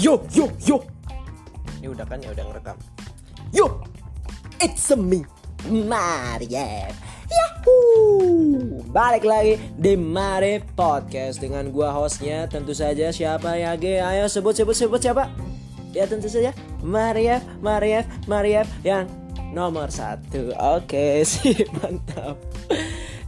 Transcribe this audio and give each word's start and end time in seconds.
Yo 0.00 0.16
yo 0.32 0.48
yo. 0.64 0.80
Ini 1.76 1.92
udah 1.92 2.08
kan 2.08 2.24
ya 2.24 2.32
udah 2.32 2.40
ngerekam. 2.48 2.76
Yo. 3.52 3.84
It's 4.56 4.88
a 4.88 4.96
me. 4.96 5.28
Maria. 5.68 6.88
Yahoo. 7.28 8.80
Balik 8.88 9.28
lagi 9.28 9.60
di 9.76 10.00
Mare 10.00 10.64
Podcast 10.72 11.44
dengan 11.44 11.68
gua 11.68 11.92
hostnya 11.92 12.48
tentu 12.48 12.72
saja 12.72 13.12
siapa 13.12 13.60
ya 13.60 13.76
Ge? 13.76 14.00
Ayo 14.00 14.24
sebut 14.24 14.56
sebut 14.56 14.72
sebut 14.72 15.04
siapa? 15.04 15.28
Ya 15.92 16.08
tentu 16.08 16.32
saja 16.32 16.56
Maria 16.80 17.44
Maria 17.60 18.08
Maria 18.24 18.64
yang 18.80 19.04
nomor 19.52 19.92
satu. 19.92 20.56
Oke 20.80 21.20
sih 21.28 21.60
mantap. 21.76 22.40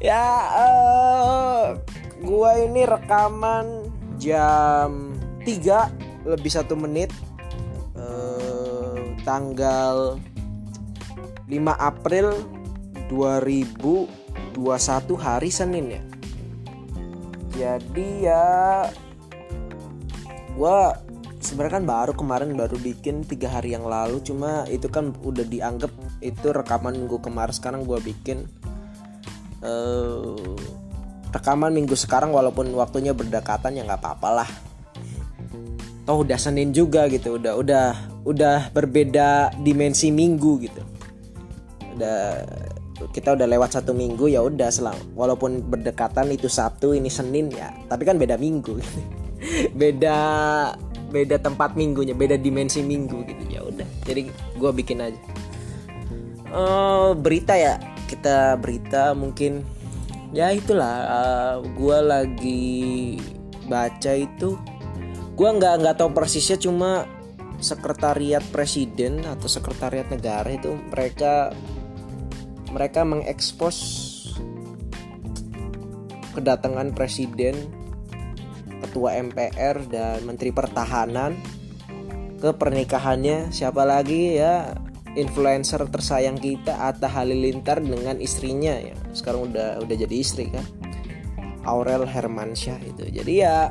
Ya 0.00 0.24
uh, 0.56 1.76
gua 2.24 2.56
ini 2.64 2.88
rekaman 2.88 3.92
jam 4.16 5.12
3 5.44 6.01
lebih 6.22 6.50
satu 6.50 6.78
menit 6.78 7.10
uh, 7.98 8.98
tanggal 9.26 10.18
5 11.46 11.52
April 11.76 12.32
2021 13.12 14.56
hari 15.18 15.50
Senin 15.52 15.86
ya. 15.92 16.02
Jadi 17.52 18.08
ya 18.24 18.46
gua 20.56 20.96
sebenarnya 21.42 21.82
kan 21.82 21.84
baru 21.84 22.12
kemarin 22.16 22.56
baru 22.56 22.80
bikin 22.80 23.28
tiga 23.28 23.52
hari 23.52 23.76
yang 23.76 23.84
lalu 23.84 24.24
cuma 24.24 24.64
itu 24.72 24.88
kan 24.88 25.12
udah 25.20 25.44
dianggap 25.44 25.92
itu 26.24 26.48
rekaman 26.48 26.96
minggu 26.96 27.20
kemarin 27.20 27.52
sekarang 27.52 27.84
gua 27.84 28.00
bikin 28.00 28.48
uh, 29.60 30.56
rekaman 31.32 31.72
minggu 31.72 31.96
sekarang 31.96 32.32
walaupun 32.32 32.72
waktunya 32.72 33.12
berdekatan 33.12 33.76
ya 33.76 33.84
nggak 33.84 34.00
apa-apa 34.00 34.28
lah 34.44 34.48
toh 36.02 36.26
udah 36.26 36.38
Senin 36.38 36.74
juga 36.74 37.06
gitu 37.06 37.38
udah 37.38 37.54
udah 37.58 37.86
udah 38.26 38.58
berbeda 38.74 39.54
dimensi 39.62 40.10
minggu 40.10 40.52
gitu. 40.62 40.82
Udah 41.94 42.42
kita 43.10 43.34
udah 43.34 43.46
lewat 43.50 43.78
satu 43.78 43.94
minggu 43.94 44.30
ya 44.30 44.42
udah 44.42 44.70
selang. 44.70 44.98
Walaupun 45.14 45.62
berdekatan 45.66 46.30
itu 46.30 46.46
Sabtu 46.46 46.94
ini 46.94 47.10
Senin 47.10 47.50
ya. 47.50 47.70
Tapi 47.90 48.02
kan 48.06 48.18
beda 48.18 48.38
minggu. 48.38 48.78
Gitu. 48.78 49.00
beda 49.80 50.18
beda 51.12 51.36
tempat 51.42 51.76
minggunya 51.76 52.16
beda 52.16 52.40
dimensi 52.40 52.80
minggu 52.80 53.26
gitu 53.26 53.44
ya 53.50 53.60
udah. 53.62 53.88
Jadi 54.06 54.30
gue 54.30 54.70
bikin 54.74 54.98
aja. 55.02 55.20
Uh, 56.52 57.16
berita 57.16 57.56
ya 57.56 57.80
kita 58.12 58.60
berita 58.60 59.16
mungkin 59.16 59.64
ya 60.36 60.52
itulah 60.52 60.96
uh, 61.08 61.56
gue 61.64 61.98
lagi 62.04 62.72
baca 63.68 64.12
itu 64.12 64.60
gue 65.32 65.48
nggak 65.48 65.74
nggak 65.80 65.96
tahu 65.96 66.10
persisnya 66.12 66.60
cuma 66.60 67.08
sekretariat 67.62 68.42
presiden 68.50 69.22
atau 69.22 69.46
sekretariat 69.46 70.10
negara 70.10 70.50
itu 70.50 70.74
mereka 70.90 71.54
mereka 72.72 73.06
mengekspos 73.06 73.76
kedatangan 76.34 76.90
presiden 76.96 77.54
ketua 78.82 79.20
MPR 79.20 79.86
dan 79.86 80.26
menteri 80.26 80.50
pertahanan 80.50 81.38
ke 82.42 82.50
pernikahannya. 82.50 83.54
Siapa 83.54 83.86
lagi 83.86 84.42
ya? 84.42 84.74
Influencer 85.14 85.86
tersayang 85.92 86.40
kita 86.40 86.88
Atta 86.88 87.06
Halilintar 87.06 87.78
dengan 87.78 88.18
istrinya 88.18 88.74
ya. 88.74 88.96
Sekarang 89.14 89.52
udah 89.52 89.78
udah 89.84 89.96
jadi 89.96 90.16
istri 90.16 90.50
kan? 90.50 90.64
Aurel 91.62 92.08
Hermansyah 92.08 92.82
itu. 92.82 93.06
Jadi 93.12 93.32
ya 93.44 93.70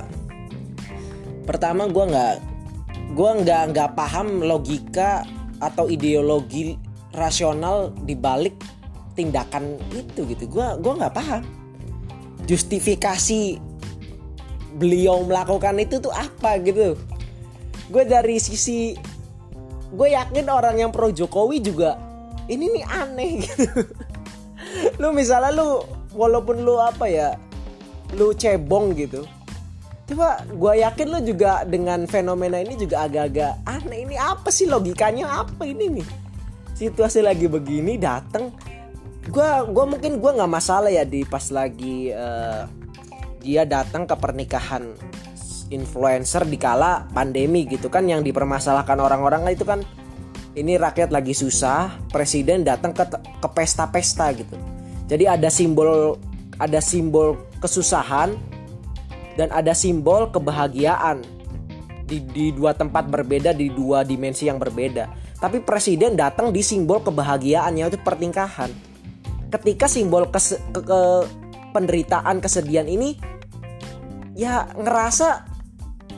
pertama 1.44 1.90
gue 1.90 2.06
nggak 2.06 2.36
gue 3.12 3.32
nggak 3.44 3.64
nggak 3.76 3.90
paham 3.98 4.46
logika 4.46 5.26
atau 5.62 5.92
ideologi 5.92 6.80
rasional 7.14 7.92
dibalik 8.08 8.56
tindakan 9.14 9.78
itu 9.92 10.24
gitu. 10.26 10.48
Gue 10.48 10.68
gue 10.80 10.94
nggak 10.96 11.14
paham. 11.14 11.44
Justifikasi 12.48 13.60
beliau 14.80 15.22
melakukan 15.28 15.78
itu 15.78 16.00
tuh 16.00 16.14
apa 16.16 16.58
gitu. 16.64 16.96
Gue 17.92 18.04
dari 18.08 18.40
sisi 18.40 18.96
gue 19.92 20.08
yakin 20.16 20.48
orang 20.48 20.80
yang 20.80 20.92
pro 20.96 21.12
Jokowi 21.12 21.60
juga 21.60 22.00
ini 22.48 22.72
nih 22.72 22.86
aneh 22.88 23.32
gitu. 23.44 23.68
Lu 25.04 25.12
misalnya 25.12 25.52
lu 25.52 25.84
walaupun 26.16 26.64
lu 26.64 26.80
apa 26.80 27.08
ya 27.12 27.36
lu 28.16 28.36
cebong 28.36 28.96
gitu 28.96 29.24
Coba 30.12 30.44
gue 30.44 30.74
yakin 30.84 31.08
lo 31.08 31.20
juga 31.24 31.64
dengan 31.64 32.04
fenomena 32.04 32.60
ini 32.60 32.76
juga 32.76 33.08
agak-agak 33.08 33.64
aneh 33.64 34.04
ini 34.04 34.20
apa 34.20 34.52
sih? 34.52 34.68
Logikanya 34.68 35.40
apa 35.40 35.64
ini 35.64 35.88
nih? 35.88 36.08
Situasi 36.76 37.24
lagi 37.24 37.48
begini 37.48 37.96
datang 37.96 38.52
gue 39.22 39.50
gua 39.72 39.86
mungkin 39.88 40.20
gue 40.20 40.32
nggak 40.36 40.52
masalah 40.52 40.92
ya 40.92 41.08
di 41.08 41.24
pas 41.24 41.48
lagi 41.54 42.12
uh, 42.12 42.68
dia 43.40 43.64
datang 43.64 44.04
ke 44.04 44.12
pernikahan 44.20 44.92
influencer 45.72 46.44
di 46.44 46.60
kala 46.60 47.08
pandemi 47.16 47.64
gitu 47.64 47.88
kan 47.88 48.04
yang 48.04 48.20
dipermasalahkan 48.20 49.00
orang-orang. 49.00 49.48
Itu 49.48 49.64
kan 49.64 49.80
ini 50.60 50.76
rakyat 50.76 51.16
lagi 51.16 51.32
susah 51.32 52.04
presiden 52.12 52.68
datang 52.68 52.92
ke 52.92 53.08
ke 53.16 53.48
pesta-pesta 53.48 54.28
gitu. 54.36 54.60
Jadi 55.08 55.24
ada 55.24 55.48
simbol 55.48 56.20
ada 56.60 56.84
simbol 56.84 57.40
kesusahan 57.64 58.51
dan 59.42 59.50
ada 59.50 59.74
simbol 59.74 60.30
kebahagiaan 60.30 61.26
di, 62.06 62.22
di 62.30 62.46
dua 62.54 62.78
tempat 62.78 63.10
berbeda 63.10 63.58
di 63.58 63.74
dua 63.74 64.06
dimensi 64.06 64.46
yang 64.46 64.62
berbeda. 64.62 65.10
Tapi 65.42 65.66
presiden 65.66 66.14
datang 66.14 66.54
di 66.54 66.62
simbol 66.62 67.02
kebahagiaannya 67.02 67.90
itu 67.90 67.98
pertingkahan. 68.06 68.70
Ketika 69.50 69.90
simbol 69.90 70.30
kes, 70.30 70.62
ke, 70.70 70.82
ke, 70.86 71.02
penderitaan 71.74 72.38
kesedihan 72.38 72.86
ini 72.86 73.18
ya 74.38 74.70
ngerasa 74.78 75.50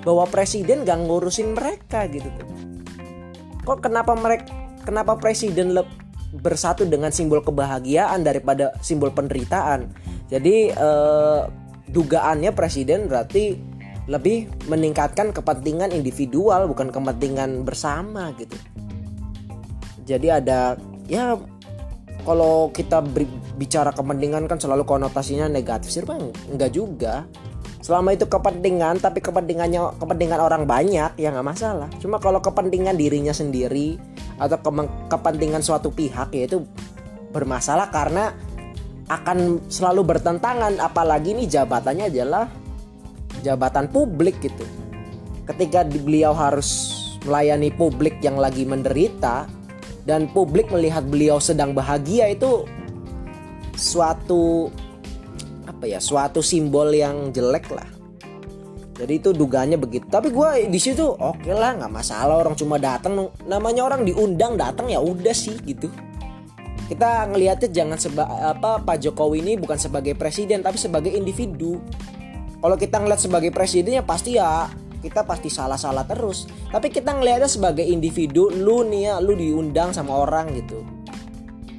bahwa 0.04 0.28
presiden 0.28 0.84
gak 0.84 1.00
ngurusin 1.08 1.56
mereka 1.56 2.04
gitu. 2.12 2.28
Kok 3.64 3.80
kenapa 3.80 4.12
mereka 4.20 4.52
kenapa 4.84 5.16
presiden 5.16 5.72
le, 5.72 5.88
bersatu 6.36 6.84
dengan 6.84 7.16
simbol 7.16 7.40
kebahagiaan 7.40 8.20
daripada 8.28 8.76
simbol 8.84 9.16
penderitaan? 9.16 9.88
Jadi 10.28 10.76
eh, 10.76 11.42
dugaannya 11.90 12.56
presiden 12.56 13.12
berarti 13.12 13.60
lebih 14.08 14.52
meningkatkan 14.68 15.32
kepentingan 15.32 15.96
individual 15.96 16.68
bukan 16.68 16.92
kepentingan 16.92 17.64
bersama 17.64 18.36
gitu. 18.36 18.56
Jadi 20.04 20.28
ada 20.28 20.76
ya 21.08 21.40
kalau 22.24 22.72
kita 22.72 23.04
bicara 23.56 23.92
kepentingan 23.96 24.48
kan 24.48 24.60
selalu 24.60 24.84
konotasinya 24.84 25.48
negatif 25.48 25.92
sih 25.92 26.04
bang. 26.04 26.32
Enggak 26.52 26.72
juga. 26.76 27.24
Selama 27.84 28.16
itu 28.16 28.28
kepentingan 28.28 29.04
tapi 29.04 29.20
kepentingannya 29.20 30.00
kepentingan 30.00 30.40
orang 30.40 30.64
banyak 30.64 31.20
ya 31.20 31.28
nggak 31.32 31.48
masalah. 31.48 31.88
Cuma 32.00 32.20
kalau 32.20 32.40
kepentingan 32.40 32.96
dirinya 32.96 33.36
sendiri 33.36 34.00
atau 34.40 34.60
ke 34.60 34.72
kepentingan 35.12 35.64
suatu 35.64 35.92
pihak 35.92 36.32
ya 36.32 36.44
itu 36.48 36.64
bermasalah 37.32 37.92
karena 37.92 38.32
akan 39.12 39.60
selalu 39.68 40.16
bertentangan 40.16 40.80
apalagi 40.80 41.36
ini 41.36 41.44
jabatannya 41.50 42.08
adalah 42.08 42.48
jabatan 43.44 43.92
publik 43.92 44.40
gitu. 44.40 44.64
Ketika 45.44 45.84
beliau 45.84 46.32
harus 46.32 46.96
melayani 47.28 47.72
publik 47.76 48.24
yang 48.24 48.40
lagi 48.40 48.64
menderita 48.64 49.48
dan 50.08 50.32
publik 50.32 50.72
melihat 50.72 51.04
beliau 51.04 51.40
sedang 51.40 51.76
bahagia 51.76 52.32
itu 52.32 52.64
suatu 53.76 54.72
apa 55.68 55.84
ya 55.88 56.00
suatu 56.00 56.40
simbol 56.40 56.96
yang 56.96 57.36
jelek 57.36 57.68
lah. 57.76 57.88
Jadi 58.94 59.20
itu 59.20 59.30
dugaannya 59.34 59.76
begitu. 59.82 60.06
Tapi 60.08 60.30
gue 60.30 60.70
di 60.70 60.80
situ 60.80 61.04
oke 61.04 61.44
okay 61.44 61.52
lah 61.52 61.76
nggak 61.76 61.92
masalah 61.92 62.40
orang 62.40 62.56
cuma 62.56 62.80
datang. 62.80 63.28
Namanya 63.44 63.84
orang 63.84 64.08
diundang 64.08 64.56
datang 64.56 64.88
ya 64.88 65.04
udah 65.04 65.36
sih 65.36 65.60
gitu 65.68 65.92
kita 66.92 67.32
ngelihatnya 67.32 67.70
jangan 67.72 67.98
seba 67.98 68.28
apa 68.28 68.84
Pak 68.84 69.00
Jokowi 69.00 69.40
ini 69.40 69.54
bukan 69.56 69.80
sebagai 69.80 70.14
presiden 70.20 70.60
tapi 70.60 70.76
sebagai 70.76 71.16
individu. 71.16 71.80
Kalau 72.64 72.76
kita 72.80 73.00
ngeliat 73.00 73.20
sebagai 73.20 73.52
presiden 73.52 74.00
ya 74.00 74.04
pasti 74.04 74.40
ya 74.40 74.72
kita 75.04 75.28
pasti 75.28 75.52
salah-salah 75.52 76.08
terus. 76.08 76.48
Tapi 76.72 76.88
kita 76.88 77.12
ngelihatnya 77.12 77.52
sebagai 77.52 77.84
individu 77.84 78.48
lu 78.52 78.88
nih 78.88 79.12
ya 79.12 79.16
lu 79.20 79.36
diundang 79.36 79.92
sama 79.92 80.24
orang 80.24 80.56
gitu. 80.56 80.80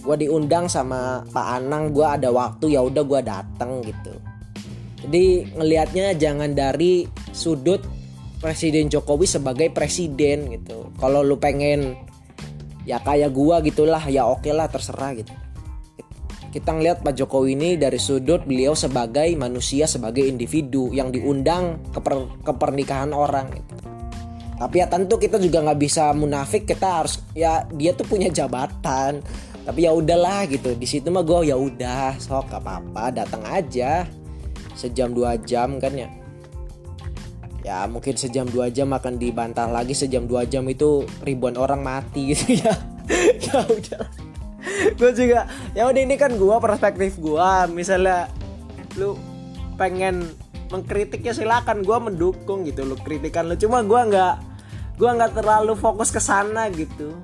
Gue 0.05 0.17
diundang 0.21 0.69
sama 0.69 1.25
Pak 1.33 1.47
Anang 1.57 1.97
gue 1.97 2.05
ada 2.05 2.29
waktu 2.29 2.77
ya 2.77 2.85
udah 2.85 3.05
gue 3.05 3.21
datang 3.25 3.81
gitu. 3.81 4.12
Jadi 5.05 5.53
ngelihatnya 5.57 6.17
jangan 6.17 6.53
dari 6.53 7.09
sudut 7.33 7.81
Presiden 8.45 8.93
Jokowi 8.93 9.25
sebagai 9.25 9.73
presiden 9.73 10.53
gitu. 10.53 10.93
Kalau 11.00 11.25
lu 11.25 11.41
pengen 11.41 11.97
ya 12.85 13.01
kayak 13.01 13.33
gua 13.33 13.65
gitulah 13.65 14.01
ya 14.09 14.29
oke 14.29 14.45
okay 14.45 14.53
lah 14.53 14.69
terserah 14.69 15.13
gitu. 15.17 15.33
Kita 16.55 16.71
ngelihat 16.71 17.03
Pak 17.03 17.19
Jokowi 17.19 17.59
ini 17.59 17.75
dari 17.75 17.99
sudut 17.99 18.47
beliau 18.47 18.79
sebagai 18.79 19.27
manusia 19.35 19.91
sebagai 19.91 20.23
individu 20.23 20.87
yang 20.95 21.11
diundang 21.11 21.83
ke, 21.91 21.99
per, 21.99 22.31
ke 22.47 22.53
pernikahan 22.55 23.11
orang 23.11 23.51
gitu. 23.51 23.75
tapi 24.55 24.79
ya 24.79 24.87
tentu 24.87 25.19
kita 25.19 25.43
juga 25.43 25.67
nggak 25.67 25.81
bisa 25.83 26.15
munafik 26.15 26.63
kita 26.63 27.03
harus 27.03 27.19
ya 27.35 27.67
dia 27.75 27.91
tuh 27.91 28.07
punya 28.07 28.31
jabatan. 28.31 29.19
Tapi 29.65 29.81
ya 29.83 29.91
udahlah 29.97 30.47
gitu 30.47 30.77
di 30.79 30.87
situ 30.87 31.09
mah 31.11 31.25
gue 31.25 31.51
ya 31.51 31.57
udah 31.57 32.21
sok 32.21 32.53
gak 32.53 32.63
apa-apa 32.63 33.25
datang 33.25 33.43
aja. 33.49 34.07
Sejam 34.79 35.11
dua 35.11 35.35
jam 35.43 35.83
kan 35.83 35.91
ya 35.97 36.07
ya 37.64 37.88
mungkin 37.88 38.14
sejam 38.14 38.44
dua 38.44 38.69
jam 38.69 38.93
akan 38.93 39.16
dibantah 39.16 39.66
lagi. 39.66 39.96
Sejam 39.96 40.28
dua 40.28 40.44
jam 40.44 40.62
itu 40.69 41.08
ribuan 41.25 41.56
orang 41.56 41.81
mati 41.82 42.37
gitu 42.37 42.61
ya. 42.61 42.75
Ya 43.44 43.61
udah 43.69 44.05
gue 44.94 45.11
juga 45.12 45.44
ya 45.76 45.84
udah 45.88 46.02
ini 46.02 46.16
kan 46.16 46.32
gue 46.34 46.56
perspektif 46.56 47.20
gue 47.20 47.50
misalnya 47.72 48.32
lu 48.96 49.19
pengen 49.76 50.25
mengkritik 50.72 51.20
ya 51.20 51.34
silakan 51.37 51.84
gue 51.84 51.99
mendukung 51.99 52.64
gitu 52.64 52.87
lu 52.87 52.96
kritikan 52.99 53.46
lu. 53.50 53.55
Cuma 53.58 53.84
gue 53.84 54.00
nggak 54.11 54.34
gue 54.96 55.11
nggak 55.11 55.32
terlalu 55.37 55.75
fokus 55.76 56.08
ke 56.14 56.20
sana 56.22 56.70
gitu. 56.72 57.14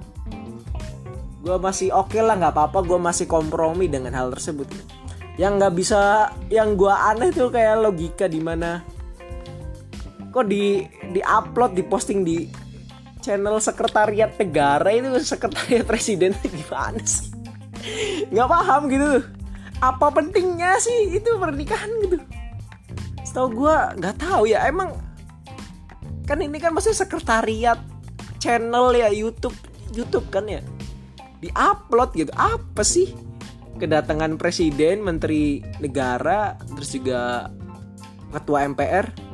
Gue 1.41 1.57
masih 1.57 1.95
oke 1.97 2.13
okay 2.13 2.21
lah 2.21 2.37
nggak 2.37 2.55
apa-apa. 2.55 2.79
Gue 2.85 2.99
masih 3.01 3.25
kompromi 3.25 3.89
dengan 3.89 4.13
hal 4.13 4.29
tersebut. 4.35 4.69
Yang 5.41 5.53
nggak 5.57 5.75
bisa 5.75 6.01
yang 6.53 6.77
gue 6.77 6.93
aneh 6.93 7.33
tuh 7.33 7.49
kayak 7.49 7.81
logika 7.81 8.29
di 8.29 8.45
mana 8.45 8.85
kok 10.31 10.47
di 10.47 10.87
di 11.11 11.21
upload 11.23 11.75
di 11.75 11.83
posting 11.83 12.23
di 12.23 12.47
channel 13.21 13.61
sekretariat 13.61 14.35
negara 14.41 14.89
itu 14.91 15.11
sekretariat 15.21 15.85
presiden? 15.85 16.33
Gimana 16.45 17.03
sih? 17.05 17.31
Nggak 18.33 18.49
paham 18.49 18.83
gitu. 18.89 19.11
Apa 19.81 20.13
pentingnya 20.13 20.77
sih 20.81 21.17
itu 21.17 21.31
pernikahan 21.37 21.89
gitu? 22.05 22.17
Setahu 23.25 23.65
gue 23.65 23.77
nggak 24.01 24.17
tahu 24.21 24.49
ya. 24.49 24.65
Emang 24.67 24.97
kan 26.25 26.39
ini 26.41 26.57
kan 26.63 26.73
maksudnya 26.73 27.03
sekretariat 27.05 27.81
channel 28.41 28.95
ya 28.97 29.09
YouTube 29.13 29.57
YouTube 29.93 30.27
kan 30.33 30.49
ya? 30.49 30.65
Diupload 31.41 32.11
gitu. 32.17 32.33
Apa 32.37 32.85
sih 32.85 33.13
kedatangan 33.81 34.37
presiden 34.37 35.01
menteri 35.01 35.65
negara 35.81 36.61
terus 36.77 36.93
juga 36.93 37.49
ketua 38.29 38.69
MPR 38.69 39.30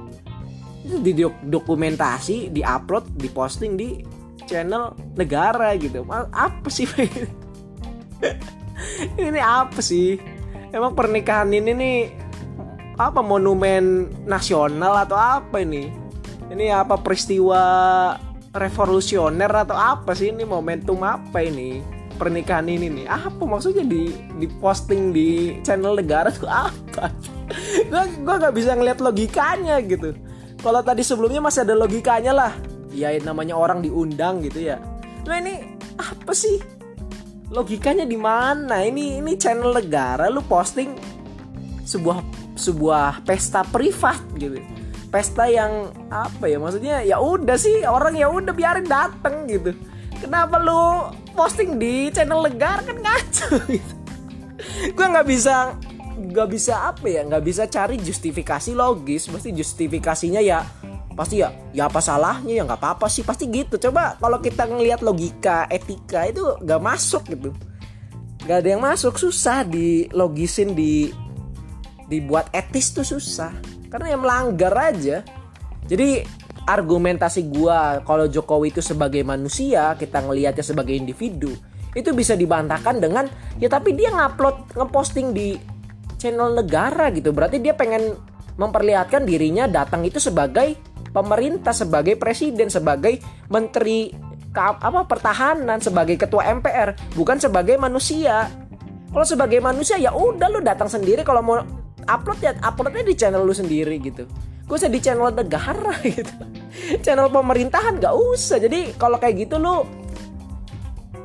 itu 0.87 1.03
di 1.03 1.13
dokumentasi 1.51 2.55
diupload 2.55 3.19
diposting 3.19 3.75
di 3.75 4.07
channel 4.47 4.95
negara 5.19 5.75
gitu. 5.75 6.07
Apa 6.31 6.71
sih 6.71 6.87
ini 9.19 9.41
apa 9.43 9.83
sih? 9.83 10.23
Emang 10.71 10.95
pernikahan 10.95 11.51
ini 11.51 11.73
nih 11.75 11.99
apa 12.97 13.21
monumen 13.21 14.09
nasional 14.25 15.03
atau 15.03 15.19
apa 15.19 15.67
ini? 15.67 15.91
Ini 16.47 16.71
apa 16.71 16.95
peristiwa 17.03 17.59
revolusioner 18.55 19.51
atau 19.51 19.75
apa 19.75 20.15
sih? 20.15 20.31
Ini 20.31 20.47
momentum 20.47 21.03
apa 21.03 21.43
ini? 21.43 21.83
Pernikahan 22.17 22.71
ini 22.71 23.03
nih. 23.03 23.07
Apa 23.11 23.43
maksudnya 23.43 23.83
di 23.83 24.15
di 24.39 24.47
posting 24.63 25.11
di 25.11 25.59
channel 25.67 25.99
negara 25.99 26.31
tuh 26.31 26.47
apa? 26.47 27.11
Gue 27.91 28.03
gue 28.23 28.35
nggak 28.39 28.55
bisa 28.55 28.79
ngeliat 28.79 29.03
logikanya 29.03 29.83
gitu 29.83 30.15
kalau 30.61 30.81
tadi 30.81 31.03
sebelumnya 31.05 31.41
masih 31.41 31.65
ada 31.65 31.75
logikanya 31.77 32.33
lah. 32.33 32.53
Ya 32.97 33.13
namanya 33.21 33.57
orang 33.57 33.85
diundang 33.85 34.41
gitu 34.41 34.73
ya. 34.73 34.81
Nah 35.29 35.37
ini 35.37 35.77
apa 36.01 36.33
sih? 36.33 36.61
Logikanya 37.53 38.09
di 38.09 38.17
mana? 38.17 38.83
Ini 38.83 39.21
ini 39.21 39.37
channel 39.37 39.71
negara 39.71 40.33
lu 40.33 40.41
posting 40.43 40.97
sebuah 41.87 42.25
sebuah 42.57 43.23
pesta 43.23 43.63
privat 43.69 44.19
gitu. 44.41 44.59
Pesta 45.13 45.47
yang 45.47 45.93
apa 46.09 46.49
ya? 46.49 46.57
Maksudnya 46.57 47.05
ya 47.05 47.21
udah 47.21 47.55
sih 47.61 47.85
orang 47.85 48.17
ya 48.17 48.27
udah 48.33 48.51
biarin 48.57 48.89
dateng 48.89 49.47
gitu. 49.47 49.77
Kenapa 50.17 50.57
lu 50.57 51.13
posting 51.37 51.77
di 51.77 52.09
channel 52.11 52.41
negara? 52.41 52.81
Kan 52.81 52.99
ngaco 53.05 53.61
gitu. 53.69 53.95
Gue 54.97 55.07
nggak 55.07 55.29
bisa 55.29 55.77
nggak 56.17 56.49
bisa 56.49 56.89
apa 56.89 57.05
ya 57.07 57.23
nggak 57.29 57.45
bisa 57.45 57.69
cari 57.69 58.01
justifikasi 58.01 58.73
logis. 58.73 59.29
Pasti 59.29 59.53
justifikasinya 59.53 60.41
ya 60.41 60.65
pasti 61.17 61.41
ya 61.41 61.49
ya 61.73 61.89
apa 61.89 62.01
salahnya 62.01 62.61
ya 62.61 62.63
nggak 62.65 62.81
apa-apa 62.81 63.07
sih. 63.13 63.23
Pasti 63.23 63.47
gitu. 63.53 63.77
Coba 63.77 64.17
kalau 64.17 64.41
kita 64.41 64.65
ngelihat 64.65 65.05
logika 65.05 65.69
etika 65.69 66.27
itu 66.27 66.43
nggak 66.65 66.81
masuk 66.81 67.23
gitu. 67.29 67.51
Nggak 68.49 68.59
ada 68.65 68.69
yang 68.69 68.83
masuk 68.83 69.15
susah 69.21 69.63
di 69.63 70.09
logisin 70.11 70.73
di 70.73 71.13
dibuat 72.09 72.49
etis 72.57 72.97
tuh 72.97 73.05
susah. 73.05 73.53
Karena 73.93 74.17
yang 74.17 74.25
melanggar 74.25 74.73
aja. 74.75 75.23
Jadi 75.87 76.27
argumentasi 76.67 77.47
gua 77.47 78.03
kalau 78.03 78.27
Jokowi 78.27 78.75
itu 78.75 78.83
sebagai 78.83 79.23
manusia 79.23 79.95
kita 79.95 80.19
ngelihatnya 80.19 80.67
sebagai 80.67 80.99
individu 80.99 81.55
itu 81.97 82.13
bisa 82.13 82.37
dibantahkan 82.37 83.01
dengan 83.01 83.25
ya 83.57 83.73
tapi 83.73 83.97
dia 83.97 84.13
ngupload 84.13 84.77
ngeposting 84.77 85.33
di 85.33 85.57
channel 86.17 86.53
negara 86.53 87.09
gitu. 87.13 87.31
Berarti 87.33 87.61
dia 87.63 87.73
pengen 87.77 88.17
memperlihatkan 88.57 89.29
dirinya 89.29 89.69
datang 89.69 90.05
itu 90.05 90.17
sebagai 90.17 90.77
pemerintah 91.13 91.73
sebagai 91.73 92.17
presiden 92.21 92.69
sebagai 92.69 93.21
menteri 93.49 94.13
apa 94.57 95.05
pertahanan 95.05 95.81
sebagai 95.85 96.17
ketua 96.17 96.49
MPR 96.49 96.97
bukan 97.13 97.37
sebagai 97.37 97.77
manusia. 97.77 98.49
Kalau 99.13 99.25
sebagai 99.29 99.61
manusia 99.61 99.97
ya 99.97 100.13
udah 100.13 100.49
lu 100.49 100.61
datang 100.65 100.89
sendiri. 100.89 101.25
Kalau 101.25 101.41
mau 101.45 101.61
upload 102.09 102.39
ya 102.41 102.53
uploadnya 102.65 103.05
di 103.05 103.15
channel 103.17 103.45
lu 103.45 103.53
sendiri 103.53 103.97
gitu. 104.01 104.25
Gue 104.67 104.77
usah 104.77 104.91
di 104.91 105.01
channel 105.01 105.31
negara 105.31 105.95
gitu. 106.17 106.33
Channel 107.05 107.29
pemerintahan 107.29 108.01
gak 108.01 108.13
usah. 108.13 108.61
Jadi 108.61 108.97
kalau 108.97 109.21
kayak 109.21 109.47
gitu 109.47 109.61
lu 109.61 109.85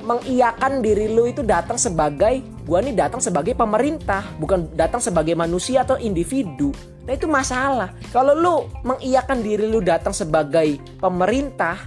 mengiyakan 0.01 0.81
diri 0.81 1.07
lu 1.09 1.30
itu 1.30 1.45
datang 1.45 1.77
sebagai 1.77 2.42
gue 2.42 2.80
nih 2.81 2.95
datang 2.98 3.21
sebagai 3.21 3.53
pemerintah 3.53 4.25
bukan 4.38 4.69
datang 4.74 5.01
sebagai 5.01 5.33
manusia 5.38 5.86
atau 5.86 5.98
individu. 5.98 6.74
Nah 7.06 7.18
itu 7.18 7.25
masalah. 7.25 7.94
Kalau 8.13 8.38
lu 8.38 8.56
mengiyakan 8.86 9.42
diri 9.42 9.65
lu 9.65 9.81
datang 9.81 10.13
sebagai 10.13 10.77
pemerintah 11.01 11.77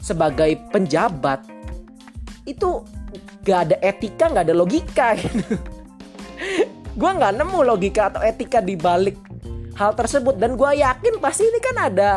sebagai 0.00 0.58
penjabat 0.72 1.44
itu 2.48 2.82
gak 3.46 3.70
ada 3.70 3.76
etika 3.84 4.32
gak 4.32 4.44
ada 4.48 4.56
logika 4.56 5.14
gitu. 5.20 5.56
Gue 6.92 7.08
nggak 7.08 7.40
nemu 7.40 7.58
logika 7.64 8.12
atau 8.12 8.20
etika 8.20 8.60
di 8.60 8.76
balik 8.76 9.16
hal 9.80 9.96
tersebut. 9.96 10.36
Dan 10.36 10.60
gue 10.60 10.70
yakin 10.76 11.20
pasti 11.20 11.48
ini 11.48 11.60
kan 11.60 11.76
ada 11.88 12.12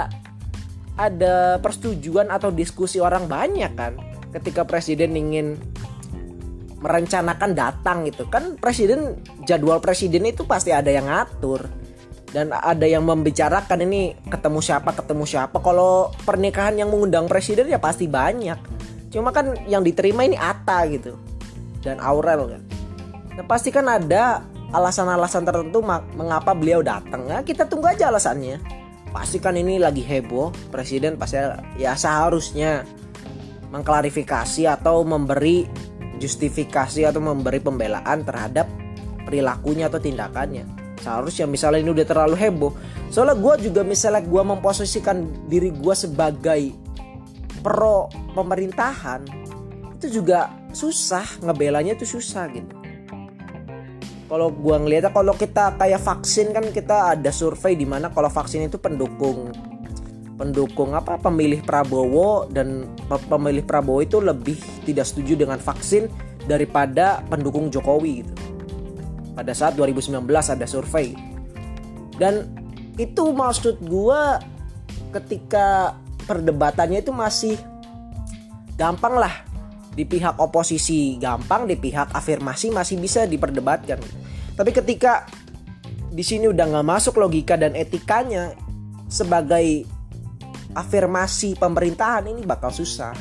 ada 0.95 1.59
persetujuan 1.59 2.31
atau 2.31 2.51
diskusi 2.51 3.03
orang 3.03 3.27
banyak 3.27 3.71
kan 3.75 4.14
ketika 4.35 4.67
presiden 4.67 5.15
ingin 5.15 5.55
merencanakan 6.83 7.57
datang 7.57 8.05
gitu. 8.05 8.27
Kan 8.29 8.59
presiden 8.61 9.17
jadwal 9.47 9.81
presiden 9.81 10.27
itu 10.27 10.45
pasti 10.45 10.69
ada 10.69 10.91
yang 10.91 11.07
ngatur. 11.09 11.65
Dan 12.35 12.51
ada 12.51 12.83
yang 12.83 13.07
membicarakan 13.07 13.87
ini 13.87 14.11
ketemu 14.27 14.59
siapa 14.59 14.91
ketemu 14.91 15.23
siapa. 15.23 15.55
Kalau 15.63 16.11
pernikahan 16.27 16.75
yang 16.75 16.91
mengundang 16.91 17.31
presiden 17.31 17.71
ya 17.71 17.79
pasti 17.79 18.11
banyak. 18.11 18.59
Cuma 19.07 19.31
kan 19.31 19.55
yang 19.71 19.79
diterima 19.87 20.27
ini 20.27 20.35
Ata 20.35 20.83
gitu. 20.91 21.15
Dan 21.79 22.03
Aurel 22.03 22.59
kan. 22.59 22.61
Nah 23.39 23.45
pasti 23.47 23.71
kan 23.71 23.87
ada 23.87 24.43
alasan-alasan 24.75 25.47
tertentu 25.47 25.79
mengapa 26.19 26.51
beliau 26.51 26.83
datang. 26.83 27.23
Nah, 27.23 27.39
kita 27.45 27.63
tunggu 27.71 27.87
aja 27.87 28.11
alasannya. 28.11 28.59
Pasti 29.15 29.39
kan 29.39 29.55
ini 29.55 29.79
lagi 29.79 30.03
heboh, 30.03 30.51
presiden 30.75 31.15
pasti 31.15 31.39
ya 31.79 31.95
seharusnya 31.95 32.83
mengklarifikasi 33.75 34.63
atau 34.71 35.03
memberi 35.03 35.67
justifikasi 36.15 37.03
atau 37.03 37.19
memberi 37.19 37.59
pembelaan 37.59 38.23
terhadap 38.23 38.71
perilakunya 39.27 39.91
atau 39.91 39.99
tindakannya. 39.99 40.63
Seharusnya 41.03 41.45
misalnya 41.45 41.83
ini 41.83 41.91
udah 41.91 42.07
terlalu 42.07 42.39
heboh. 42.39 42.71
Soalnya 43.11 43.35
gue 43.35 43.67
juga 43.67 43.83
misalnya 43.83 44.23
gue 44.23 44.43
memposisikan 44.47 45.27
diri 45.51 45.75
gue 45.75 45.95
sebagai 45.95 46.71
pro 47.59 48.07
pemerintahan 48.37 49.25
itu 49.97 50.21
juga 50.21 50.53
susah 50.69 51.25
ngebelanya 51.41 51.97
itu 51.97 52.05
susah 52.05 52.45
gitu 52.53 52.75
kalau 54.29 54.53
gua 54.53 54.81
ngeliatnya 54.81 55.09
kalau 55.09 55.33
kita 55.33 55.73
kayak 55.77 56.01
vaksin 56.01 56.53
kan 56.53 56.69
kita 56.69 57.17
ada 57.17 57.31
survei 57.33 57.73
di 57.73 57.89
mana 57.89 58.13
kalau 58.13 58.29
vaksin 58.29 58.69
itu 58.69 58.77
pendukung 58.77 59.49
pendukung 60.35 60.91
apa 60.91 61.15
pemilih 61.15 61.63
Prabowo 61.63 62.47
dan 62.51 62.91
pemilih 63.07 63.63
Prabowo 63.63 64.03
itu 64.03 64.19
lebih 64.19 64.59
tidak 64.83 65.07
setuju 65.07 65.39
dengan 65.39 65.59
vaksin 65.59 66.11
daripada 66.45 67.23
pendukung 67.31 67.71
Jokowi 67.71 68.23
gitu. 68.23 68.33
Pada 69.35 69.51
saat 69.51 69.75
2019 69.75 70.23
ada 70.27 70.65
survei. 70.67 71.15
Dan 72.15 72.47
itu 72.95 73.31
maksud 73.31 73.83
gua 73.83 74.39
ketika 75.11 75.99
perdebatannya 76.23 77.03
itu 77.03 77.11
masih 77.11 77.55
gampang 78.75 79.15
lah 79.19 79.43
di 79.95 80.03
pihak 80.03 80.39
oposisi 80.39 81.15
gampang, 81.15 81.67
di 81.67 81.79
pihak 81.79 82.11
afirmasi 82.11 82.71
masih 82.71 82.99
bisa 82.99 83.23
diperdebatkan. 83.23 83.99
Tapi 84.55 84.71
ketika 84.75 85.27
di 86.11 86.23
sini 86.23 86.47
udah 86.51 86.67
nggak 86.67 86.87
masuk 86.87 87.19
logika 87.19 87.59
dan 87.59 87.75
etikanya 87.75 88.55
sebagai 89.07 89.94
afirmasi 90.75 91.55
pemerintahan 91.55 92.27
ini 92.29 92.43
bakal 92.43 92.69
susah. 92.69 93.15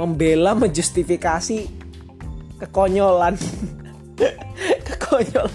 Membela 0.00 0.56
menjustifikasi 0.56 1.68
kekonyolan. 2.64 3.36
Kekonyol 4.86 5.48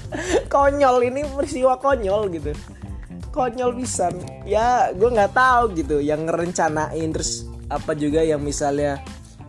konyol 0.52 0.96
ini 1.08 1.24
peristiwa 1.24 1.80
konyol 1.80 2.28
gitu. 2.36 2.52
Konyol 3.32 3.72
bisa. 3.80 4.12
Ya 4.44 4.92
gue 4.92 5.08
nggak 5.08 5.32
tahu 5.32 5.64
gitu 5.80 6.04
yang 6.04 6.28
ngerencanain 6.28 7.10
terus 7.16 7.48
apa 7.72 7.96
juga 7.96 8.20
yang 8.20 8.44
misalnya 8.44 9.00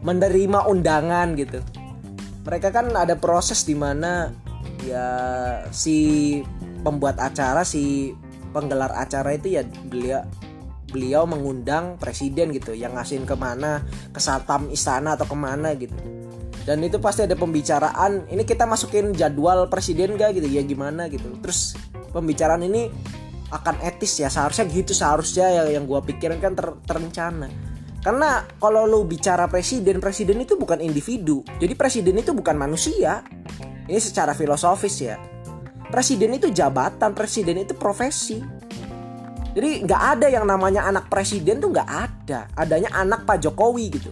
menerima 0.06 0.71
undangan 0.71 1.35
gitu. 1.35 1.59
Mereka 2.47 2.71
kan 2.71 2.94
ada 2.94 3.18
proses 3.18 3.66
di 3.66 3.75
mana 3.75 4.30
ya 4.87 5.06
si 5.75 6.38
pembuat 6.87 7.18
acara 7.18 7.66
si 7.66 8.14
penggelar 8.54 8.90
acara 8.94 9.35
itu 9.35 9.59
ya 9.59 9.62
beliau 9.87 10.23
beliau 10.93 11.25
mengundang 11.25 11.97
presiden 11.97 12.53
gitu 12.53 12.77
yang 12.77 12.93
ngasihin 12.93 13.25
ke 13.25 13.33
mana 13.33 13.81
ke 14.13 14.21
satam 14.21 14.69
istana 14.69 15.17
atau 15.17 15.25
ke 15.25 15.37
mana 15.37 15.73
gitu. 15.73 15.97
Dan 16.63 16.79
itu 16.87 17.03
pasti 17.03 17.27
ada 17.27 17.35
pembicaraan 17.35 18.31
ini 18.31 18.47
kita 18.47 18.69
masukin 18.69 19.11
jadwal 19.17 19.67
presiden 19.67 20.15
gak 20.15 20.39
gitu 20.39 20.47
ya 20.47 20.63
gimana 20.63 21.11
gitu. 21.11 21.27
Terus 21.43 21.75
pembicaraan 22.15 22.63
ini 22.63 22.87
akan 23.53 23.83
etis 23.85 24.23
ya 24.23 24.31
seharusnya 24.31 24.65
gitu 24.71 24.93
seharusnya 24.95 25.49
ya 25.51 25.63
yang 25.75 25.85
gue 25.85 26.01
pikirin 26.07 26.39
kan 26.39 26.55
ter 26.55 26.71
terencana. 26.87 27.51
Karena 28.03 28.43
kalau 28.59 28.87
lo 28.87 29.07
bicara 29.07 29.47
presiden 29.47 29.99
presiden 29.99 30.43
itu 30.43 30.55
bukan 30.59 30.79
individu. 30.83 31.43
Jadi 31.59 31.75
presiden 31.75 32.19
itu 32.19 32.35
bukan 32.35 32.55
manusia. 32.59 33.23
Ini 33.87 33.99
secara 33.99 34.35
filosofis 34.35 34.97
ya. 35.03 35.19
Presiden 35.91 36.35
itu 36.35 36.49
jabatan 36.51 37.13
presiden 37.13 37.63
itu 37.63 37.75
profesi 37.77 38.41
jadi 39.52 39.85
nggak 39.85 40.02
ada 40.16 40.26
yang 40.32 40.49
namanya 40.49 40.88
anak 40.88 41.12
presiden 41.12 41.61
tuh 41.61 41.68
nggak 41.68 41.88
ada. 41.88 42.49
Adanya 42.56 42.88
anak 42.97 43.28
pak 43.28 43.44
jokowi 43.44 43.92
gitu. 43.92 44.09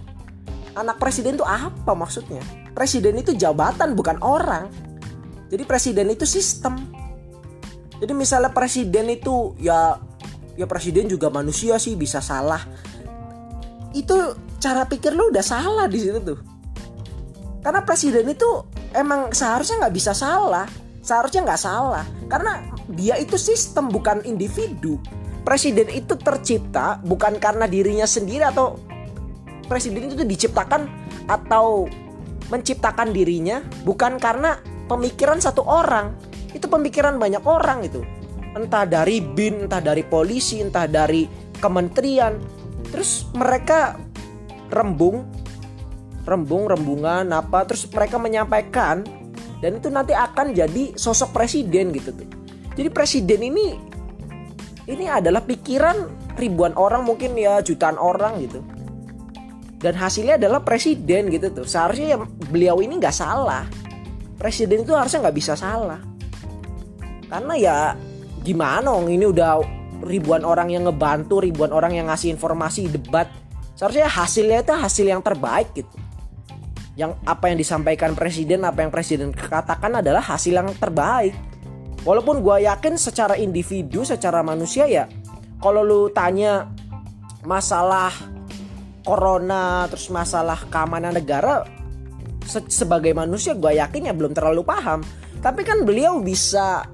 Anak 0.76 1.00
presiden 1.00 1.40
tuh 1.40 1.48
apa 1.48 1.96
maksudnya? 1.96 2.44
Presiden 2.76 3.16
itu 3.16 3.32
jabatan 3.32 3.96
bukan 3.96 4.20
orang. 4.20 4.68
Jadi 5.48 5.64
presiden 5.64 6.12
itu 6.12 6.28
sistem. 6.28 6.76
Jadi 7.98 8.12
misalnya 8.12 8.52
presiden 8.52 9.08
itu 9.08 9.56
ya 9.56 9.96
ya 10.60 10.68
presiden 10.68 11.08
juga 11.08 11.32
manusia 11.32 11.80
sih 11.80 11.96
bisa 11.96 12.20
salah. 12.20 12.60
Itu 13.96 14.36
cara 14.60 14.84
pikir 14.84 15.16
lu 15.16 15.32
udah 15.32 15.42
salah 15.42 15.88
di 15.88 16.04
situ 16.04 16.20
tuh. 16.20 16.38
Karena 17.64 17.80
presiden 17.80 18.28
itu 18.28 18.48
emang 18.92 19.32
seharusnya 19.32 19.88
nggak 19.88 19.96
bisa 19.96 20.12
salah. 20.12 20.68
Seharusnya 21.00 21.48
nggak 21.48 21.60
salah. 21.60 22.04
Karena 22.28 22.60
dia 22.92 23.16
itu 23.16 23.40
sistem 23.40 23.88
bukan 23.88 24.20
individu 24.28 25.00
presiden 25.50 25.90
itu 25.90 26.14
tercipta 26.14 27.02
bukan 27.02 27.42
karena 27.42 27.66
dirinya 27.66 28.06
sendiri 28.06 28.46
atau 28.46 28.78
presiden 29.66 30.06
itu 30.06 30.22
diciptakan 30.22 30.86
atau 31.26 31.90
menciptakan 32.54 33.10
dirinya 33.10 33.58
bukan 33.82 34.22
karena 34.22 34.62
pemikiran 34.86 35.42
satu 35.42 35.66
orang. 35.66 36.14
Itu 36.54 36.70
pemikiran 36.70 37.18
banyak 37.18 37.42
orang 37.42 37.82
itu. 37.82 37.98
Entah 38.54 38.86
dari 38.86 39.18
bin 39.18 39.66
entah 39.66 39.82
dari 39.82 40.06
polisi 40.06 40.62
entah 40.62 40.86
dari 40.86 41.26
kementerian. 41.58 42.38
Terus 42.94 43.26
mereka 43.34 43.98
rembung 44.70 45.26
rembung 46.30 46.70
rembungan 46.70 47.26
apa 47.34 47.66
terus 47.66 47.90
mereka 47.90 48.22
menyampaikan 48.22 49.02
dan 49.58 49.82
itu 49.82 49.90
nanti 49.90 50.14
akan 50.14 50.54
jadi 50.54 50.94
sosok 50.94 51.34
presiden 51.34 51.90
gitu 51.90 52.14
tuh. 52.14 52.28
Jadi 52.78 52.86
presiden 52.94 53.42
ini 53.50 53.89
ini 54.90 55.06
adalah 55.06 55.46
pikiran 55.46 55.96
ribuan 56.34 56.74
orang 56.74 57.06
mungkin 57.06 57.38
ya 57.38 57.62
jutaan 57.62 57.94
orang 57.94 58.42
gitu. 58.42 58.58
Dan 59.80 59.96
hasilnya 59.96 60.36
adalah 60.36 60.60
presiden 60.60 61.30
gitu 61.32 61.48
tuh. 61.54 61.64
Seharusnya 61.64 62.16
ya 62.16 62.18
beliau 62.50 62.82
ini 62.82 62.98
nggak 62.98 63.14
salah. 63.14 63.64
Presiden 64.36 64.82
itu 64.84 64.92
harusnya 64.92 65.24
nggak 65.24 65.36
bisa 65.38 65.54
salah. 65.54 66.02
Karena 67.30 67.54
ya 67.56 67.76
gimana 68.42 68.90
ong 68.90 69.08
ini 69.08 69.24
udah 69.30 69.62
ribuan 70.04 70.42
orang 70.44 70.74
yang 70.74 70.84
ngebantu 70.88 71.40
ribuan 71.40 71.70
orang 71.70 71.96
yang 71.96 72.10
ngasih 72.10 72.34
informasi 72.34 72.90
debat. 72.90 73.30
Seharusnya 73.78 74.10
hasilnya 74.10 74.60
itu 74.66 74.74
hasil 74.76 75.06
yang 75.08 75.22
terbaik 75.24 75.72
gitu. 75.72 75.96
Yang 76.98 77.16
apa 77.24 77.48
yang 77.48 77.56
disampaikan 77.56 78.12
presiden 78.12 78.66
apa 78.66 78.84
yang 78.84 78.92
presiden 78.92 79.32
katakan 79.32 80.04
adalah 80.04 80.20
hasil 80.20 80.52
yang 80.52 80.68
terbaik 80.76 81.32
walaupun 82.04 82.40
gue 82.40 82.66
yakin 82.68 82.96
secara 82.96 83.36
individu 83.36 84.04
secara 84.04 84.40
manusia 84.40 84.88
ya 84.88 85.04
kalau 85.60 85.84
lu 85.84 86.00
tanya 86.12 86.68
masalah 87.44 88.12
corona 89.04 89.88
terus 89.88 90.12
masalah 90.12 90.68
keamanan 90.68 91.16
negara 91.16 91.64
se 92.44 92.60
sebagai 92.68 93.12
manusia 93.12 93.54
gue 93.54 93.76
yakin 93.76 94.10
ya 94.10 94.14
belum 94.16 94.32
terlalu 94.34 94.64
paham. 94.64 95.04
Tapi 95.40 95.64
kan 95.64 95.88
beliau 95.88 96.20
bisa 96.20 96.84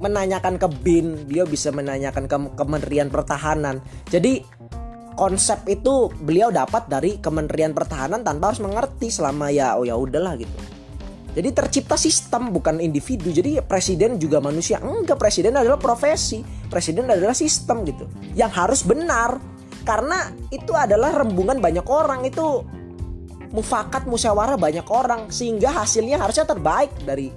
menanyakan 0.00 0.56
ke 0.56 0.68
bin 0.82 1.28
beliau 1.28 1.44
bisa 1.44 1.70
menanyakan 1.70 2.24
ke 2.26 2.36
Kementerian 2.56 3.12
Pertahanan. 3.12 3.84
Jadi 4.08 4.40
konsep 5.18 5.60
itu 5.68 6.08
beliau 6.22 6.48
dapat 6.48 6.88
dari 6.88 7.20
Kementerian 7.20 7.76
Pertahanan 7.76 8.24
tanpa 8.24 8.52
harus 8.52 8.64
mengerti 8.64 9.12
selama 9.12 9.52
ya 9.52 9.76
oh 9.76 9.84
ya 9.84 9.92
udahlah 9.92 10.40
gitu 10.40 10.71
jadi 11.32 11.48
tercipta 11.56 11.96
sistem 11.96 12.52
bukan 12.52 12.76
individu. 12.76 13.32
Jadi 13.32 13.64
presiden 13.64 14.20
juga 14.20 14.44
manusia. 14.44 14.84
Enggak, 14.84 15.16
presiden 15.16 15.56
adalah 15.56 15.80
profesi. 15.80 16.44
Presiden 16.68 17.08
adalah 17.08 17.32
sistem 17.32 17.88
gitu. 17.88 18.04
Yang 18.36 18.52
harus 18.52 18.80
benar. 18.84 19.40
Karena 19.82 20.28
itu 20.52 20.76
adalah 20.76 21.24
rembungan 21.24 21.58
banyak 21.58 21.88
orang 21.88 22.28
itu 22.28 22.62
mufakat 23.52 24.08
musyawarah 24.08 24.56
banyak 24.56 24.86
orang 24.88 25.28
sehingga 25.28 25.68
hasilnya 25.76 26.16
harusnya 26.16 26.48
terbaik 26.48 26.88
dari 27.04 27.28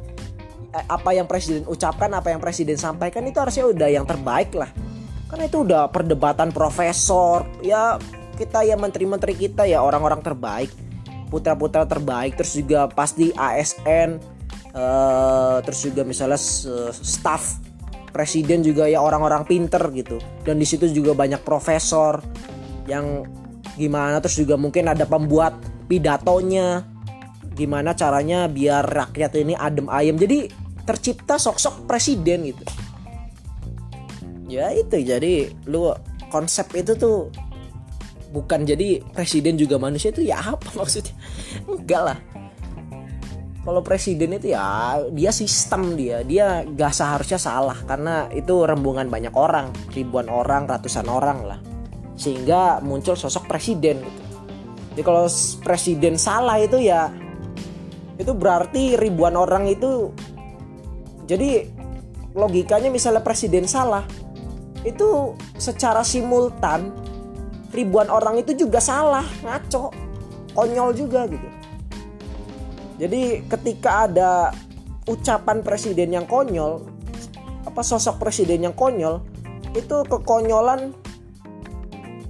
eh, 0.71 0.85
apa 0.87 1.15
yang 1.15 1.25
presiden 1.25 1.65
ucapkan, 1.65 2.11
apa 2.13 2.35
yang 2.35 2.39
presiden 2.43 2.77
sampaikan 2.77 3.25
itu 3.25 3.39
harusnya 3.39 3.65
udah 3.65 3.89
yang 3.89 4.05
terbaik 4.05 4.53
lah. 4.53 4.69
Karena 5.25 5.43
itu 5.49 5.65
udah 5.65 5.89
perdebatan 5.89 6.53
profesor, 6.53 7.49
ya 7.65 7.97
kita 8.37 8.61
ya 8.61 8.77
menteri-menteri 8.77 9.33
kita 9.33 9.65
ya 9.65 9.81
orang-orang 9.81 10.21
terbaik 10.21 10.69
putra-putra 11.27 11.83
terbaik 11.83 12.37
terus 12.37 12.53
juga 12.55 12.87
pasti 12.87 13.33
ASN 13.33 14.17
uh, 14.71 14.79
eh, 14.79 15.57
terus 15.65 15.79
juga 15.85 16.01
misalnya 16.05 16.39
staff 16.91 17.59
presiden 18.15 18.63
juga 18.63 18.87
ya 18.87 19.03
orang-orang 19.03 19.43
pinter 19.43 19.83
gitu. 19.91 20.23
Dan 20.47 20.55
di 20.55 20.63
situ 20.63 20.87
juga 20.87 21.11
banyak 21.11 21.43
profesor 21.43 22.23
yang 22.87 23.27
gimana 23.75 24.23
terus 24.23 24.39
juga 24.39 24.55
mungkin 24.55 24.87
ada 24.87 25.03
pembuat 25.03 25.59
pidatonya 25.91 26.87
gimana 27.59 27.91
caranya 27.91 28.47
biar 28.47 28.87
rakyat 28.87 29.35
ini 29.35 29.53
adem 29.59 29.91
ayem. 29.91 30.15
Jadi 30.15 30.47
tercipta 30.87 31.35
sok-sok 31.35 31.83
presiden 31.83 32.55
gitu. 32.55 32.63
Ya 34.47 34.71
itu 34.71 34.95
jadi 35.03 35.51
lu 35.67 35.91
konsep 36.31 36.71
itu 36.71 36.95
tuh 36.95 37.27
bukan 38.35 38.67
jadi 38.67 38.99
presiden 39.15 39.55
juga 39.55 39.79
manusia 39.79 40.11
itu 40.11 40.27
ya 40.27 40.43
apa 40.43 40.67
maksudnya? 40.79 41.15
Enggak 41.63 42.03
lah. 42.03 42.19
Kalau 43.65 43.81
presiden 43.81 44.35
itu 44.35 44.53
ya 44.53 44.99
dia 45.09 45.31
sistem 45.31 45.95
dia. 45.95 46.21
Dia 46.21 46.67
gak 46.67 46.93
seharusnya 46.93 47.39
salah 47.39 47.79
karena 47.87 48.29
itu 48.35 48.61
rembungan 48.61 49.09
banyak 49.09 49.33
orang 49.33 49.71
ribuan 49.95 50.27
orang 50.27 50.67
ratusan 50.67 51.07
orang 51.07 51.39
lah. 51.47 51.59
Sehingga 52.13 52.83
muncul 52.83 53.15
sosok 53.17 53.47
presiden 53.49 54.03
gitu. 54.03 54.21
Jadi 54.93 55.01
kalau 55.01 55.25
presiden 55.65 56.15
salah 56.19 56.61
itu 56.61 56.77
ya 56.77 57.09
itu 58.15 58.31
berarti 58.31 58.95
ribuan 58.95 59.35
orang 59.35 59.67
itu 59.67 60.11
jadi 61.27 61.67
logikanya 62.31 62.87
misalnya 62.87 63.19
presiden 63.19 63.67
salah 63.67 64.07
itu 64.87 65.33
secara 65.59 66.05
simultan 66.05 66.93
ribuan 67.75 68.07
orang 68.07 68.39
itu 68.39 68.55
juga 68.55 68.79
salah 68.79 69.27
ngaco 69.43 69.91
konyol 70.55 70.95
juga 70.95 71.27
gitu. 71.27 71.49
Jadi 72.95 73.43
ketika 73.51 74.07
ada 74.07 74.55
ucapan 75.05 75.59
presiden 75.59 76.15
yang 76.15 76.25
konyol 76.25 76.87
apa 77.67 77.81
sosok 77.83 78.23
presiden 78.23 78.63
yang 78.63 78.73
konyol 78.73 79.19
itu 79.75 80.07
kekonyolan 80.07 80.95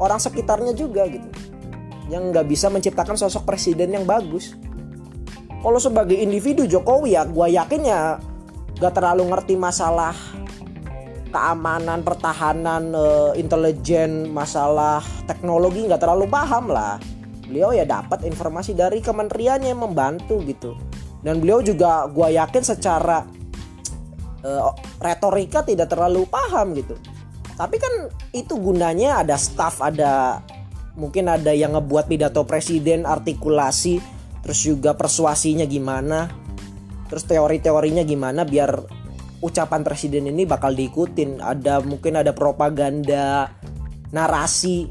orang 0.01 0.17
sekitarnya 0.17 0.73
juga 0.73 1.05
gitu. 1.05 1.29
Yang 2.09 2.23
nggak 2.33 2.45
bisa 2.49 2.67
menciptakan 2.73 3.15
sosok 3.15 3.45
presiden 3.45 3.93
yang 3.93 4.09
bagus. 4.09 4.57
Kalau 5.61 5.77
sebagai 5.81 6.17
individu 6.17 6.65
Jokowi 6.65 7.17
ya 7.17 7.25
gue 7.25 7.47
yakin 7.53 7.81
ya 7.85 8.21
gak 8.77 8.93
terlalu 9.01 9.33
ngerti 9.33 9.57
masalah 9.57 10.13
keamanan, 11.35 11.99
pertahanan, 12.07 12.95
uh, 12.95 13.35
intelijen, 13.35 14.31
masalah 14.31 15.03
teknologi 15.27 15.83
nggak 15.83 15.99
terlalu 15.99 16.31
paham 16.31 16.71
lah. 16.71 16.95
Beliau 17.43 17.75
ya 17.75 17.83
dapat 17.83 18.23
informasi 18.23 18.71
dari 18.71 19.03
kementeriannya 19.03 19.75
yang 19.75 19.83
membantu 19.83 20.39
gitu. 20.47 20.79
Dan 21.19 21.43
beliau 21.43 21.59
juga 21.59 22.07
gue 22.07 22.39
yakin 22.39 22.63
secara 22.63 23.27
uh, 24.45 24.71
retorika 25.01 25.65
tidak 25.65 25.89
terlalu 25.89 26.29
paham 26.29 26.77
gitu. 26.77 26.95
tapi 27.55 27.79
kan 27.79 28.11
itu 28.35 28.59
gunanya 28.59 29.23
ada 29.23 29.39
staff 29.39 29.79
ada 29.79 30.43
mungkin 30.99 31.31
ada 31.31 31.55
yang 31.55 31.75
ngebuat 31.75 32.11
pidato 32.11 32.43
presiden 32.43 33.07
artikulasi 33.07 34.03
terus 34.43 34.59
juga 34.59 34.91
persuasinya 34.91 35.63
gimana 35.63 36.27
terus 37.07 37.23
teori-teorinya 37.23 38.03
gimana 38.03 38.43
biar 38.43 38.75
ucapan 39.45 39.85
presiden 39.85 40.25
ini 40.25 40.49
bakal 40.49 40.73
diikutin. 40.73 41.37
Ada 41.37 41.85
mungkin 41.85 42.17
ada 42.17 42.33
propaganda 42.33 43.53
narasi 44.09 44.89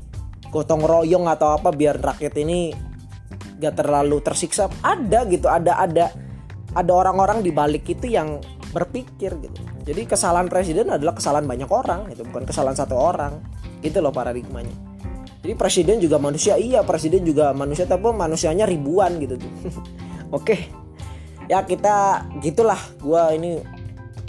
gotong 0.55 0.87
royong 0.87 1.27
atau 1.27 1.59
apa 1.59 1.75
biar 1.75 1.99
rakyat 1.99 2.35
ini 2.39 2.71
gak 3.59 3.83
terlalu 3.83 4.23
tersiksa. 4.23 4.71
Ada 4.87 5.27
gitu 5.27 5.51
ada 5.51 5.83
ada 5.83 6.15
ada 6.75 6.93
orang-orang 6.95 7.43
di 7.43 7.51
balik 7.51 7.91
itu 7.91 8.07
yang 8.07 8.39
berpikir 8.71 9.35
gitu. 9.43 9.61
Jadi 9.87 10.07
kesalahan 10.07 10.47
presiden 10.51 10.91
adalah 10.91 11.15
kesalahan 11.15 11.47
banyak 11.47 11.71
orang 11.71 12.11
itu 12.11 12.23
bukan 12.27 12.47
kesalahan 12.47 12.79
satu 12.79 12.95
orang. 12.95 13.43
Itu 13.83 13.99
loh 13.99 14.15
paradigmanya. 14.15 14.95
Jadi 15.45 15.53
presiden 15.61 16.01
juga 16.01 16.17
manusia 16.17 16.57
iya 16.57 16.81
presiden 16.81 17.21
juga 17.21 17.53
manusia 17.53 17.85
tapi 17.85 18.09
manusianya 18.11 18.65
ribuan 18.65 19.21
gitu. 19.21 19.37
Tuh 19.37 19.53
oke 20.41 20.57
ya 21.47 21.63
kita 21.63 22.27
gitulah. 22.41 22.81
Gua 22.99 23.31
ini 23.37 23.61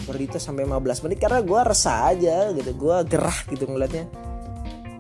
berita 0.06 0.38
sampai 0.38 0.70
15 0.70 1.04
menit 1.10 1.18
karena 1.18 1.42
gua 1.42 1.66
resah 1.66 2.14
aja 2.14 2.54
gitu. 2.54 2.72
Gua 2.78 3.02
gerah 3.02 3.36
gitu 3.50 3.66
ngeliatnya. 3.66 4.06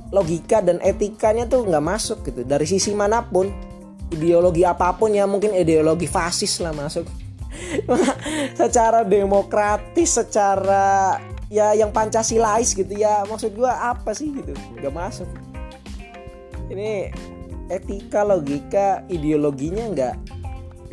Logika 0.09 0.62
dan 0.62 0.81
etikanya 0.81 1.45
tuh 1.45 1.65
nggak 1.65 1.85
masuk 1.85 2.25
gitu. 2.25 2.41
Dari 2.41 2.65
sisi 2.65 2.91
mana 2.97 3.21
pun 3.21 3.50
ideologi 4.09 4.65
apa 4.65 4.93
pun 4.97 5.13
ya 5.13 5.29
mungkin 5.29 5.53
ideologi 5.53 6.09
fasis 6.09 6.57
lah 6.62 6.74
masuk. 6.74 7.05
Secara 8.59 9.07
demokratis 9.07 10.19
secara 10.19 11.15
ya 11.47 11.71
yang 11.77 11.93
pancasilais 11.93 12.74
gitu 12.74 12.93
ya. 12.97 13.24
Maksud 13.29 13.53
gua 13.53 13.93
apa 13.93 14.12
sih 14.17 14.33
gitu? 14.33 14.51
Nggak 14.81 14.93
masuk. 14.93 15.29
Ini 16.74 17.13
etika 17.69 18.25
logika 18.25 19.05
ideologinya 19.09 19.85
nggak 19.93 20.15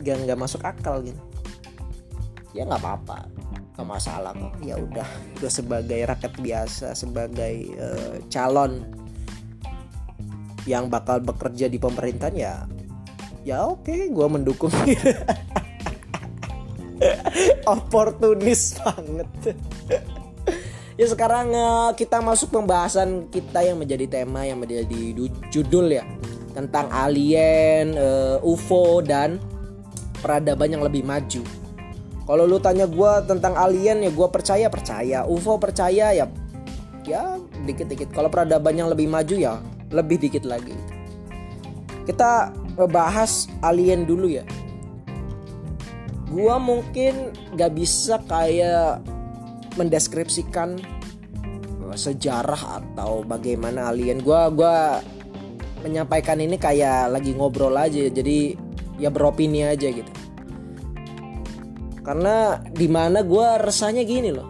nggak 0.05 0.17
nggak 0.29 0.39
masuk 0.39 0.61
akal 0.65 1.01
gitu. 1.01 1.21
Ya 2.53 2.69
nggak 2.69 2.85
apa-apa 2.85 3.32
nggak 3.83 3.99
masalah 3.99 4.31
kok 4.31 4.55
ya 4.63 4.79
udah 4.79 5.09
gue 5.43 5.51
sebagai 5.51 6.01
rakyat 6.07 6.35
biasa 6.39 6.95
sebagai 6.95 7.55
uh, 7.83 8.15
calon 8.31 8.87
yang 10.63 10.87
bakal 10.87 11.19
bekerja 11.19 11.67
di 11.67 11.83
pemerintahan 11.83 12.35
ya 12.39 12.55
ya 13.43 13.67
oke 13.67 13.91
okay, 13.91 14.07
gue 14.07 14.27
mendukung 14.31 14.71
oportunis 17.75 18.79
banget 18.79 19.27
ya 20.95 21.07
sekarang 21.11 21.51
uh, 21.51 21.91
kita 21.99 22.23
masuk 22.23 22.55
pembahasan 22.55 23.27
kita 23.35 23.67
yang 23.67 23.83
menjadi 23.83 24.23
tema 24.23 24.47
yang 24.47 24.63
menjadi 24.63 25.11
judul 25.51 25.91
ya 25.91 26.07
tentang 26.53 26.87
alien, 26.93 27.97
uh, 27.97 28.37
UFO 28.45 29.01
dan 29.01 29.41
peradaban 30.21 30.69
yang 30.69 30.85
lebih 30.85 31.03
maju. 31.03 31.43
Kalau 32.23 32.45
lu 32.47 32.63
tanya 32.63 32.87
gue 32.87 33.13
tentang 33.27 33.59
alien 33.59 34.03
ya 34.07 34.11
gue 34.15 34.29
percaya 34.31 34.71
percaya, 34.71 35.27
UFO 35.27 35.59
percaya 35.59 36.15
ya 36.15 36.27
ya 37.03 37.39
dikit-dikit. 37.67 38.15
Kalau 38.15 38.31
peradaban 38.31 38.79
yang 38.79 38.89
lebih 38.91 39.11
maju 39.11 39.35
ya 39.35 39.59
lebih 39.93 40.19
dikit 40.23 40.49
lagi. 40.49 40.75
Kita 42.09 42.51
ngebahas 42.81 43.47
alien 43.63 44.09
dulu 44.09 44.27
ya. 44.33 44.45
Gua 46.33 46.57
mungkin 46.57 47.29
gak 47.61 47.77
bisa 47.77 48.17
kayak 48.25 49.05
mendeskripsikan 49.77 50.81
uh, 51.85 51.97
sejarah 51.97 52.81
atau 52.81 53.21
bagaimana 53.21 53.93
alien 53.93 54.25
gua 54.25 54.49
gua 54.49 55.05
menyampaikan 55.85 56.41
ini 56.41 56.57
kayak 56.57 57.13
lagi 57.13 57.37
ngobrol 57.37 57.77
aja 57.77 58.09
jadi 58.09 58.57
ya 58.97 59.11
beropini 59.13 59.67
aja 59.67 59.93
gitu 59.93 60.22
karena 62.03 62.59
di 62.75 62.91
mana 62.91 63.23
gue 63.23 63.47
rasanya 63.63 64.03
gini 64.03 64.35
loh. 64.35 64.47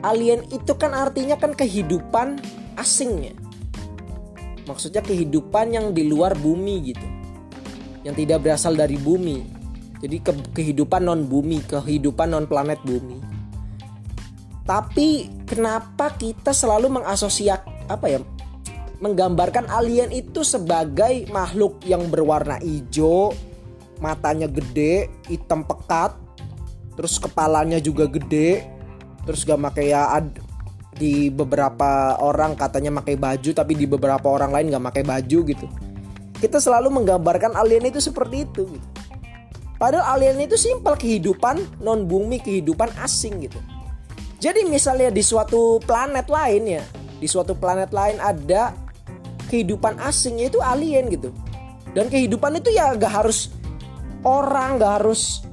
Alien 0.00 0.48
itu 0.48 0.72
kan 0.78 0.96
artinya 0.96 1.36
kan 1.36 1.52
kehidupan 1.52 2.40
asingnya. 2.80 3.36
Maksudnya 4.64 5.00
kehidupan 5.04 5.72
yang 5.72 5.86
di 5.92 6.08
luar 6.08 6.36
bumi 6.36 6.92
gitu. 6.92 7.06
Yang 8.04 8.24
tidak 8.24 8.38
berasal 8.44 8.76
dari 8.76 8.96
bumi. 8.96 9.44
Jadi 9.98 10.16
ke 10.22 10.32
kehidupan 10.54 11.02
non 11.10 11.26
bumi 11.26 11.58
kehidupan 11.66 12.30
non 12.30 12.46
planet 12.46 12.78
bumi. 12.86 13.18
Tapi 14.62 15.26
kenapa 15.48 16.14
kita 16.14 16.52
selalu 16.52 17.00
mengasosiat 17.00 17.88
apa 17.88 18.06
ya? 18.06 18.20
Menggambarkan 19.00 19.66
alien 19.72 20.12
itu 20.12 20.44
sebagai 20.44 21.26
makhluk 21.32 21.80
yang 21.88 22.06
berwarna 22.12 22.60
hijau, 22.60 23.32
matanya 23.98 24.46
gede, 24.46 25.08
hitam 25.26 25.64
pekat, 25.64 26.27
terus 26.98 27.22
kepalanya 27.22 27.78
juga 27.78 28.10
gede, 28.10 28.66
terus 29.22 29.46
gak 29.46 29.62
pakai 29.70 29.94
ya 29.94 30.18
ad, 30.18 30.34
di 30.98 31.30
beberapa 31.30 32.18
orang 32.18 32.58
katanya 32.58 32.90
pakai 32.98 33.14
baju 33.14 33.50
tapi 33.54 33.78
di 33.78 33.86
beberapa 33.86 34.26
orang 34.26 34.50
lain 34.50 34.74
gak 34.74 34.84
pakai 34.90 35.04
baju 35.06 35.38
gitu. 35.46 35.66
Kita 36.42 36.58
selalu 36.58 36.90
menggambarkan 36.90 37.54
alien 37.54 37.86
itu 37.86 38.02
seperti 38.02 38.42
itu 38.42 38.66
gitu. 38.66 38.86
Padahal 39.78 40.18
alien 40.18 40.42
itu 40.42 40.58
simpel 40.58 40.98
kehidupan 40.98 41.78
non 41.86 42.02
bumi, 42.10 42.42
kehidupan 42.42 42.90
asing 42.98 43.46
gitu. 43.46 43.62
Jadi 44.42 44.66
misalnya 44.66 45.14
di 45.14 45.22
suatu 45.22 45.78
planet 45.86 46.26
lain 46.26 46.62
ya, 46.66 46.82
di 47.22 47.30
suatu 47.30 47.54
planet 47.54 47.94
lain 47.94 48.18
ada 48.18 48.74
kehidupan 49.46 50.02
asing 50.02 50.42
itu 50.42 50.58
alien 50.58 51.06
gitu. 51.14 51.30
Dan 51.94 52.10
kehidupan 52.10 52.58
itu 52.58 52.74
ya 52.74 52.90
gak 52.98 53.22
harus 53.22 53.54
orang, 54.26 54.82
gak 54.82 55.02
harus 55.02 55.46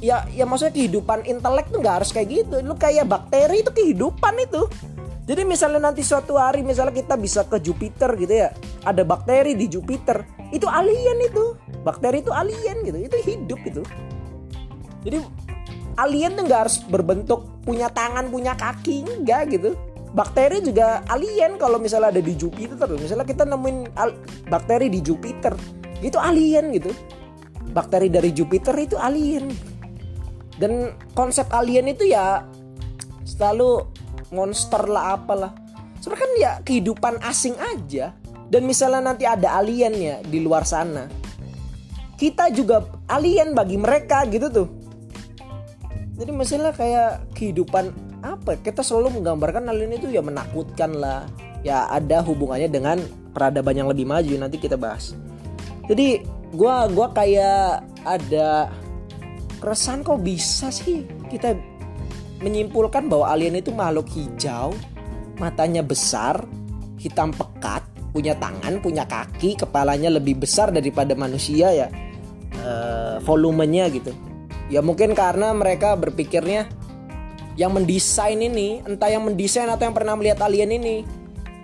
ya 0.00 0.28
ya 0.32 0.44
maksudnya 0.44 0.74
kehidupan 0.76 1.24
intelek 1.24 1.72
tuh 1.72 1.80
gak 1.80 2.02
harus 2.02 2.10
kayak 2.12 2.28
gitu. 2.44 2.60
Lu 2.62 2.74
kayak 2.76 3.08
bakteri 3.08 3.62
itu 3.64 3.70
kehidupan 3.72 4.34
itu. 4.40 4.68
Jadi 5.26 5.42
misalnya 5.42 5.90
nanti 5.90 6.06
suatu 6.06 6.38
hari 6.38 6.62
misalnya 6.62 6.94
kita 6.94 7.18
bisa 7.18 7.42
ke 7.50 7.58
Jupiter 7.58 8.14
gitu 8.14 8.46
ya, 8.46 8.54
ada 8.86 9.02
bakteri 9.02 9.58
di 9.58 9.66
Jupiter, 9.66 10.22
itu 10.54 10.70
alien 10.70 11.18
itu. 11.18 11.58
Bakteri 11.82 12.22
itu 12.22 12.30
alien 12.30 12.86
gitu, 12.86 12.94
itu 12.94 13.16
hidup 13.26 13.58
gitu. 13.66 13.82
Jadi 15.02 15.18
alien 15.98 16.38
tuh 16.38 16.44
nggak 16.46 16.60
harus 16.68 16.78
berbentuk 16.86 17.42
punya 17.66 17.90
tangan 17.90 18.30
punya 18.30 18.54
kaki 18.54 19.02
enggak 19.02 19.50
gitu 19.50 19.74
bakteri 20.16 20.64
juga 20.64 21.04
alien 21.12 21.60
kalau 21.60 21.76
misalnya 21.76 22.14
ada 22.14 22.22
di 22.24 22.32
Jupiter 22.36 22.88
misalnya 22.96 23.26
kita 23.26 23.44
nemuin 23.44 23.92
bakteri 24.48 24.88
di 24.88 25.00
Jupiter 25.04 25.52
itu 26.00 26.16
alien 26.16 26.72
gitu 26.72 26.92
bakteri 27.72 28.08
dari 28.08 28.32
Jupiter 28.32 28.76
itu 28.80 28.96
alien 28.96 29.50
dan 30.56 30.96
konsep 31.12 31.44
alien 31.52 31.92
itu 31.92 32.08
ya 32.08 32.44
selalu 33.28 33.84
monster 34.32 34.86
lah 34.88 35.18
apalah. 35.18 35.52
Sebenarnya 36.00 36.22
kan 36.22 36.32
ya 36.38 36.52
kehidupan 36.62 37.14
asing 37.26 37.56
aja. 37.58 38.14
Dan 38.46 38.62
misalnya 38.62 39.10
nanti 39.10 39.26
ada 39.26 39.58
aliennya 39.58 40.22
di 40.22 40.38
luar 40.38 40.62
sana. 40.62 41.10
Kita 42.14 42.46
juga 42.54 42.86
alien 43.10 43.52
bagi 43.52 43.74
mereka 43.74 44.22
gitu 44.30 44.46
tuh. 44.46 44.68
Jadi 46.16 46.30
masalah 46.32 46.72
kayak 46.72 47.34
kehidupan 47.34 47.90
apa? 48.22 48.56
Kita 48.62 48.80
selalu 48.80 49.20
menggambarkan 49.20 49.66
hal 49.66 49.78
ini 49.82 49.98
tuh 49.98 50.14
ya 50.14 50.22
menakutkan 50.22 50.94
lah. 50.94 51.26
Ya 51.66 51.90
ada 51.90 52.22
hubungannya 52.22 52.70
dengan 52.70 53.02
peradaban 53.34 53.74
yang 53.74 53.90
lebih 53.90 54.06
maju 54.06 54.32
nanti 54.38 54.56
kita 54.62 54.78
bahas. 54.78 55.12
Jadi 55.90 56.22
gua 56.54 56.86
gua 56.86 57.10
kayak 57.10 57.82
ada 58.06 58.70
keresahan 59.60 60.04
kok 60.04 60.20
bisa 60.20 60.68
sih 60.68 61.06
kita 61.32 61.56
menyimpulkan 62.44 63.08
bahwa 63.08 63.32
alien 63.32 63.56
itu 63.56 63.72
makhluk 63.72 64.06
hijau 64.12 64.76
matanya 65.40 65.80
besar 65.80 66.44
hitam 67.00 67.32
pekat 67.32 67.84
punya 68.12 68.36
tangan 68.36 68.80
punya 68.80 69.04
kaki 69.04 69.56
kepalanya 69.56 70.08
lebih 70.08 70.40
besar 70.40 70.72
daripada 70.72 71.12
manusia 71.12 71.72
ya 71.72 71.88
uh, 72.64 73.20
volumenya 73.24 73.88
gitu 73.92 74.12
Ya 74.66 74.82
mungkin 74.82 75.14
karena 75.14 75.54
mereka 75.54 75.94
berpikirnya 75.94 76.66
yang 77.54 77.72
mendesain 77.72 78.36
ini, 78.36 78.82
entah 78.82 79.08
yang 79.08 79.24
mendesain 79.24 79.70
atau 79.70 79.86
yang 79.86 79.94
pernah 79.96 80.18
melihat 80.18 80.42
alien 80.42 80.74
ini, 80.74 81.06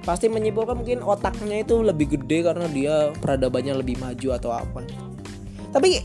pasti 0.07 0.31
menyimpulkan 0.31 0.79
mungkin 0.79 1.03
otaknya 1.03 1.67
itu 1.67 1.83
lebih 1.83 2.17
gede 2.17 2.47
karena 2.47 2.67
dia 2.71 2.95
peradabannya 3.19 3.83
lebih 3.83 3.99
maju 3.99 4.29
atau 4.39 4.51
apa. 4.55 4.87
Tapi 5.75 5.99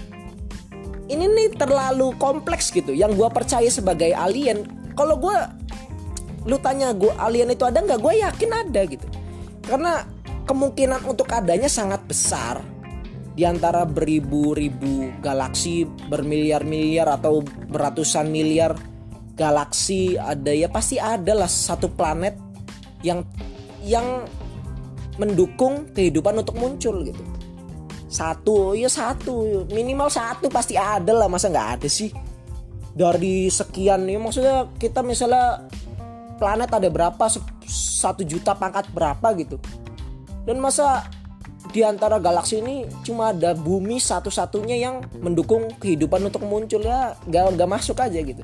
ini 1.08 1.26
nih 1.28 1.50
terlalu 1.56 2.14
kompleks 2.20 2.72
gitu. 2.72 2.92
Yang 2.92 3.24
gue 3.24 3.30
percaya 3.32 3.70
sebagai 3.72 4.12
alien, 4.12 4.68
kalau 4.94 5.16
gue 5.20 5.36
lu 6.48 6.56
tanya 6.60 6.96
gue 6.96 7.12
alien 7.20 7.52
itu 7.52 7.64
ada 7.64 7.84
nggak? 7.84 8.00
Gue 8.00 8.20
yakin 8.20 8.52
ada 8.52 8.82
gitu. 8.88 9.08
Karena 9.64 10.04
kemungkinan 10.48 11.04
untuk 11.08 11.28
adanya 11.32 11.68
sangat 11.68 12.04
besar 12.08 12.64
di 13.38 13.46
antara 13.46 13.86
beribu-ribu 13.86 15.14
galaksi 15.22 15.86
bermiliar-miliar 15.86 17.06
atau 17.22 17.46
beratusan 17.70 18.32
miliar 18.34 18.74
galaksi 19.38 20.18
ada 20.18 20.50
ya 20.50 20.66
pasti 20.66 20.98
ada 20.98 21.38
lah 21.38 21.46
satu 21.46 21.94
planet 21.94 22.34
yang 23.06 23.22
yang 23.86 24.26
mendukung 25.22 25.94
kehidupan 25.94 26.42
untuk 26.42 26.58
muncul 26.58 27.06
gitu 27.06 27.22
satu 28.08 28.74
ya 28.74 28.88
satu. 28.88 29.68
Minimal 29.72 30.08
satu 30.08 30.48
pasti 30.48 30.80
ada 30.80 31.12
lah 31.12 31.28
masa 31.28 31.52
nggak 31.52 31.70
ada 31.80 31.88
sih? 31.92 32.12
Dari 32.98 33.52
sekian 33.52 34.08
ya 34.10 34.18
maksudnya 34.18 34.72
kita 34.80 35.06
misalnya 35.06 35.68
planet 36.40 36.72
ada 36.72 36.88
berapa? 36.90 37.24
Satu 37.68 38.24
juta 38.24 38.56
pangkat 38.56 38.90
berapa 38.96 39.28
gitu? 39.38 39.60
Dan 40.48 40.64
masa 40.64 41.04
di 41.76 41.84
antara 41.84 42.16
galaksi 42.18 42.64
ini 42.64 42.88
cuma 43.04 43.36
ada 43.36 43.52
bumi 43.52 44.00
satu-satunya 44.00 44.80
yang 44.80 45.04
mendukung 45.20 45.68
kehidupan 45.84 46.24
untuk 46.24 46.48
muncul 46.48 46.80
ya 46.80 47.20
gak, 47.28 47.60
gak 47.60 47.70
masuk 47.70 48.00
aja 48.00 48.20
gitu. 48.24 48.40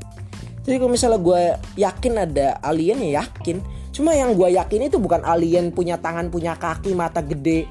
Jadi 0.64 0.76
kalau 0.80 0.92
misalnya 0.92 1.20
gue 1.20 1.42
yakin 1.80 2.14
ada 2.20 2.48
alien 2.64 3.00
ya 3.04 3.24
yakin. 3.24 3.64
Cuma 3.94 4.12
yang 4.16 4.34
gue 4.34 4.58
yakin 4.58 4.90
itu 4.92 4.98
bukan 5.00 5.24
alien 5.24 5.72
punya 5.72 6.00
tangan 6.00 6.28
punya 6.28 6.58
kaki 6.60 6.92
mata 6.98 7.24
gede 7.24 7.68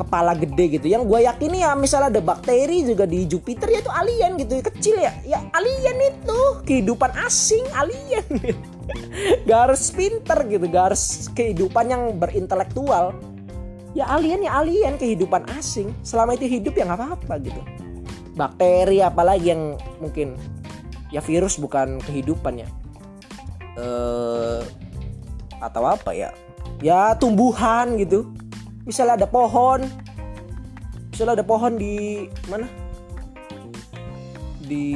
kepala 0.00 0.32
gede 0.32 0.80
gitu. 0.80 0.86
Yang 0.88 1.02
gue 1.08 1.20
yakin 1.28 1.52
ya 1.52 1.70
misalnya 1.76 2.08
ada 2.16 2.22
bakteri 2.24 2.84
juga 2.84 3.04
di 3.04 3.28
Jupiter 3.28 3.68
ya 3.68 3.78
itu 3.84 3.92
alien 3.92 4.32
gitu. 4.40 4.52
Kecil 4.64 4.96
ya. 4.96 5.12
Ya 5.24 5.38
alien 5.52 5.96
itu. 6.00 6.40
Kehidupan 6.64 7.12
asing 7.20 7.64
alien. 7.76 8.24
Gak 9.46 9.60
harus 9.70 9.92
pinter 9.94 10.38
gitu 10.50 10.66
gak 10.66 10.90
harus 10.90 11.30
kehidupan 11.30 11.94
yang 11.94 12.02
berintelektual. 12.18 13.14
Ya 13.94 14.06
alien 14.10 14.42
ya 14.42 14.58
alien 14.58 14.98
kehidupan 14.98 15.46
asing. 15.54 15.94
Selama 16.02 16.34
itu 16.34 16.46
hidup 16.46 16.74
ya 16.74 16.86
nggak 16.90 16.98
apa-apa 16.98 17.34
gitu. 17.42 17.62
Bakteri 18.34 19.02
apalagi 19.02 19.54
yang 19.54 19.78
mungkin 20.02 20.34
ya 21.14 21.22
virus 21.22 21.58
bukan 21.58 22.02
kehidupan 22.02 22.66
ya. 22.66 22.68
Eh 23.78 24.62
atau 25.62 25.86
apa 25.86 26.10
ya? 26.14 26.34
Ya 26.82 27.14
tumbuhan 27.14 27.94
gitu 27.94 28.26
misalnya 28.84 29.24
ada 29.24 29.28
pohon. 29.28 29.84
Misalnya 31.12 31.40
ada 31.40 31.46
pohon 31.46 31.76
di 31.76 32.26
mana? 32.48 32.66
Di 34.64 34.86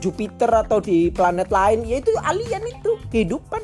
Jupiter 0.00 0.50
atau 0.50 0.78
di 0.80 1.10
planet 1.10 1.48
lain. 1.50 1.84
Ya 1.86 1.98
itu 1.98 2.10
alien 2.22 2.64
itu 2.68 2.92
kehidupan. 3.10 3.62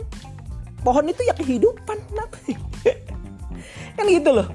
Pohon 0.82 1.10
itu 1.10 1.22
ya 1.26 1.34
kehidupan 1.34 1.98
kenapa 2.10 2.36
kan 3.96 4.06
gitu 4.06 4.30
loh. 4.30 4.48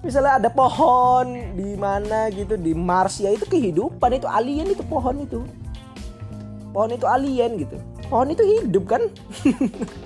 Misalnya 0.00 0.38
ada 0.38 0.48
pohon 0.48 1.58
di 1.58 1.74
mana 1.74 2.30
gitu 2.30 2.54
di 2.54 2.72
Mars 2.72 3.18
ya 3.18 3.34
itu 3.34 3.44
kehidupan. 3.44 4.22
Itu 4.22 4.30
alien 4.30 4.70
itu 4.70 4.86
pohon 4.86 5.26
itu. 5.26 5.42
Pohon 6.70 6.94
itu 6.94 7.06
alien 7.08 7.58
gitu. 7.58 7.76
Pohon 8.06 8.30
itu 8.30 8.42
hidup 8.46 8.84
kan 8.86 9.02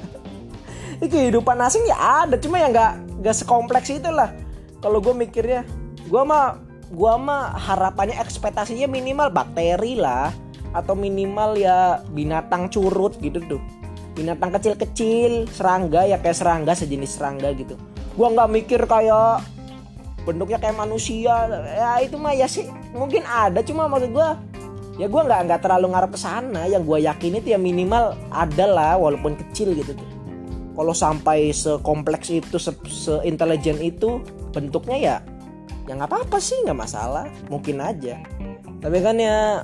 kehidupan 1.09 1.57
asing 1.65 1.89
ya 1.89 2.29
ada 2.29 2.37
cuma 2.37 2.61
ya 2.61 2.69
nggak 2.69 3.25
nggak 3.25 3.37
sekompleks 3.37 3.89
itulah. 3.89 4.37
Kalau 4.85 5.01
gue 5.01 5.17
mikirnya 5.17 5.65
gue 6.09 6.23
mah 6.25 6.61
gue 6.93 7.15
mah 7.17 7.57
harapannya 7.57 8.21
ekspektasinya 8.21 8.85
minimal 8.85 9.33
bakteri 9.33 9.97
lah. 9.97 10.29
Atau 10.71 10.95
minimal 10.95 11.57
ya 11.59 12.05
binatang 12.13 12.69
curut 12.69 13.17
gitu 13.25 13.41
tuh. 13.49 13.61
Binatang 14.15 14.53
kecil-kecil 14.55 15.49
serangga 15.49 16.05
ya 16.05 16.21
kayak 16.21 16.37
serangga 16.37 16.77
sejenis 16.77 17.17
serangga 17.17 17.49
gitu. 17.57 17.81
Gue 18.15 18.29
nggak 18.29 18.51
mikir 18.53 18.81
kayak 18.85 19.41
bentuknya 20.29 20.61
kayak 20.61 20.77
manusia. 20.77 21.49
Ya 21.65 21.97
itu 22.05 22.21
mah 22.21 22.37
ya 22.37 22.45
sih 22.45 22.69
mungkin 22.93 23.25
ada. 23.25 23.65
Cuma 23.65 23.89
maksud 23.89 24.13
gue 24.13 24.29
ya 25.01 25.09
gue 25.09 25.23
nggak 25.25 25.41
nggak 25.49 25.61
terlalu 25.65 25.97
ngarep 25.97 26.11
ke 26.13 26.21
sana. 26.21 26.69
Yang 26.69 26.83
gue 26.87 26.99
yakin 27.09 27.33
itu 27.41 27.49
ya 27.57 27.59
minimal 27.59 28.13
ada 28.29 28.67
lah 28.69 28.93
walaupun 29.01 29.35
kecil 29.41 29.73
gitu 29.73 29.97
tuh 29.97 30.10
kalau 30.81 30.97
sampai 30.97 31.53
sekompleks 31.53 32.33
itu 32.33 32.57
se 32.57 32.73
itu 33.85 34.11
bentuknya 34.49 34.97
ya 34.97 35.17
ya 35.85 35.93
nggak 35.93 36.09
apa-apa 36.09 36.41
sih 36.41 36.57
nggak 36.65 36.81
masalah. 36.89 37.29
Mungkin 37.53 37.85
aja. 37.85 38.17
Tapi 38.81 38.99
kan 39.05 39.21
ya 39.21 39.61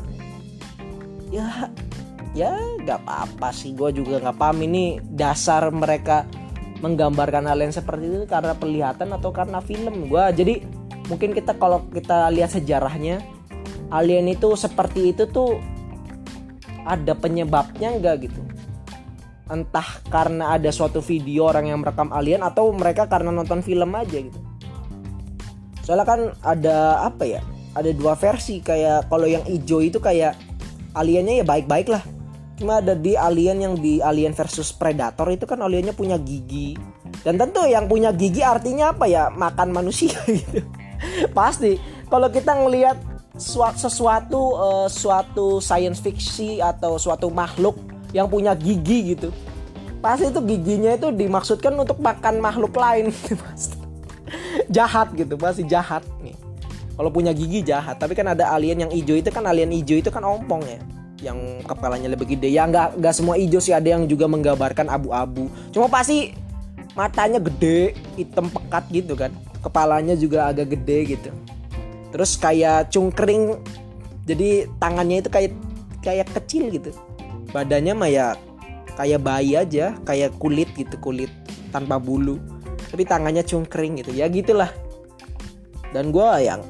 ya 1.33 1.72
ya 2.37 2.52
nggak 2.85 3.00
apa-apa 3.00 3.48
sih. 3.48 3.72
Gue 3.72 3.96
juga 3.96 4.20
nggak 4.20 4.37
paham 4.37 4.61
ini 4.68 5.00
dasar 5.00 5.72
mereka 5.72 6.29
menggambarkan 6.85 7.48
hal 7.48 7.64
yang 7.64 7.72
seperti 7.72 8.12
itu 8.12 8.29
karena 8.29 8.52
pelihatan 8.52 9.09
atau 9.16 9.33
karena 9.33 9.64
film. 9.64 10.12
Gue 10.12 10.20
jadi 10.37 10.68
mungkin 11.09 11.33
kita 11.33 11.57
kalau 11.57 11.81
kita 11.96 12.29
lihat 12.29 12.52
sejarahnya 12.52 13.24
alien 13.88 14.29
itu 14.29 14.52
seperti 14.52 15.16
itu 15.16 15.24
tuh 15.33 15.64
ada 16.85 17.16
penyebabnya 17.16 17.96
nggak 17.96 18.29
gitu 18.29 18.44
entah 19.46 20.02
karena 20.11 20.59
ada 20.59 20.74
suatu 20.74 20.98
video 20.98 21.46
orang 21.46 21.70
yang 21.70 21.78
merekam 21.78 22.11
alien 22.11 22.42
atau 22.42 22.74
mereka 22.74 23.06
karena 23.06 23.30
nonton 23.30 23.62
film 23.62 23.94
aja 23.94 24.18
gitu. 24.18 24.38
Soalnya 25.87 26.06
kan 26.06 26.20
ada 26.42 27.06
apa 27.06 27.22
ya 27.22 27.40
ada 27.78 27.90
dua 27.94 28.18
versi. 28.18 28.59
Kayak 28.59 29.06
kalau 29.06 29.30
yang 29.30 29.46
hijau 29.46 29.78
itu 29.78 30.02
kayak 30.02 30.35
aliennya 30.98 31.42
ya 31.42 31.44
baik-baik 31.46 31.87
lah. 31.94 32.02
Cuma 32.56 32.80
ada 32.82 32.96
di 32.96 33.14
alien 33.14 33.59
yang 33.62 33.74
di 33.78 34.02
alien 34.02 34.35
versus 34.35 34.74
predator 34.74 35.28
itu 35.30 35.46
kan 35.46 35.62
aliennya 35.62 35.94
punya 35.94 36.18
gigi. 36.18 36.74
Dan 37.22 37.38
tentu 37.38 37.62
yang 37.68 37.87
punya 37.87 38.11
gigi 38.11 38.42
artinya 38.42 38.90
apa 38.90 39.06
ya? 39.06 39.30
Makan 39.30 39.70
manusia 39.70 40.18
gitu. 40.26 40.64
Pasti. 41.30 41.78
Kalau 42.11 42.30
kita 42.30 42.54
ngelihat 42.54 42.98
sesuatu 43.37 44.56
uh, 44.56 44.88
suatu 44.88 45.61
science 45.61 46.00
fiction 46.00 46.59
atau 46.64 46.96
suatu 46.96 47.28
makhluk 47.28 47.76
yang 48.16 48.33
punya 48.33 48.57
gigi 48.57 49.12
gitu. 49.12 49.29
Pasti 50.00 50.33
itu 50.33 50.40
giginya 50.40 50.96
itu 50.96 51.12
dimaksudkan 51.12 51.76
untuk 51.76 52.00
makan 52.00 52.40
makhluk 52.40 52.72
lain 52.72 53.12
gitu 53.29 53.37
jahat 54.70 55.12
gitu 55.14 55.35
pasti 55.38 55.62
jahat 55.66 56.02
nih. 56.22 56.35
Kalau 56.96 57.12
punya 57.12 57.37
gigi 57.37 57.61
jahat 57.61 58.00
tapi 58.00 58.16
kan 58.16 58.33
ada 58.33 58.48
alien 58.57 58.88
yang 58.88 58.92
hijau 58.92 59.16
itu 59.20 59.29
kan 59.29 59.44
alien 59.44 59.68
hijau 59.68 60.00
itu 60.00 60.09
kan 60.09 60.24
ompong 60.24 60.64
ya. 60.64 60.81
Yang 61.33 61.64
kepalanya 61.68 62.09
lebih 62.12 62.37
gede. 62.37 62.48
Ya 62.52 62.64
nggak 62.64 62.96
nggak 63.00 63.14
semua 63.14 63.37
hijau 63.37 63.61
sih 63.61 63.76
ada 63.76 63.85
yang 63.85 64.09
juga 64.09 64.24
menggambarkan 64.29 64.88
abu-abu. 64.88 65.52
Cuma 65.72 65.92
pasti 65.92 66.33
matanya 66.96 67.37
gede 67.37 67.92
hitam 68.16 68.48
pekat 68.48 68.85
gitu 68.88 69.12
kan. 69.12 69.33
Kepalanya 69.61 70.16
juga 70.16 70.48
agak 70.48 70.72
gede 70.72 71.16
gitu. 71.16 71.31
Terus 72.12 72.40
kayak 72.40 72.88
cungkring. 72.88 73.61
Jadi 74.26 74.66
tangannya 74.81 75.22
itu 75.22 75.31
kayak 75.31 75.52
kayak 76.02 76.26
kecil 76.35 76.70
gitu 76.70 76.90
badannya 77.57 77.97
mah 77.97 78.11
ya 78.12 78.27
kayak 79.01 79.25
bayi 79.25 79.57
aja 79.57 79.97
kayak 80.05 80.37
kulit 80.37 80.69
gitu 80.77 81.01
kulit 81.01 81.33
tanpa 81.73 81.97
bulu. 81.97 82.37
Tapi 82.92 83.09
tangannya 83.09 83.40
cungkring 83.40 84.05
gitu. 84.05 84.12
Ya 84.12 84.29
gitulah. 84.29 84.69
Dan 85.97 86.12
gue 86.12 86.29
yang 86.45 86.61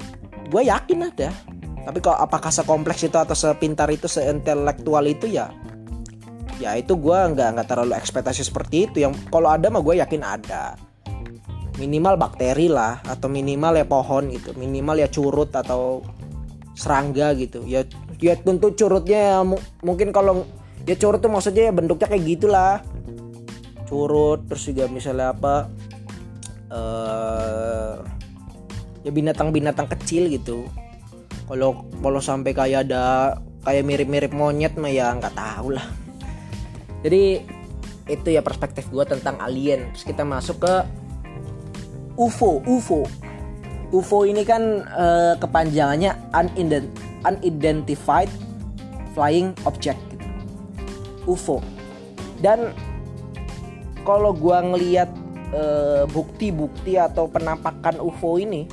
gue 0.47 0.63
yakin 0.63 1.11
ada. 1.11 1.35
Tapi 1.87 1.99
kalau 1.99 2.19
apakah 2.23 2.55
sekompleks 2.55 3.03
itu 3.03 3.19
atau 3.19 3.35
sepintar 3.35 3.91
itu 3.91 4.07
seintelektual 4.07 5.07
itu 5.07 5.27
ya 5.31 5.51
ya 6.57 6.73
itu 6.73 6.97
gue 6.97 7.19
nggak 7.37 7.49
nggak 7.53 7.69
terlalu 7.69 7.99
ekspektasi 7.99 8.47
seperti 8.47 8.87
itu. 8.91 8.97
Yang 9.03 9.19
kalau 9.31 9.51
ada 9.51 9.67
mah 9.67 9.83
gue 9.83 9.99
yakin 9.99 10.23
ada. 10.23 10.79
Minimal 11.77 12.17
bakteri 12.17 12.73
lah 12.73 13.05
atau 13.05 13.29
minimal 13.29 13.77
ya 13.77 13.85
pohon 13.85 14.33
gitu. 14.33 14.57
Minimal 14.57 15.03
ya 15.03 15.09
curut 15.13 15.53
atau 15.53 16.01
serangga 16.73 17.37
gitu. 17.37 17.61
Ya 17.69 17.85
ya 18.17 18.33
tentu 18.41 18.73
curutnya 18.73 19.37
ya, 19.37 19.39
mungkin 19.85 20.09
kalau 20.09 20.49
ya 20.87 20.95
curut 20.95 21.19
tuh 21.19 21.31
maksudnya 21.31 21.69
ya 21.69 21.73
bentuknya 21.75 22.07
kayak 22.07 22.25
gitulah. 22.25 22.75
Curut 23.87 24.47
terus 24.47 24.67
juga 24.67 24.87
misalnya 24.91 25.35
apa 25.35 25.71
uh, 26.71 28.03
ya 29.03 29.11
binatang-binatang 29.11 29.91
kecil 29.99 30.31
gitu. 30.31 30.67
Kalau 31.47 31.87
kalau 32.03 32.21
sampai 32.23 32.55
kayak 32.55 32.91
ada 32.91 33.37
kayak 33.67 33.87
mirip-mirip 33.87 34.33
monyet 34.35 34.75
mah 34.79 34.91
ya 34.91 35.15
nggak 35.15 35.35
tahu 35.35 35.75
lah. 35.75 35.87
Jadi 37.03 37.43
itu 38.07 38.29
ya 38.31 38.43
perspektif 38.43 38.87
gue 38.91 39.03
tentang 39.07 39.39
alien. 39.43 39.91
Terus 39.95 40.07
kita 40.07 40.23
masuk 40.23 40.63
ke 40.63 40.75
UFO 42.17 42.65
UFO 42.65 43.05
UFO 43.95 44.27
ini 44.27 44.43
kan 44.43 44.83
uh, 44.91 45.35
kepanjangannya 45.39 46.15
unidentified 47.23 48.31
flying 49.15 49.55
object 49.63 50.01
UFO 51.27 51.61
dan 52.41 52.73
kalau 54.07 54.33
gua 54.33 54.63
ngeliat 54.63 55.11
bukti 56.11 56.51
bukti-bukti 56.51 56.99
atau 56.99 57.31
penampakan 57.31 58.03
UFO 58.03 58.37
ini 58.37 58.67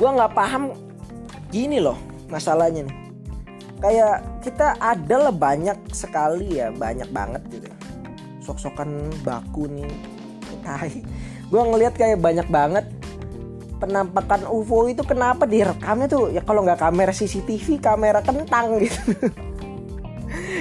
gua 0.00 0.16
nggak 0.16 0.32
paham 0.32 0.72
gini 1.54 1.78
loh 1.78 1.94
masalahnya 2.34 2.90
nih. 2.90 2.96
Kayak 3.78 4.16
kita 4.42 4.74
ada 4.80 5.28
lah 5.28 5.34
banyak 5.34 5.78
sekali 5.94 6.58
ya 6.58 6.74
banyak 6.74 7.06
banget 7.14 7.42
gitu. 7.52 7.68
Sok-sokan 8.42 9.12
baku 9.22 9.70
nih 9.70 9.92
tai. 10.64 11.04
Gue 11.52 11.62
ngelihat 11.62 11.94
kayak 11.94 12.18
banyak 12.18 12.48
banget 12.48 12.88
penampakan 13.78 14.48
UFO 14.48 14.88
itu 14.88 15.04
kenapa 15.04 15.44
direkamnya 15.44 16.08
tuh? 16.08 16.32
Ya 16.32 16.40
kalau 16.40 16.64
nggak 16.64 16.80
kamera 16.80 17.12
CCTV 17.12 17.78
kamera 17.78 18.24
kentang 18.24 18.80
gitu 18.80 18.98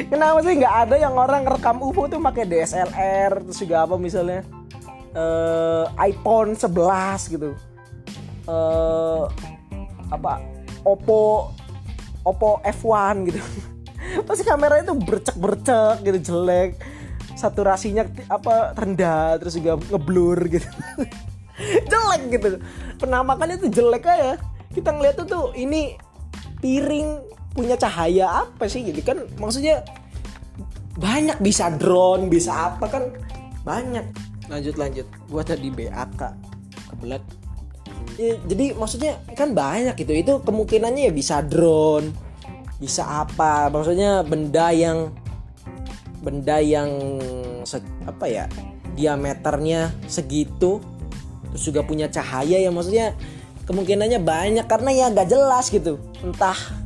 kenapa 0.09 0.39
sih 0.43 0.57
nggak 0.57 0.75
ada 0.87 0.95
yang 0.97 1.15
orang 1.15 1.43
rekam 1.45 1.79
UFO 1.83 2.09
tuh 2.09 2.19
pakai 2.19 2.47
DSLR 2.47 3.43
terus 3.43 3.57
juga 3.59 3.85
apa 3.85 3.95
misalnya? 3.99 4.41
Uh, 5.13 5.85
iPhone 6.01 6.57
11 6.57 7.33
gitu. 7.33 7.53
Uh, 8.49 9.29
apa? 10.09 10.41
Oppo 10.83 11.53
Oppo 12.23 12.63
F1 12.63 13.15
gitu. 13.27 13.41
Pasti 14.27 14.43
kameranya 14.47 14.95
tuh 14.95 14.97
bercek-bercek 14.99 16.03
gitu 16.07 16.19
jelek. 16.31 16.79
Saturasinya 17.35 18.07
apa 18.31 18.71
rendah 18.77 19.35
terus 19.41 19.59
juga 19.59 19.75
ngeblur 19.75 20.39
gitu. 20.47 20.67
Jelek 21.91 22.21
gitu. 22.33 22.47
Penampakannya 22.97 23.59
tuh 23.59 23.69
jelek 23.69 24.07
aja. 24.07 24.39
Kita 24.73 24.89
ngeliat 24.89 25.19
tuh 25.21 25.27
tuh 25.27 25.45
ini 25.53 25.93
piring 26.63 27.32
punya 27.53 27.77
cahaya 27.77 28.45
apa 28.45 28.65
sih? 28.65 28.81
Gitu 28.83 28.99
kan 29.05 29.23
maksudnya 29.37 29.85
banyak 30.97 31.41
bisa 31.41 31.73
drone 31.73 32.29
bisa 32.29 32.73
apa 32.73 32.85
kan? 32.89 33.03
Banyak. 33.65 34.05
Lanjut 34.49 34.75
lanjut. 34.75 35.07
Gua 35.29 35.41
tadi 35.45 35.69
BAK 35.69 36.21
kebelet. 36.93 37.23
Ya, 38.13 38.37
jadi 38.45 38.77
maksudnya 38.77 39.17
kan 39.33 39.57
banyak 39.57 39.97
gitu. 39.97 40.13
Itu 40.13 40.33
kemungkinannya 40.45 41.09
ya 41.09 41.13
bisa 41.13 41.41
drone 41.41 42.13
bisa 42.77 43.25
apa. 43.25 43.71
Maksudnya 43.73 44.21
benda 44.21 44.69
yang 44.69 45.09
benda 46.21 46.61
yang 46.61 46.89
se, 47.65 47.81
apa 48.05 48.25
ya 48.29 48.45
diameternya 48.93 49.89
segitu. 50.05 50.77
Terus 51.53 51.63
juga 51.69 51.81
punya 51.85 52.09
cahaya 52.09 52.61
ya 52.61 52.69
maksudnya 52.69 53.17
kemungkinannya 53.65 54.21
banyak. 54.21 54.65
Karena 54.69 54.89
ya 54.93 55.05
gak 55.09 55.29
jelas 55.33 55.73
gitu. 55.73 55.97
Entah 56.21 56.82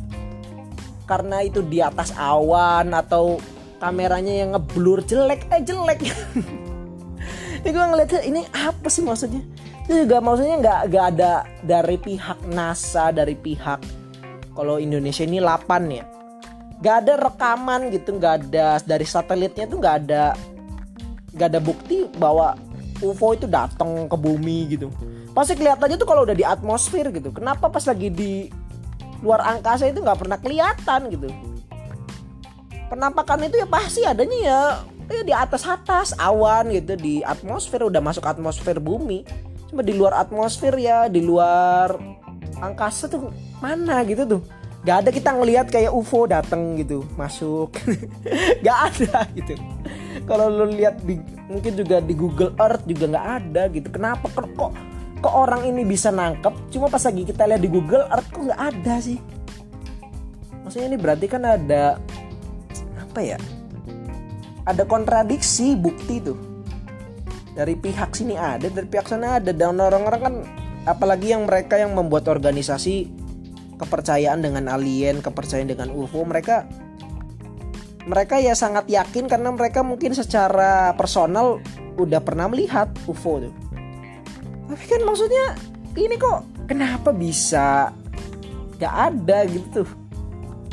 karena 1.08 1.42
itu 1.42 1.64
di 1.64 1.80
atas 1.80 2.12
awan 2.20 2.92
atau 2.92 3.40
kameranya 3.80 4.34
yang 4.44 4.50
ngeblur 4.54 5.02
jelek 5.08 5.48
eh 5.50 5.64
jelek. 5.64 6.00
Ini 7.64 7.74
gue 7.74 7.86
ngeliatnya 7.90 8.22
ini 8.24 8.42
apa 8.54 8.88
sih 8.88 9.02
maksudnya? 9.02 9.42
Itu 9.90 10.06
juga 10.06 10.22
maksudnya 10.22 10.62
nggak 10.62 10.82
nggak 10.94 11.06
ada 11.16 11.34
dari 11.66 11.98
pihak 11.98 12.46
NASA 12.48 13.10
dari 13.10 13.34
pihak 13.34 13.82
kalau 14.54 14.78
Indonesia 14.78 15.26
ini 15.26 15.42
8 15.42 15.66
ya. 15.90 16.06
Nggak 16.78 16.96
ada 17.02 17.14
rekaman 17.18 17.82
gitu 17.90 18.16
nggak 18.22 18.34
ada 18.46 18.78
dari 18.86 19.06
satelitnya 19.10 19.66
tuh 19.66 19.82
nggak 19.82 19.96
ada 20.06 20.38
nggak 21.34 21.48
ada 21.50 21.60
bukti 21.60 22.06
bahwa 22.22 22.56
UFO 23.02 23.34
itu 23.34 23.50
datang 23.50 24.06
ke 24.06 24.16
bumi 24.16 24.78
gitu. 24.78 24.94
Pasti 25.34 25.58
kelihatannya 25.58 25.98
tuh 25.98 26.08
kalau 26.08 26.26
udah 26.26 26.38
di 26.38 26.46
atmosfer 26.46 27.10
gitu. 27.10 27.34
Kenapa 27.34 27.68
pas 27.68 27.84
lagi 27.84 28.14
di 28.14 28.50
luar 29.22 29.42
angkasa 29.44 29.90
itu 29.90 30.00
nggak 30.02 30.20
pernah 30.20 30.38
kelihatan 30.38 31.02
gitu. 31.10 31.28
Penampakan 32.88 33.48
itu 33.52 33.60
ya 33.60 33.68
pasti 33.68 34.02
adanya 34.08 34.40
ya, 34.40 34.62
ya 35.12 35.24
di 35.24 35.34
atas 35.36 35.68
atas 35.68 36.16
awan 36.16 36.72
gitu 36.72 36.96
di 36.96 37.20
atmosfer 37.26 37.84
udah 37.84 38.00
masuk 38.00 38.24
atmosfer 38.24 38.80
bumi. 38.80 39.28
Cuma 39.68 39.84
di 39.84 39.92
luar 39.92 40.16
atmosfer 40.24 40.72
ya 40.80 41.12
di 41.12 41.20
luar 41.20 42.00
angkasa 42.64 43.12
tuh 43.12 43.34
mana 43.60 44.06
gitu 44.08 44.24
tuh. 44.24 44.42
Gak 44.88 45.04
ada 45.04 45.10
kita 45.12 45.36
ngelihat 45.36 45.68
kayak 45.68 45.92
UFO 45.92 46.32
datang 46.32 46.80
gitu 46.80 47.04
masuk. 47.20 47.76
Gak 48.66 48.78
ada 48.94 49.28
gitu. 49.36 49.60
Kalau 50.24 50.48
lo 50.48 50.64
lihat 50.72 51.04
di 51.04 51.20
mungkin 51.52 51.76
juga 51.76 52.00
di 52.00 52.16
Google 52.16 52.56
Earth 52.60 52.88
juga 52.88 53.06
nggak 53.08 53.28
ada 53.44 53.64
gitu. 53.72 53.88
Kenapa 53.92 54.28
kok 54.32 54.72
kok 55.20 55.34
orang 55.34 55.66
ini 55.66 55.84
bisa 55.84 56.14
nangkep? 56.14 56.72
Cuma 56.74 56.88
pas 56.88 57.02
lagi 57.02 57.24
kita 57.26 57.50
lihat 57.50 57.62
di 57.62 57.70
Google 57.70 58.06
Earth 58.08 58.30
kok 58.30 58.44
nggak 58.48 58.62
ada 58.62 58.96
sih? 59.02 59.20
Maksudnya 60.64 60.88
ini 60.92 60.98
berarti 61.00 61.26
kan 61.32 61.44
ada 61.48 61.98
apa 63.00 63.20
ya? 63.24 63.38
Ada 64.68 64.84
kontradiksi 64.84 65.80
bukti 65.80 66.20
tuh. 66.20 66.38
Dari 67.56 67.74
pihak 67.74 68.14
sini 68.14 68.38
ada 68.38 68.70
dari 68.70 68.86
pihak 68.86 69.08
sana 69.10 69.40
ada. 69.40 69.50
Dan 69.56 69.80
orang-orang 69.80 70.22
kan 70.22 70.36
apalagi 70.88 71.36
yang 71.36 71.48
mereka 71.48 71.80
yang 71.80 71.96
membuat 71.98 72.30
organisasi 72.32 73.28
kepercayaan 73.78 74.42
dengan 74.42 74.66
alien 74.68 75.22
kepercayaan 75.22 75.70
dengan 75.70 75.94
UFO 75.94 76.26
mereka 76.26 76.66
mereka 78.10 78.42
ya 78.42 78.58
sangat 78.58 78.90
yakin 78.90 79.30
karena 79.30 79.54
mereka 79.54 79.86
mungkin 79.86 80.18
secara 80.18 80.98
personal 80.98 81.62
udah 82.00 82.24
pernah 82.24 82.50
melihat 82.50 82.90
UFO 83.06 83.46
tuh 83.46 83.54
tapi 84.68 84.84
kan 84.84 85.02
maksudnya 85.08 85.56
ini 85.98 86.16
kok 86.20 86.68
kenapa 86.68 87.10
bisa 87.16 87.90
gak 88.78 88.96
ada 89.16 89.48
gitu 89.50 89.88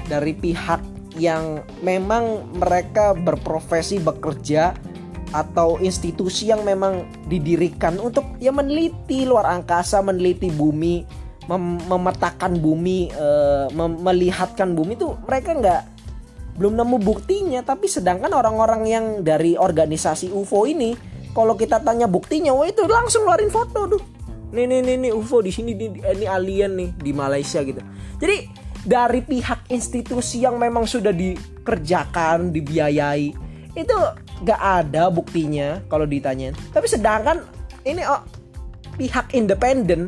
dari 0.04 0.36
pihak 0.36 0.82
yang 1.16 1.62
memang 1.80 2.58
mereka 2.58 3.14
berprofesi 3.14 4.02
bekerja 4.02 4.74
atau 5.34 5.82
institusi 5.82 6.50
yang 6.50 6.62
memang 6.62 7.06
didirikan 7.26 7.98
untuk 7.98 8.38
ya 8.38 8.54
meneliti 8.54 9.26
luar 9.26 9.50
angkasa, 9.50 9.98
meneliti 9.98 10.50
bumi, 10.50 11.02
mem 11.50 11.82
memetakan 11.90 12.54
bumi, 12.58 13.10
e, 13.10 13.28
mem 13.74 13.98
melihatkan 13.98 14.78
bumi 14.78 14.94
itu 14.94 15.10
mereka 15.26 15.50
nggak 15.58 15.82
belum 16.54 16.78
nemu 16.78 16.96
buktinya. 17.02 17.66
Tapi 17.66 17.90
sedangkan 17.90 18.30
orang-orang 18.30 18.82
yang 18.86 19.04
dari 19.26 19.58
organisasi 19.58 20.30
UFO 20.30 20.70
ini 20.70 21.13
kalau 21.34 21.58
kita 21.58 21.82
tanya 21.82 22.06
buktinya 22.06 22.54
wah 22.54 22.64
itu 22.64 22.86
langsung 22.86 23.26
ngeluarin 23.26 23.50
foto 23.50 23.98
tuh 23.98 24.02
nih 24.54 24.70
nih 24.70 24.80
nih, 24.86 24.96
nih 25.02 25.12
UFO 25.12 25.42
di 25.42 25.50
sini 25.50 25.74
ini, 25.74 25.98
ini 25.98 26.26
alien 26.30 26.78
nih 26.78 26.90
di 26.94 27.10
Malaysia 27.10 27.58
gitu. 27.66 27.82
Jadi 28.22 28.46
dari 28.86 29.20
pihak 29.26 29.66
institusi 29.74 30.46
yang 30.46 30.62
memang 30.62 30.86
sudah 30.86 31.10
dikerjakan 31.10 32.54
dibiayai 32.54 33.34
itu 33.74 33.96
gak 34.46 34.62
ada 34.62 35.10
buktinya 35.10 35.82
kalau 35.90 36.06
ditanya. 36.06 36.54
Tapi 36.70 36.86
sedangkan 36.86 37.42
ini 37.82 38.06
oh, 38.06 38.22
pihak 38.94 39.34
independen 39.34 40.06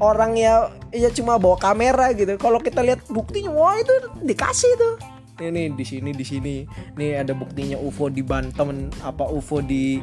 orang 0.00 0.38
ya 0.40 0.72
ya 0.88 1.12
cuma 1.12 1.36
bawa 1.36 1.60
kamera 1.60 2.16
gitu. 2.16 2.40
Kalau 2.40 2.56
kita 2.64 2.80
lihat 2.80 3.04
buktinya 3.12 3.52
wah 3.52 3.76
itu 3.76 3.92
dikasih 4.24 4.72
tuh. 4.80 4.96
Ini 5.44 5.76
di 5.76 5.84
sini 5.84 6.10
di 6.16 6.24
sini. 6.24 6.64
Nih 6.96 7.20
ada 7.20 7.36
buktinya 7.36 7.76
UFO 7.76 8.08
di 8.08 8.24
Banten 8.24 8.88
apa 9.04 9.28
UFO 9.28 9.60
di 9.60 10.00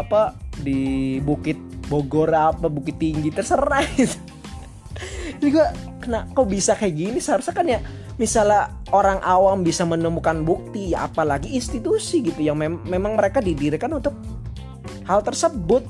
apa 0.00 0.34
di 0.58 1.18
Bukit 1.22 1.58
Bogor 1.86 2.32
apa 2.32 2.66
Bukit 2.66 2.98
Tinggi 2.98 3.30
terserah 3.30 3.84
itu. 4.02 4.16
Juga 5.42 5.74
kena 6.00 6.30
kok 6.30 6.46
bisa 6.48 6.72
kayak 6.74 6.94
gini? 6.94 7.18
Seharusnya 7.18 7.54
kan 7.54 7.66
ya 7.66 7.80
misalnya 8.14 8.70
orang 8.94 9.18
awam 9.22 9.66
bisa 9.66 9.82
menemukan 9.82 10.46
bukti 10.46 10.94
ya 10.94 11.10
apalagi 11.10 11.50
institusi 11.58 12.22
gitu 12.22 12.46
yang 12.46 12.54
mem 12.54 12.78
memang 12.86 13.18
mereka 13.18 13.42
didirikan 13.42 13.90
untuk 13.94 14.14
hal 15.06 15.22
tersebut. 15.22 15.84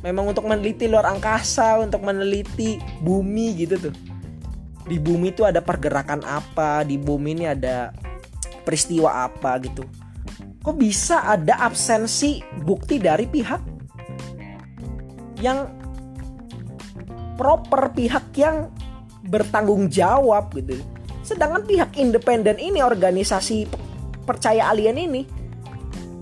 Memang 0.00 0.32
untuk 0.32 0.48
meneliti 0.48 0.88
luar 0.88 1.12
angkasa 1.12 1.76
untuk 1.76 2.00
meneliti 2.00 2.80
bumi 3.04 3.52
gitu 3.60 3.90
tuh. 3.90 3.94
Di 4.88 4.96
bumi 4.96 5.28
itu 5.36 5.44
ada 5.44 5.60
pergerakan 5.60 6.24
apa 6.24 6.80
di 6.88 6.96
bumi 6.96 7.36
ini 7.36 7.44
ada 7.44 7.92
peristiwa 8.64 9.28
apa 9.28 9.60
gitu 9.60 9.99
kok 10.60 10.76
bisa 10.76 11.24
ada 11.24 11.56
absensi 11.64 12.44
bukti 12.60 13.00
dari 13.00 13.24
pihak 13.24 13.62
yang 15.40 15.64
proper 17.40 17.96
pihak 17.96 18.28
yang 18.36 18.68
bertanggung 19.24 19.88
jawab 19.88 20.52
gitu? 20.52 20.76
Sedangkan 21.24 21.64
pihak 21.64 21.96
independen 21.96 22.60
ini 22.60 22.84
organisasi 22.84 23.64
percaya 24.28 24.68
alien 24.68 25.00
ini 25.00 25.22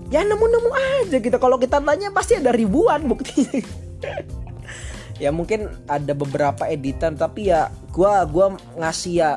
ya 0.07 0.23
nemu-nemu 0.23 0.71
aja 1.03 1.17
gitu. 1.19 1.37
Kalau 1.37 1.59
kita 1.59 1.83
tanya 1.83 2.09
pasti 2.15 2.39
ada 2.39 2.55
ribuan 2.55 3.05
bukti 3.11 3.43
ya 5.23 5.35
mungkin 5.35 5.67
ada 5.85 6.15
beberapa 6.15 6.63
editan 6.65 7.19
tapi 7.19 7.51
ya 7.51 7.67
gua 7.91 8.23
gua 8.23 8.55
ngasih 8.79 9.13
ya 9.19 9.31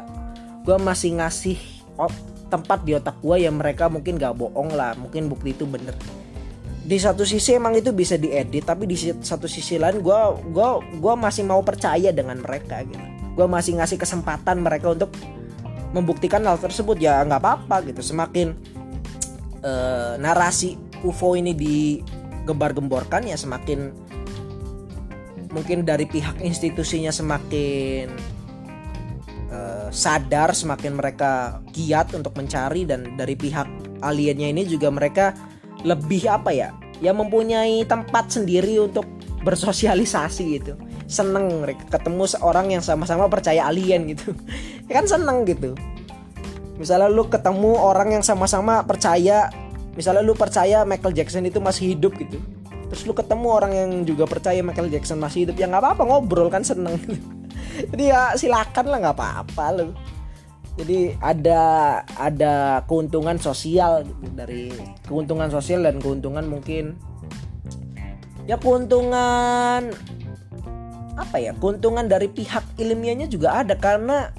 gua 0.63 0.79
masih 0.79 1.19
ngasih 1.19 1.59
tempat 2.53 2.85
di 2.85 2.93
otak 2.93 3.17
gue 3.25 3.49
ya 3.49 3.49
mereka 3.49 3.89
mungkin 3.89 4.21
gak 4.21 4.37
bohong 4.37 4.77
lah 4.77 4.93
mungkin 5.01 5.33
bukti 5.33 5.57
itu 5.57 5.65
bener. 5.65 5.97
Di 6.83 7.01
satu 7.01 7.25
sisi 7.25 7.57
emang 7.57 7.73
itu 7.73 7.89
bisa 7.97 8.21
diedit 8.21 8.69
tapi 8.69 8.85
di 8.85 8.99
satu 9.01 9.49
sisi 9.49 9.81
lain 9.81 10.05
gue 10.05 10.21
gua 10.53 10.83
gua 11.01 11.15
masih 11.17 11.49
mau 11.49 11.65
percaya 11.65 12.13
dengan 12.13 12.37
mereka 12.45 12.85
gitu. 12.85 13.01
Gue 13.33 13.49
masih 13.49 13.81
ngasih 13.81 13.97
kesempatan 13.97 14.61
mereka 14.61 14.93
untuk 14.93 15.09
membuktikan 15.97 16.45
hal 16.45 16.61
tersebut. 16.61 17.01
Ya 17.01 17.25
nggak 17.25 17.41
apa-apa 17.41 17.89
gitu. 17.89 18.05
Semakin 18.05 18.53
uh, 19.65 20.21
narasi 20.21 20.77
UFO 21.01 21.39
ini 21.39 21.55
digembar-gemborkan 21.57 23.31
ya 23.31 23.39
semakin 23.39 23.95
mungkin 25.53 25.85
dari 25.85 26.09
pihak 26.09 26.41
institusinya 26.41 27.13
semakin 27.13 28.09
sadar 29.93 30.57
semakin 30.57 30.97
mereka 30.97 31.61
giat 31.77 32.17
untuk 32.17 32.33
mencari 32.33 32.89
dan 32.89 33.13
dari 33.15 33.37
pihak 33.37 33.69
aliennya 34.01 34.49
ini 34.49 34.65
juga 34.65 34.89
mereka 34.89 35.37
lebih 35.85 36.33
apa 36.33 36.51
ya 36.51 36.73
ya 37.05 37.13
mempunyai 37.13 37.85
tempat 37.85 38.33
sendiri 38.33 38.81
untuk 38.81 39.05
bersosialisasi 39.45 40.45
gitu. 40.57 40.75
Seneng 41.05 41.67
mereka 41.67 41.85
ketemu 41.93 42.25
seorang 42.25 42.73
yang 42.73 42.81
sama-sama 42.81 43.29
percaya 43.29 43.69
alien 43.69 44.09
gitu. 44.17 44.33
Ya 44.91 44.99
kan 45.01 45.07
seneng 45.09 45.49
gitu. 45.49 45.73
Misalnya 46.77 47.09
lu 47.09 47.25
ketemu 47.25 47.79
orang 47.81 48.13
yang 48.19 48.25
sama-sama 48.25 48.85
percaya 48.85 49.49
misalnya 49.97 50.21
lu 50.21 50.37
percaya 50.37 50.85
Michael 50.85 51.17
Jackson 51.17 51.45
itu 51.45 51.61
masih 51.61 51.97
hidup 51.97 52.17
gitu. 52.17 52.37
Terus 52.93 53.09
lu 53.09 53.17
ketemu 53.17 53.49
orang 53.49 53.73
yang 53.73 53.91
juga 54.05 54.29
percaya 54.29 54.61
Michael 54.61 54.93
Jackson 54.93 55.17
masih 55.17 55.49
hidup 55.49 55.57
ya 55.57 55.65
nggak 55.65 55.81
apa-apa 55.81 56.03
ngobrol 56.05 56.53
kan 56.53 56.61
seneng 56.61 57.01
jadi 57.93 58.05
ya 58.13 58.23
silakan 58.37 58.87
lah 58.89 58.99
nggak 59.03 59.17
apa-apa 59.17 59.65
lu. 59.77 59.89
Jadi 60.73 61.13
ada 61.21 61.61
ada 62.17 62.81
keuntungan 62.89 63.37
sosial 63.37 64.09
gitu 64.09 64.25
dari 64.33 64.73
keuntungan 65.05 65.53
sosial 65.53 65.85
dan 65.85 66.01
keuntungan 66.01 66.49
mungkin. 66.49 66.97
Ya 68.49 68.57
keuntungan 68.57 69.93
apa 71.13 71.37
ya 71.37 71.53
keuntungan 71.61 72.09
dari 72.09 72.27
pihak 72.33 72.65
ilmiahnya 72.81 73.29
juga 73.29 73.61
ada 73.61 73.77
karena 73.77 74.33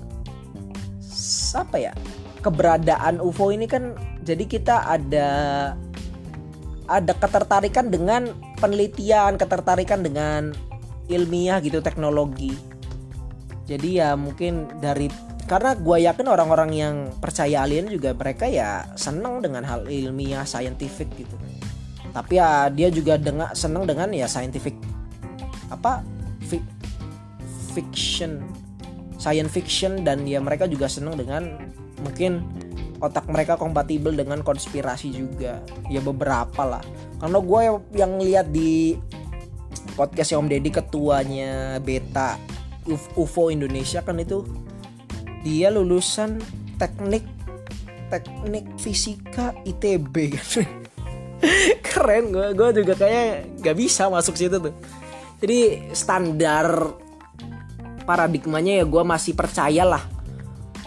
apa 1.53 1.77
ya 1.77 1.93
keberadaan 2.41 3.21
UFO 3.21 3.53
ini 3.53 3.69
kan 3.69 3.93
jadi 4.25 4.43
kita 4.49 4.75
ada 4.89 5.29
ada 6.89 7.13
ketertarikan 7.13 7.93
dengan 7.93 8.33
penelitian 8.57 9.37
ketertarikan 9.37 10.01
dengan 10.01 10.51
ilmiah 11.07 11.61
gitu 11.61 11.79
teknologi 11.79 12.72
jadi 13.73 13.89
ya 13.89 14.09
mungkin 14.13 14.69
dari 14.77 15.09
karena 15.43 15.75
gue 15.75 15.97
yakin 16.07 16.27
orang-orang 16.29 16.71
yang 16.71 16.95
percaya 17.19 17.67
alien 17.67 17.91
juga 17.91 18.15
mereka 18.15 18.47
ya 18.47 18.87
seneng 18.95 19.43
dengan 19.43 19.65
hal 19.67 19.89
ilmiah 19.89 20.47
scientific 20.47 21.09
gitu. 21.17 21.35
Tapi 22.13 22.37
ya 22.37 22.69
dia 22.69 22.93
juga 22.93 23.17
dengan 23.17 23.51
seneng 23.51 23.83
dengan 23.89 24.13
ya 24.13 24.29
scientific 24.29 24.77
apa 25.73 26.05
fi, 26.45 26.61
fiction 27.73 28.45
science 29.17 29.51
fiction 29.51 30.05
dan 30.05 30.23
ya 30.27 30.37
mereka 30.43 30.69
juga 30.69 30.85
seneng 30.85 31.17
dengan 31.17 31.57
mungkin 32.03 32.43
otak 33.03 33.27
mereka 33.27 33.59
kompatibel 33.59 34.15
dengan 34.15 34.43
konspirasi 34.45 35.11
juga. 35.11 35.59
Ya 35.91 35.99
beberapa 35.99 36.63
lah. 36.63 36.83
Karena 37.19 37.39
gue 37.39 37.61
yang 37.99 38.19
lihat 38.19 38.51
di 38.51 38.95
podcast 39.99 40.35
Om 40.35 40.47
Deddy 40.47 40.71
ketuanya 40.71 41.83
Beta 41.83 42.39
UFO 42.87 43.49
Indonesia 43.49 44.03
kan 44.03 44.19
itu 44.19 44.43
dia 45.43 45.71
lulusan 45.71 46.39
teknik 46.79 47.23
teknik 48.07 48.65
fisika 48.77 49.51
ITB 49.65 50.15
kan 50.37 50.47
keren 51.85 52.31
gue 52.31 52.47
gue 52.55 52.69
juga 52.83 52.93
kayak 52.95 53.59
gak 53.59 53.75
bisa 53.77 54.07
masuk 54.07 54.35
situ 54.39 54.57
tuh. 54.59 54.75
Jadi 55.43 55.91
standar 55.91 56.95
paradigmanya 58.07 58.83
ya 58.83 58.85
gue 58.87 59.03
masih 59.03 59.35
percaya 59.35 59.83
lah 59.83 60.03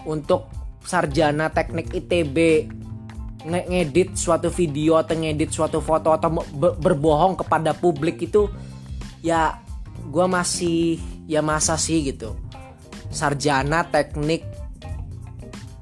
untuk 0.08 0.48
sarjana 0.84 1.52
teknik 1.52 1.92
ITB 1.92 2.36
nge 3.46 3.60
ngedit 3.68 4.10
suatu 4.18 4.48
video 4.50 4.98
atau 4.98 5.14
ngedit 5.14 5.54
suatu 5.54 5.78
foto 5.78 6.10
atau 6.10 6.42
berbohong 6.56 7.38
kepada 7.38 7.76
publik 7.76 8.26
itu 8.26 8.50
ya 9.22 9.60
gue 10.08 10.26
masih 10.26 10.98
ya 11.26 11.42
masa 11.42 11.74
sih 11.76 12.06
gitu. 12.06 12.38
Sarjana 13.10 13.86
teknik 13.86 14.46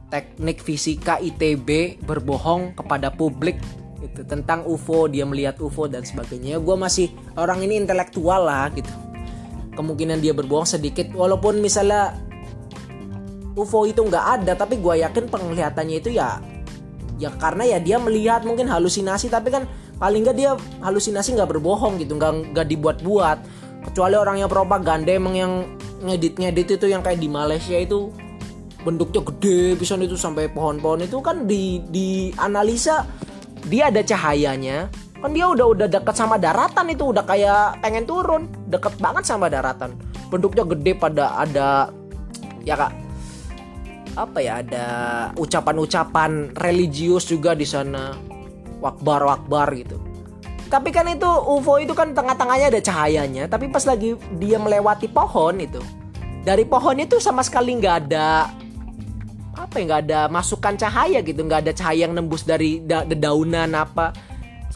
teknik 0.08 0.60
fisika 0.60 1.20
ITB 1.20 2.00
berbohong 2.04 2.76
kepada 2.78 3.10
publik 3.10 3.58
itu 4.04 4.20
tentang 4.28 4.68
UFO 4.68 5.08
dia 5.08 5.24
melihat 5.24 5.56
UFO 5.60 5.88
dan 5.88 6.04
sebagainya. 6.04 6.60
Gue 6.60 6.76
masih 6.76 7.08
orang 7.36 7.64
ini 7.64 7.80
intelektual 7.80 8.44
lah 8.44 8.68
gitu. 8.72 8.90
Kemungkinan 9.74 10.20
dia 10.20 10.36
berbohong 10.36 10.68
sedikit 10.68 11.10
walaupun 11.16 11.58
misalnya 11.58 12.14
UFO 13.54 13.86
itu 13.86 14.02
nggak 14.02 14.26
ada 14.40 14.52
tapi 14.58 14.78
gue 14.82 15.02
yakin 15.02 15.30
penglihatannya 15.30 15.96
itu 16.02 16.10
ya 16.14 16.42
ya 17.18 17.30
karena 17.38 17.62
ya 17.62 17.78
dia 17.78 17.96
melihat 18.02 18.42
mungkin 18.42 18.66
halusinasi 18.66 19.30
tapi 19.30 19.54
kan 19.54 19.70
paling 20.02 20.26
nggak 20.26 20.36
dia 20.36 20.58
halusinasi 20.82 21.38
nggak 21.38 21.50
berbohong 21.54 22.02
gitu 22.02 22.18
nggak 22.18 22.50
nggak 22.50 22.66
dibuat-buat 22.66 23.38
kecuali 23.84 24.16
orang 24.16 24.40
yang 24.40 24.50
propaganda 24.50 25.12
emang 25.12 25.34
yang 25.36 25.52
ngedit-ngedit 26.04 26.80
itu 26.80 26.86
yang 26.88 27.00
kayak 27.00 27.20
di 27.20 27.28
Malaysia 27.28 27.76
itu 27.76 28.12
bentuknya 28.84 29.24
gede 29.24 29.80
bisa 29.80 29.96
itu 29.96 30.16
sampai 30.16 30.52
pohon-pohon 30.52 31.08
itu 31.08 31.16
kan 31.24 31.48
di 31.48 31.80
di 31.88 32.28
analisa 32.36 33.08
dia 33.64 33.88
ada 33.88 34.04
cahayanya 34.04 34.92
kan 35.24 35.32
dia 35.32 35.48
udah 35.48 35.66
udah 35.72 35.88
dekat 35.88 36.12
sama 36.12 36.36
daratan 36.36 36.92
itu 36.92 37.08
udah 37.08 37.24
kayak 37.24 37.80
pengen 37.80 38.04
turun 38.04 38.44
deket 38.68 38.92
banget 39.00 39.24
sama 39.24 39.48
daratan. 39.48 39.96
Bentuknya 40.28 40.68
gede 40.68 40.92
pada 41.00 41.40
ada 41.40 41.88
ya 42.60 42.76
kak 42.76 42.92
apa 44.14 44.38
ya 44.44 44.60
ada 44.60 44.86
ucapan-ucapan 45.40 46.52
religius 46.60 47.24
juga 47.24 47.56
di 47.56 47.64
sana. 47.64 48.12
Wakbar 48.84 49.24
wakbar 49.24 49.72
gitu 49.80 50.13
tapi 50.72 50.90
kan 50.90 51.06
itu 51.08 51.26
UFO 51.26 51.78
itu 51.78 51.92
kan 51.92 52.12
tengah-tengahnya 52.16 52.72
ada 52.72 52.80
cahayanya 52.80 53.44
tapi 53.46 53.68
pas 53.68 53.84
lagi 53.84 54.16
dia 54.40 54.56
melewati 54.56 55.06
pohon 55.06 55.60
itu 55.60 55.80
dari 56.44 56.68
pohon 56.68 57.00
itu 57.00 57.16
sama 57.16 57.40
sekali 57.40 57.72
nggak 57.80 57.96
ada 58.04 58.52
apa 59.54 59.80
ya 59.80 59.84
nggak 59.88 60.02
ada 60.10 60.20
masukan 60.28 60.74
cahaya 60.76 61.24
gitu 61.24 61.40
nggak 61.40 61.64
ada 61.64 61.72
cahaya 61.72 62.04
yang 62.04 62.12
nembus 62.12 62.44
dari 62.44 62.84
da 62.84 63.06
dedaunan 63.06 63.72
apa. 63.72 64.12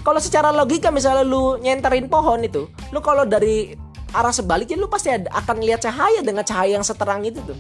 Kalau 0.00 0.22
secara 0.22 0.54
logika 0.54 0.88
misalnya 0.88 1.26
lu 1.26 1.60
nyenterin 1.60 2.08
pohon 2.08 2.40
itu 2.40 2.70
lu 2.94 3.04
kalau 3.04 3.28
dari 3.28 3.76
arah 4.14 4.32
sebaliknya 4.32 4.80
lu 4.80 4.88
pasti 4.88 5.12
ada, 5.12 5.28
akan 5.36 5.60
lihat 5.60 5.84
cahaya 5.84 6.24
dengan 6.24 6.46
cahaya 6.46 6.80
yang 6.80 6.86
seterang 6.86 7.20
itu 7.26 7.42
tuh. 7.44 7.58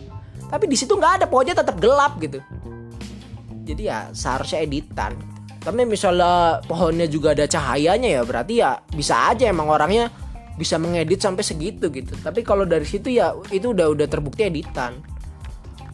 Tapi 0.48 0.64
di 0.64 0.76
situ 0.78 0.96
nggak 0.96 1.22
ada 1.22 1.26
pohonnya 1.28 1.52
tetap 1.58 1.76
gelap 1.76 2.16
gitu. 2.22 2.40
Jadi 3.68 3.82
ya 3.84 4.08
seharusnya 4.16 4.64
editan 4.64 5.12
tapi 5.58 5.84
misalnya 5.84 6.62
pohonnya 6.64 7.06
juga 7.10 7.34
ada 7.34 7.44
cahayanya 7.44 8.20
ya 8.20 8.22
berarti 8.22 8.54
ya 8.62 8.78
bisa 8.94 9.34
aja 9.34 9.50
emang 9.50 9.68
orangnya 9.68 10.08
bisa 10.58 10.74
mengedit 10.74 11.22
sampai 11.22 11.46
segitu 11.46 11.86
gitu. 11.94 12.18
Tapi 12.18 12.42
kalau 12.42 12.66
dari 12.66 12.82
situ 12.82 13.14
ya 13.14 13.30
itu 13.54 13.70
udah 13.70 13.94
udah 13.94 14.06
terbukti 14.10 14.46
editan. 14.46 14.98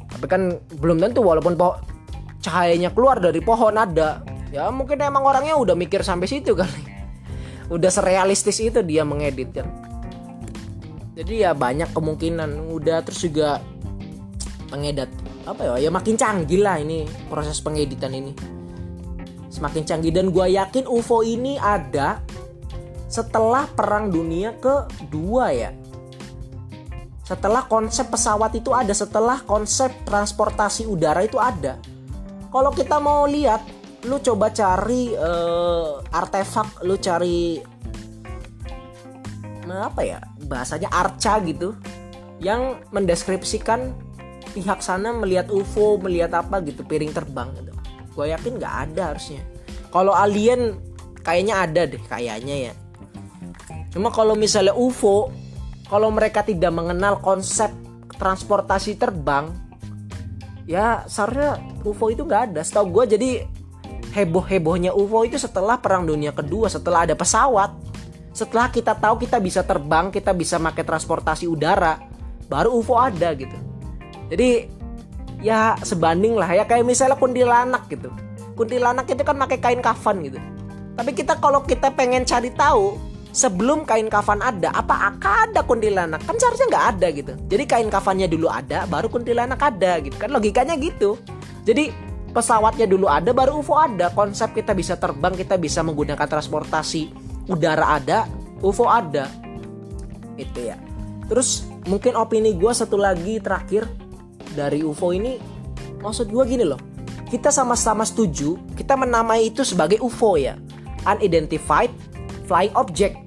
Tapi 0.09 0.24
kan 0.24 0.57
belum 0.81 1.00
tentu 1.05 1.20
walaupun 1.20 1.57
po 1.57 1.77
cahayanya 2.40 2.92
keluar 2.96 3.20
dari 3.20 3.44
pohon 3.44 3.77
ada. 3.77 4.24
Ya 4.48 4.70
mungkin 4.72 5.00
emang 5.05 5.27
orangnya 5.27 5.59
udah 5.59 5.77
mikir 5.77 6.00
sampai 6.00 6.31
situ 6.31 6.57
kali. 6.57 6.92
Udah 7.74 7.88
serealistis 7.88 8.61
itu 8.61 8.85
dia 8.85 9.09
mengedit 9.09 9.57
kan 9.57 9.64
jadi 11.14 11.35
ya 11.48 11.50
banyak 11.55 11.94
kemungkinan. 11.94 12.74
Udah 12.74 13.07
terus 13.07 13.22
juga 13.22 13.62
pengedit 14.68 15.11
apa 15.46 15.62
ya? 15.62 15.88
Ya 15.88 15.90
makin 15.94 16.18
canggih 16.18 16.61
lah 16.61 16.83
ini 16.83 17.07
proses 17.31 17.62
pengeditan 17.62 18.11
ini 18.11 18.35
semakin 19.54 19.86
canggih. 19.86 20.10
Dan 20.10 20.34
gue 20.34 20.58
yakin 20.58 20.90
UFO 20.90 21.22
ini 21.22 21.54
ada 21.62 22.18
setelah 23.06 23.70
perang 23.70 24.10
dunia 24.10 24.58
kedua 24.58 25.54
ya. 25.54 25.70
Setelah 27.24 27.64
konsep 27.70 28.10
pesawat 28.10 28.52
itu 28.58 28.74
ada 28.74 28.92
setelah 28.92 29.40
konsep 29.46 29.94
transportasi 30.04 30.84
udara 30.90 31.22
itu 31.22 31.38
ada. 31.38 31.78
Kalau 32.50 32.74
kita 32.74 32.98
mau 32.98 33.24
lihat 33.24 33.64
lu 34.04 34.20
coba 34.20 34.52
cari 34.52 35.16
uh, 35.16 36.04
artefak 36.12 36.84
lu 36.84 37.00
cari 37.00 37.56
apa 39.64 40.04
ya 40.04 40.20
bahasanya 40.44 40.92
arca 40.92 41.40
gitu 41.40 41.72
yang 42.38 42.84
mendeskripsikan 42.92 43.96
pihak 44.52 44.84
sana 44.84 45.16
melihat 45.16 45.48
UFO 45.48 45.96
melihat 45.98 46.36
apa 46.36 46.60
gitu 46.62 46.84
piring 46.84 47.16
terbang 47.16 47.48
gitu 47.58 47.73
gue 48.14 48.27
yakin 48.31 48.62
nggak 48.62 48.75
ada 48.90 49.02
harusnya. 49.15 49.42
Kalau 49.90 50.15
alien 50.15 50.79
kayaknya 51.27 51.54
ada 51.67 51.83
deh 51.87 52.02
kayaknya 52.06 52.71
ya. 52.71 52.75
Cuma 53.90 54.10
kalau 54.10 54.35
misalnya 54.38 54.75
UFO 54.75 55.31
kalau 55.90 56.10
mereka 56.10 56.42
tidak 56.42 56.71
mengenal 56.75 57.19
konsep 57.23 57.71
transportasi 58.15 58.96
terbang 58.96 59.50
ya 60.65 61.04
seharusnya 61.10 61.58
UFO 61.83 62.10
itu 62.10 62.23
nggak 62.23 62.54
ada. 62.54 62.60
Setahu 62.62 63.02
gue 63.02 63.04
jadi 63.19 63.31
heboh 64.15 64.46
hebohnya 64.46 64.94
UFO 64.94 65.27
itu 65.27 65.38
setelah 65.38 65.79
perang 65.83 66.06
dunia 66.06 66.31
kedua 66.31 66.71
setelah 66.71 67.02
ada 67.02 67.19
pesawat 67.19 67.75
setelah 68.35 68.71
kita 68.71 68.94
tahu 68.98 69.19
kita 69.23 69.38
bisa 69.38 69.62
terbang 69.62 70.10
kita 70.10 70.31
bisa 70.35 70.58
pakai 70.58 70.83
transportasi 70.87 71.46
udara 71.50 71.98
baru 72.46 72.75
UFO 72.79 72.94
ada 72.98 73.35
gitu. 73.35 73.54
Jadi 74.31 74.67
ya 75.44 75.76
sebanding 75.84 76.40
lah 76.40 76.48
ya. 76.48 76.64
Kayak 76.64 76.88
misalnya 76.88 77.20
kuntilanak 77.20 77.84
gitu. 77.92 78.08
Kuntilanak 78.56 79.04
itu 79.12 79.20
kan 79.20 79.36
pakai 79.36 79.58
kain 79.60 79.80
kafan 79.84 80.24
gitu. 80.24 80.40
Tapi 80.96 81.10
kita 81.12 81.36
kalau 81.36 81.60
kita 81.60 81.92
pengen 81.92 82.24
cari 82.24 82.48
tahu 82.56 82.96
sebelum 83.34 83.82
kain 83.84 84.06
kafan 84.08 84.40
ada 84.40 84.72
apa 84.72 85.12
akan 85.12 85.52
ada 85.52 85.60
kuntilanak? 85.60 86.24
Kan 86.24 86.40
seharusnya 86.40 86.72
nggak 86.72 86.86
ada 86.96 87.06
gitu. 87.12 87.32
Jadi 87.52 87.64
kain 87.68 87.88
kafannya 87.92 88.30
dulu 88.30 88.48
ada 88.48 88.88
baru 88.88 89.12
kuntilanak 89.12 89.60
ada 89.60 90.00
gitu. 90.00 90.16
Kan 90.16 90.32
logikanya 90.32 90.80
gitu. 90.80 91.20
Jadi 91.68 91.92
pesawatnya 92.32 92.88
dulu 92.88 93.10
ada 93.10 93.34
baru 93.36 93.60
UFO 93.60 93.76
ada. 93.76 94.08
Konsep 94.14 94.56
kita 94.56 94.72
bisa 94.72 94.96
terbang 94.96 95.36
kita 95.36 95.60
bisa 95.60 95.84
menggunakan 95.84 96.24
transportasi 96.24 97.10
udara 97.50 98.00
ada 98.00 98.24
UFO 98.64 98.86
ada. 98.86 99.28
Itu 100.38 100.70
ya. 100.70 100.78
Terus 101.26 101.66
mungkin 101.90 102.14
opini 102.14 102.54
gue 102.54 102.72
satu 102.72 103.00
lagi 103.00 103.42
terakhir 103.42 103.88
dari 104.55 104.87
UFO 104.87 105.11
ini 105.11 105.37
maksud 106.00 106.31
gue 106.31 106.44
gini 106.46 106.65
loh. 106.65 106.81
Kita 107.29 107.50
sama-sama 107.50 108.07
setuju 108.07 108.57
kita 108.79 108.94
menamai 108.94 109.50
itu 109.50 109.67
sebagai 109.67 109.98
UFO 110.00 110.38
ya. 110.38 110.55
Unidentified 111.05 111.90
flying 112.46 112.73
object. 112.79 113.19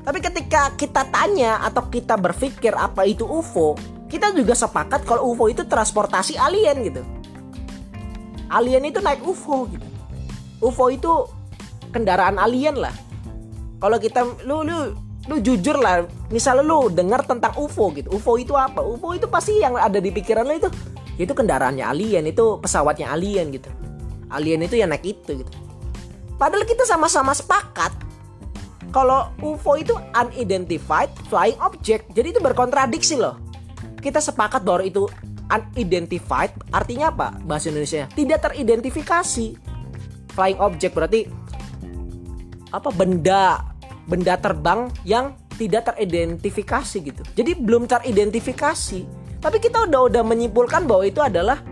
Tapi 0.00 0.18
ketika 0.18 0.72
kita 0.74 1.06
tanya 1.12 1.60
atau 1.62 1.86
kita 1.86 2.16
berpikir 2.16 2.72
apa 2.72 3.04
itu 3.04 3.28
UFO 3.28 3.76
kita 4.10 4.34
juga 4.34 4.58
sepakat 4.58 5.06
kalau 5.06 5.30
UFO 5.30 5.46
itu 5.46 5.62
transportasi 5.62 6.34
alien 6.34 6.82
gitu. 6.82 7.02
Alien 8.50 8.90
itu 8.90 8.98
naik 8.98 9.22
UFO 9.22 9.70
gitu. 9.70 9.86
UFO 10.58 10.90
itu 10.90 11.12
kendaraan 11.94 12.42
alien 12.42 12.74
lah. 12.74 12.92
Kalau 13.78 14.02
kita 14.02 14.26
lu 14.42 14.66
lu 14.66 14.98
lu 15.28 15.36
jujur 15.36 15.76
lah 15.76 16.08
misalnya 16.32 16.64
lu 16.64 16.88
dengar 16.88 17.26
tentang 17.28 17.52
UFO 17.60 17.92
gitu. 17.92 18.08
UFO 18.16 18.40
itu 18.40 18.56
apa? 18.56 18.80
UFO 18.80 19.12
itu 19.12 19.28
pasti 19.28 19.60
yang 19.60 19.76
ada 19.76 20.00
di 20.00 20.08
pikiran 20.08 20.48
lu 20.48 20.56
itu. 20.56 20.70
Itu 21.20 21.36
kendaraannya 21.36 21.84
alien 21.84 22.24
itu 22.32 22.56
pesawatnya 22.56 23.12
alien 23.12 23.52
gitu. 23.52 23.68
Alien 24.32 24.64
itu 24.64 24.80
yang 24.80 24.88
naik 24.88 25.04
itu 25.04 25.44
gitu. 25.44 25.52
Padahal 26.40 26.64
kita 26.64 26.88
sama-sama 26.88 27.36
sepakat 27.36 27.92
kalau 28.90 29.30
UFO 29.44 29.76
itu 29.76 29.94
unidentified 30.16 31.12
flying 31.28 31.58
object. 31.60 32.08
Jadi 32.16 32.34
itu 32.34 32.40
berkontradiksi 32.40 33.20
loh. 33.20 33.36
Kita 34.00 34.18
sepakat 34.18 34.64
bahwa 34.64 34.80
itu 34.82 35.04
unidentified 35.52 36.50
artinya 36.72 37.12
apa 37.12 37.36
bahasa 37.44 37.68
Indonesia? 37.68 38.08
Tidak 38.10 38.38
teridentifikasi 38.40 39.46
flying 40.32 40.58
object. 40.58 40.92
Berarti 40.96 41.20
apa 42.70 42.88
benda 42.94 43.69
benda 44.10 44.34
terbang 44.34 44.90
yang 45.06 45.38
tidak 45.54 45.94
teridentifikasi 45.94 46.96
gitu 46.98 47.22
jadi 47.38 47.54
belum 47.54 47.86
teridentifikasi 47.86 49.06
tapi 49.40 49.56
kita 49.62 49.88
udah 49.88 50.10
udah 50.10 50.22
menyimpulkan 50.26 50.84
bahwa 50.84 51.06
itu 51.06 51.22
adalah 51.24 51.62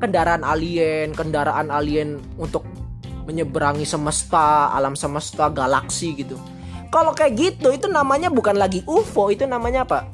kendaraan 0.00 0.40
alien, 0.42 1.12
kendaraan 1.12 1.68
alien 1.68 2.16
untuk 2.40 2.64
menyeberangi 3.28 3.84
semesta, 3.84 4.72
alam 4.72 4.96
semesta, 4.96 5.52
galaksi 5.52 6.16
gitu. 6.16 6.40
Kalau 6.88 7.14
kayak 7.14 7.36
gitu 7.36 7.70
itu 7.70 7.86
namanya 7.86 8.32
bukan 8.32 8.56
lagi 8.56 8.82
UFO, 8.88 9.30
itu 9.30 9.44
namanya 9.46 9.86
apa? 9.86 10.08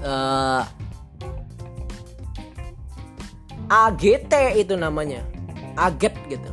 Uh, 0.00 0.62
eh, 0.62 0.64
AGT 3.68 4.32
itu 4.56 4.78
namanya. 4.78 5.26
AGT 5.76 6.16
gitu. 6.30 6.50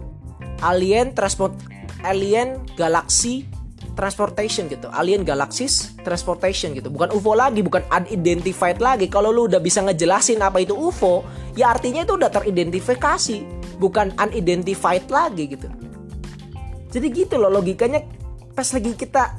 Alien 0.59 1.15
Transport 1.15 1.55
Alien 2.03 2.59
Galaxy 2.75 3.47
transportation 3.99 4.71
gitu. 4.71 4.87
Alien 4.95 5.27
galaxies 5.27 5.91
transportation 6.07 6.71
gitu. 6.71 6.87
Bukan 6.87 7.11
UFO 7.11 7.35
lagi 7.35 7.59
bukan 7.59 7.83
unidentified 7.91 8.79
lagi. 8.79 9.11
Kalau 9.11 9.35
lu 9.35 9.51
udah 9.51 9.59
bisa 9.59 9.83
ngejelasin 9.83 10.39
apa 10.39 10.63
itu 10.63 10.71
UFO 10.71 11.27
ya 11.59 11.75
artinya 11.75 12.07
itu 12.07 12.15
udah 12.15 12.31
teridentifikasi 12.31 13.43
bukan 13.75 14.15
unidentified 14.15 15.03
lagi 15.11 15.51
gitu. 15.51 15.67
Jadi 16.95 17.07
gitu 17.11 17.35
loh 17.35 17.51
logikanya. 17.51 18.07
Pas 18.55 18.71
lagi 18.71 18.95
kita 18.95 19.35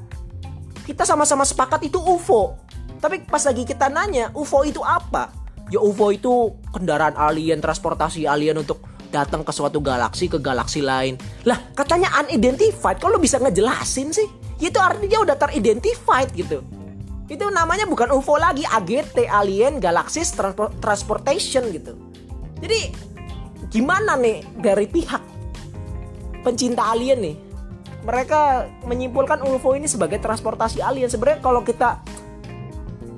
kita 0.85 1.09
sama-sama 1.09 1.49
sepakat 1.49 1.89
itu 1.89 1.97
UFO 1.97 2.61
tapi 3.01 3.25
pas 3.25 3.41
lagi 3.41 3.65
kita 3.65 3.89
nanya 3.89 4.29
UFO 4.37 4.61
itu 4.69 4.85
apa? 4.85 5.33
Ya 5.73 5.81
UFO 5.81 6.13
itu 6.13 6.53
kendaraan 6.77 7.17
alien 7.17 7.65
transportasi 7.65 8.29
alien 8.29 8.61
untuk 8.61 8.85
datang 9.11 9.43
ke 9.43 9.51
suatu 9.51 9.81
galaksi 9.81 10.29
ke 10.29 10.37
galaksi 10.39 10.85
lain. 10.85 11.17
Lah 11.49 11.59
katanya 11.73 12.13
unidentified. 12.21 13.01
Kalau 13.01 13.17
bisa 13.17 13.41
ngejelasin 13.41 14.13
sih 14.13 14.29
itu 14.69 14.77
artinya 14.77 15.25
udah 15.25 15.37
teridentified 15.41 16.29
gitu. 16.37 16.61
Itu 17.31 17.47
namanya 17.49 17.87
bukan 17.87 18.11
UFO 18.13 18.37
lagi 18.37 18.67
AGT 18.67 19.25
Alien 19.31 19.79
Galaxy 19.79 20.27
Transportation 20.83 21.71
gitu. 21.71 21.95
Jadi 22.61 22.91
gimana 23.71 24.19
nih 24.19 24.43
dari 24.59 24.91
pihak 24.91 25.23
pencinta 26.43 26.91
alien 26.91 27.23
nih? 27.23 27.37
Mereka 28.03 28.41
menyimpulkan 28.89 29.47
UFO 29.47 29.79
ini 29.79 29.87
sebagai 29.87 30.19
transportasi 30.19 30.83
alien. 30.83 31.07
Sebenarnya 31.07 31.41
kalau 31.41 31.63
kita 31.63 32.03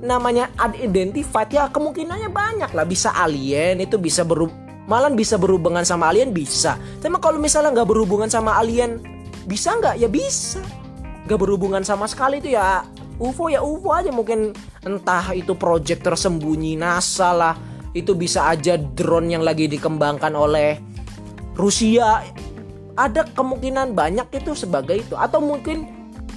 namanya 0.03 0.51
unidentified 0.59 1.49
ya 1.49 1.71
kemungkinannya 1.73 2.29
banyak 2.29 2.71
lah. 2.71 2.85
Bisa 2.85 3.15
alien 3.17 3.81
itu 3.81 3.97
bisa 3.97 4.21
beru 4.21 4.51
malah 4.83 5.09
bisa 5.09 5.39
berhubungan 5.41 5.81
sama 5.87 6.11
alien 6.13 6.29
bisa. 6.35 6.75
Tapi 7.01 7.17
kalau 7.17 7.41
misalnya 7.41 7.71
nggak 7.71 7.89
berhubungan 7.89 8.29
sama 8.29 8.59
alien 8.59 9.01
bisa 9.49 9.73
nggak? 9.73 9.97
Ya 9.97 10.11
bisa 10.11 10.61
gak 11.27 11.39
berhubungan 11.39 11.83
sama 11.83 12.07
sekali 12.09 12.43
itu 12.43 12.55
ya. 12.55 12.83
UFO 13.21 13.47
ya 13.47 13.61
UFO 13.61 13.93
aja 13.93 14.09
mungkin 14.09 14.51
entah 14.83 15.31
itu 15.37 15.53
project 15.55 16.03
tersembunyi 16.03 16.75
NASA 16.75 17.31
lah. 17.31 17.55
Itu 17.93 18.17
bisa 18.17 18.49
aja 18.49 18.75
drone 18.75 19.37
yang 19.37 19.43
lagi 19.45 19.69
dikembangkan 19.69 20.33
oleh 20.33 20.81
Rusia. 21.53 22.25
Ada 22.93 23.25
kemungkinan 23.33 23.93
banyak 23.93 24.27
itu 24.33 24.57
sebagai 24.57 25.01
itu. 25.01 25.13
Atau 25.13 25.41
mungkin 25.41 25.85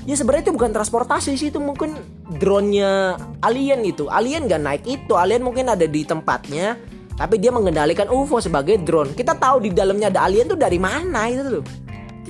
ya 0.04 0.14
sebenarnya 0.14 0.52
itu 0.52 0.54
bukan 0.54 0.72
transportasi 0.72 1.34
sih 1.34 1.48
itu 1.50 1.58
mungkin 1.58 1.98
drone-nya 2.38 3.18
alien 3.42 3.82
itu 3.82 4.06
alien 4.06 4.46
gak 4.46 4.62
naik 4.62 4.82
itu 4.86 5.18
alien 5.18 5.42
mungkin 5.42 5.66
ada 5.66 5.82
di 5.82 6.06
tempatnya 6.06 6.78
tapi 7.16 7.40
dia 7.40 7.48
mengendalikan 7.48 8.12
UFO 8.12 8.38
sebagai 8.44 8.76
drone. 8.84 9.16
Kita 9.16 9.34
tahu 9.34 9.64
di 9.64 9.70
dalamnya 9.72 10.12
ada 10.12 10.28
alien 10.28 10.52
tuh 10.52 10.60
dari 10.60 10.76
mana 10.76 11.32
itu 11.32 11.42
tuh 11.60 11.64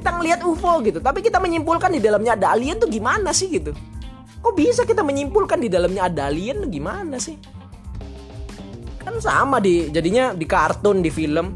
kita 0.07 0.22
ngelihat 0.22 0.40
UFO 0.46 0.78
gitu 0.86 1.02
tapi 1.02 1.18
kita 1.18 1.42
menyimpulkan 1.42 1.90
di 1.90 1.98
dalamnya 1.98 2.38
ada 2.38 2.54
alien 2.54 2.78
tuh 2.78 2.86
gimana 2.86 3.34
sih 3.34 3.50
gitu? 3.50 3.74
Kok 4.38 4.54
bisa 4.54 4.86
kita 4.86 5.02
menyimpulkan 5.02 5.59
di 5.59 5.66
dalamnya 5.66 6.07
ada 6.07 6.30
alien 6.30 6.62
tuh 6.62 6.70
gimana 6.70 7.18
sih? 7.18 7.34
Kan 9.02 9.18
sama 9.18 9.59
di 9.59 9.90
jadinya 9.90 10.30
di 10.30 10.46
kartun 10.46 11.02
di 11.02 11.11
film. 11.11 11.50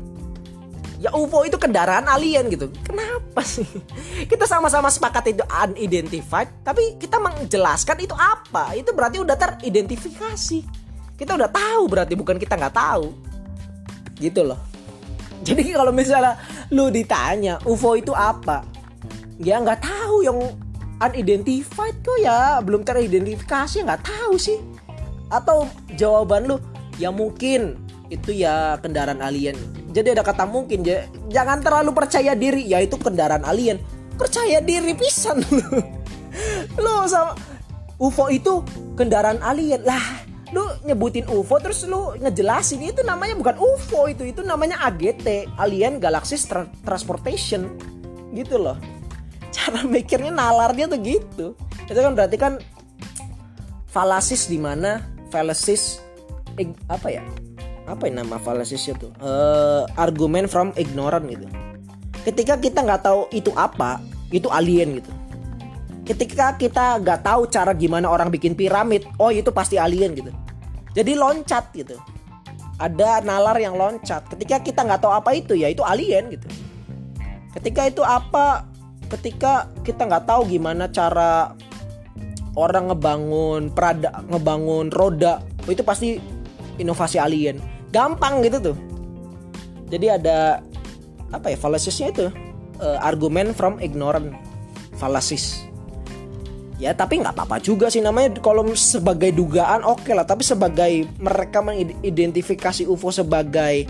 Ya 0.98 1.14
UFO 1.14 1.46
itu 1.46 1.62
kendaraan 1.62 2.10
alien 2.10 2.50
gitu. 2.50 2.74
Kenapa 2.82 3.46
sih? 3.46 3.70
Kita 4.30 4.50
sama-sama 4.50 4.90
sepakat 4.90 5.30
itu 5.30 5.46
unidentified 5.46 6.50
tapi 6.66 6.98
kita 6.98 7.22
menjelaskan 7.22 8.02
itu 8.02 8.18
apa? 8.18 8.74
Itu 8.74 8.90
berarti 8.98 9.22
udah 9.22 9.38
teridentifikasi. 9.38 10.58
Kita 11.14 11.38
udah 11.38 11.46
tahu 11.54 11.82
berarti 11.86 12.18
bukan 12.18 12.34
kita 12.34 12.58
nggak 12.58 12.74
tahu. 12.74 13.14
Gitu 14.18 14.42
loh 14.42 14.69
jadi 15.46 15.62
kalau 15.72 15.92
misalnya 15.92 16.36
lu 16.68 16.92
ditanya 16.92 17.56
UFO 17.64 17.96
itu 17.96 18.12
apa? 18.12 18.64
Ya 19.40 19.56
nggak 19.60 19.80
tahu. 19.80 20.20
Yang 20.24 20.52
unidentified 21.00 21.96
kok 22.04 22.18
ya 22.20 22.60
belum 22.60 22.84
teridentifikasi 22.84 23.80
nggak 23.84 24.04
tahu 24.04 24.36
sih. 24.36 24.60
Atau 25.32 25.64
jawaban 25.96 26.44
lu 26.44 26.56
ya 27.00 27.08
mungkin. 27.08 27.80
Itu 28.10 28.34
ya 28.34 28.76
kendaraan 28.82 29.22
alien. 29.22 29.54
Jadi 29.94 30.18
ada 30.18 30.22
kata 30.26 30.44
mungkin 30.44 30.84
ya. 30.84 31.06
Jangan 31.30 31.64
terlalu 31.64 31.90
percaya 31.96 32.36
diri 32.36 32.66
ya 32.66 32.82
itu 32.82 33.00
kendaraan 33.00 33.46
alien. 33.46 33.80
Percaya 34.20 34.60
diri 34.60 34.92
pisan. 34.92 35.40
Lu 35.48 35.62
lu 36.84 36.92
sama 37.08 37.32
UFO 37.96 38.28
itu 38.28 38.60
kendaraan 38.98 39.40
alien. 39.40 39.80
Lah 39.86 40.29
lu 40.50 40.66
nyebutin 40.82 41.26
UFO 41.30 41.62
terus 41.62 41.86
lu 41.86 42.18
ngejelasin 42.18 42.82
itu 42.82 43.06
namanya 43.06 43.38
bukan 43.38 43.54
UFO 43.54 44.10
itu 44.10 44.26
itu 44.26 44.42
namanya 44.42 44.82
AGT 44.82 45.46
Alien 45.54 46.02
Galaxy 46.02 46.34
Tra 46.42 46.66
Transportation 46.82 47.70
gitu 48.34 48.58
loh. 48.58 48.74
Cara 49.54 49.86
mikirnya 49.86 50.34
nalarnya 50.34 50.90
tuh 50.90 51.00
gitu. 51.02 51.46
Itu 51.86 51.98
kan 51.98 52.14
berarti 52.14 52.36
kan 52.38 52.58
falasis 53.90 54.50
di 54.50 54.58
mana? 54.58 55.06
Falasis 55.30 56.02
apa 56.90 57.08
ya? 57.14 57.22
Apa 57.86 58.10
yang 58.10 58.26
nama 58.26 58.38
falasisnya 58.38 58.94
tuh? 58.98 59.10
Uh, 59.22 59.86
argumen 59.94 60.50
from 60.50 60.74
ignorant 60.74 61.26
gitu. 61.30 61.46
Ketika 62.26 62.58
kita 62.58 62.82
nggak 62.82 63.06
tahu 63.06 63.30
itu 63.30 63.50
apa 63.54 64.02
itu 64.34 64.50
alien 64.50 64.98
gitu. 64.98 65.10
Ketika 66.06 66.58
kita 66.58 66.98
nggak 66.98 67.22
tahu 67.22 67.46
cara 67.46 67.70
gimana 67.70 68.10
orang 68.10 68.34
bikin 68.34 68.58
piramid 68.58 69.06
oh 69.22 69.30
itu 69.30 69.54
pasti 69.54 69.78
alien 69.78 70.10
gitu 70.18 70.34
jadi 70.90 71.12
loncat 71.14 71.70
gitu. 71.74 71.96
Ada 72.80 73.20
nalar 73.20 73.60
yang 73.60 73.76
loncat. 73.76 74.26
Ketika 74.32 74.58
kita 74.64 74.80
nggak 74.82 75.04
tahu 75.04 75.12
apa 75.12 75.30
itu 75.36 75.52
ya 75.52 75.68
itu 75.68 75.84
alien 75.84 76.32
gitu. 76.32 76.48
Ketika 77.54 77.86
itu 77.86 78.02
apa? 78.02 78.64
Ketika 79.10 79.68
kita 79.84 80.06
nggak 80.06 80.24
tahu 80.26 80.48
gimana 80.48 80.88
cara 80.88 81.52
orang 82.58 82.90
ngebangun 82.90 83.70
perada 83.70 84.22
ngebangun 84.26 84.90
roda 84.90 85.38
oh, 85.66 85.70
itu 85.70 85.84
pasti 85.84 86.18
inovasi 86.80 87.20
alien. 87.20 87.60
Gampang 87.92 88.40
gitu 88.42 88.72
tuh. 88.72 88.76
Jadi 89.90 90.06
ada 90.08 90.62
apa 91.30 91.52
ya 91.52 91.58
falasisnya 91.58 92.10
itu? 92.10 92.26
Uh, 92.80 92.96
argumen 93.04 93.52
from 93.52 93.76
ignorant 93.76 94.32
fallacies 94.96 95.69
ya 96.80 96.96
tapi 96.96 97.20
nggak 97.20 97.36
apa-apa 97.36 97.60
juga 97.60 97.92
sih. 97.92 98.00
Namanya 98.00 98.40
kalau 98.40 98.64
sebagai 98.72 99.30
dugaan 99.36 99.84
oke 99.84 100.08
okay 100.08 100.16
lah. 100.16 100.24
Tapi 100.24 100.42
sebagai 100.42 101.06
mereka 101.20 101.60
mengidentifikasi 101.60 102.88
UFO 102.88 103.12
sebagai 103.12 103.84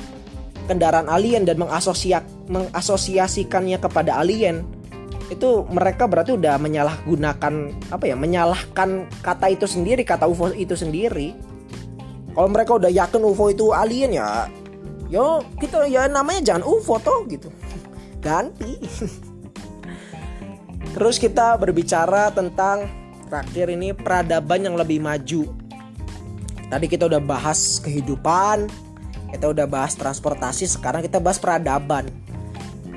kendaraan 0.66 1.06
alien 1.06 1.46
dan 1.46 1.56
mengasosiak 1.56 2.26
mengasosiasikannya 2.50 3.78
kepada 3.78 4.18
alien 4.18 4.66
itu 5.30 5.62
mereka 5.70 6.10
berarti 6.10 6.34
udah 6.34 6.58
menyalahgunakan 6.58 7.54
apa 7.94 8.04
ya 8.04 8.18
menyalahkan 8.18 9.06
kata 9.22 9.46
itu 9.54 9.70
sendiri 9.70 10.02
kata 10.02 10.26
UFO 10.26 10.50
itu 10.50 10.74
sendiri. 10.74 11.38
Kalau 12.34 12.50
mereka 12.50 12.74
udah 12.74 12.90
yakin 12.90 13.22
UFO 13.22 13.54
itu 13.54 13.70
alien 13.70 14.18
ya 14.18 14.50
yo 15.10 15.42
kita 15.62 15.86
ya 15.86 16.10
namanya 16.10 16.54
jangan 16.54 16.66
UFO 16.66 16.98
toh 16.98 17.22
gitu. 17.30 17.46
Ganti 18.24 18.74
terus 20.96 21.20
kita 21.20 21.54
berbicara 21.60 22.32
tentang 22.34 22.88
terakhir 23.30 23.70
ini 23.70 23.94
peradaban 23.94 24.66
yang 24.66 24.74
lebih 24.74 24.98
maju. 24.98 25.48
Tadi 26.70 26.86
kita 26.86 27.10
udah 27.10 27.22
bahas 27.22 27.82
kehidupan 27.82 28.70
kita 29.30 29.46
udah 29.46 29.66
bahas 29.70 29.94
transportasi 29.94 30.66
sekarang 30.66 31.06
kita 31.06 31.22
bahas 31.22 31.38
peradaban. 31.38 32.10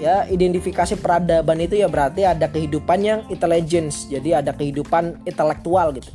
Ya 0.02 0.26
identifikasi 0.28 0.98
peradaban 1.00 1.62
itu 1.62 1.80
ya 1.80 1.88
berarti 1.88 2.26
ada 2.26 2.50
kehidupan 2.50 3.00
yang 3.06 3.20
intelligence 3.30 4.10
jadi 4.10 4.42
ada 4.42 4.52
kehidupan 4.52 5.22
intelektual 5.24 5.94
gitu. 5.94 6.10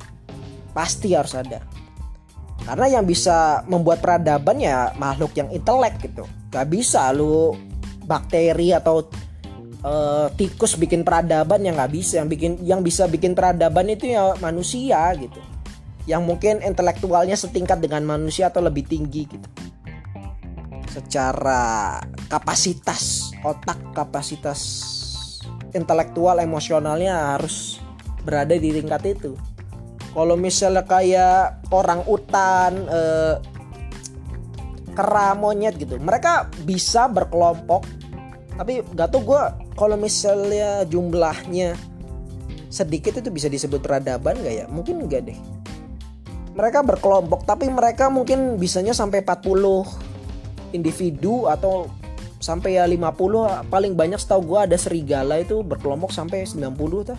Pasti 0.74 1.14
harus 1.14 1.32
ada. 1.38 1.62
Karena 2.66 3.00
yang 3.00 3.06
bisa 3.06 3.64
membuat 3.70 4.02
peradaban 4.02 4.60
ya 4.60 4.92
makhluk 4.98 5.32
yang 5.38 5.48
intelek 5.54 5.96
gitu. 6.04 6.26
Gak 6.52 6.68
bisa 6.68 7.08
lu 7.14 7.56
bakteri 8.04 8.74
atau 8.76 9.08
uh, 9.84 10.26
tikus 10.34 10.74
bikin 10.74 11.06
peradaban 11.06 11.62
yang 11.62 11.78
nggak 11.78 11.92
bisa 11.92 12.22
yang 12.22 12.28
bikin 12.30 12.58
yang 12.64 12.80
bisa 12.82 13.06
bikin 13.06 13.34
peradaban 13.36 13.86
itu 13.90 14.10
ya 14.10 14.34
manusia 14.42 15.12
gitu. 15.14 15.38
Yang 16.08 16.22
mungkin 16.24 16.54
intelektualnya 16.64 17.36
setingkat 17.36 17.84
dengan 17.84 18.00
manusia 18.08 18.48
atau 18.48 18.64
lebih 18.64 18.88
tinggi 18.88 19.28
gitu. 19.28 19.48
Secara 20.88 22.00
kapasitas 22.32 23.30
otak 23.44 23.76
kapasitas 23.92 24.60
intelektual 25.76 26.40
emosionalnya 26.40 27.36
harus 27.36 27.76
berada 28.24 28.56
di 28.56 28.72
tingkat 28.72 29.04
itu. 29.20 29.36
Kalau 30.16 30.34
misalnya 30.34 30.82
kayak 30.88 31.68
orang 31.68 32.02
utan 32.08 32.72
eh, 32.88 33.34
kera 34.96 35.36
monyet 35.36 35.76
gitu 35.76 36.00
mereka 36.00 36.48
bisa 36.64 37.06
berkelompok. 37.06 37.84
Tapi 38.58 38.82
gak 38.96 39.14
tau 39.14 39.22
gue 39.22 39.67
kalau 39.78 39.94
misalnya 39.94 40.82
jumlahnya 40.90 41.78
sedikit 42.66 43.22
itu 43.22 43.30
bisa 43.30 43.46
disebut 43.46 43.78
peradaban 43.78 44.34
gak 44.42 44.54
ya? 44.54 44.66
Mungkin 44.66 45.06
enggak 45.06 45.30
deh. 45.30 45.38
Mereka 46.58 46.82
berkelompok 46.82 47.46
tapi 47.46 47.70
mereka 47.70 48.10
mungkin 48.10 48.58
bisanya 48.58 48.90
sampai 48.90 49.22
40 49.22 50.74
individu 50.74 51.46
atau 51.46 51.86
sampai 52.42 52.82
ya 52.82 52.84
50 52.90 53.70
paling 53.70 53.94
banyak 53.94 54.18
setahu 54.18 54.42
gue 54.54 54.60
ada 54.66 54.76
serigala 54.78 55.38
itu 55.38 55.62
berkelompok 55.62 56.10
sampai 56.10 56.46
90 56.46 56.74
tuh 57.14 57.18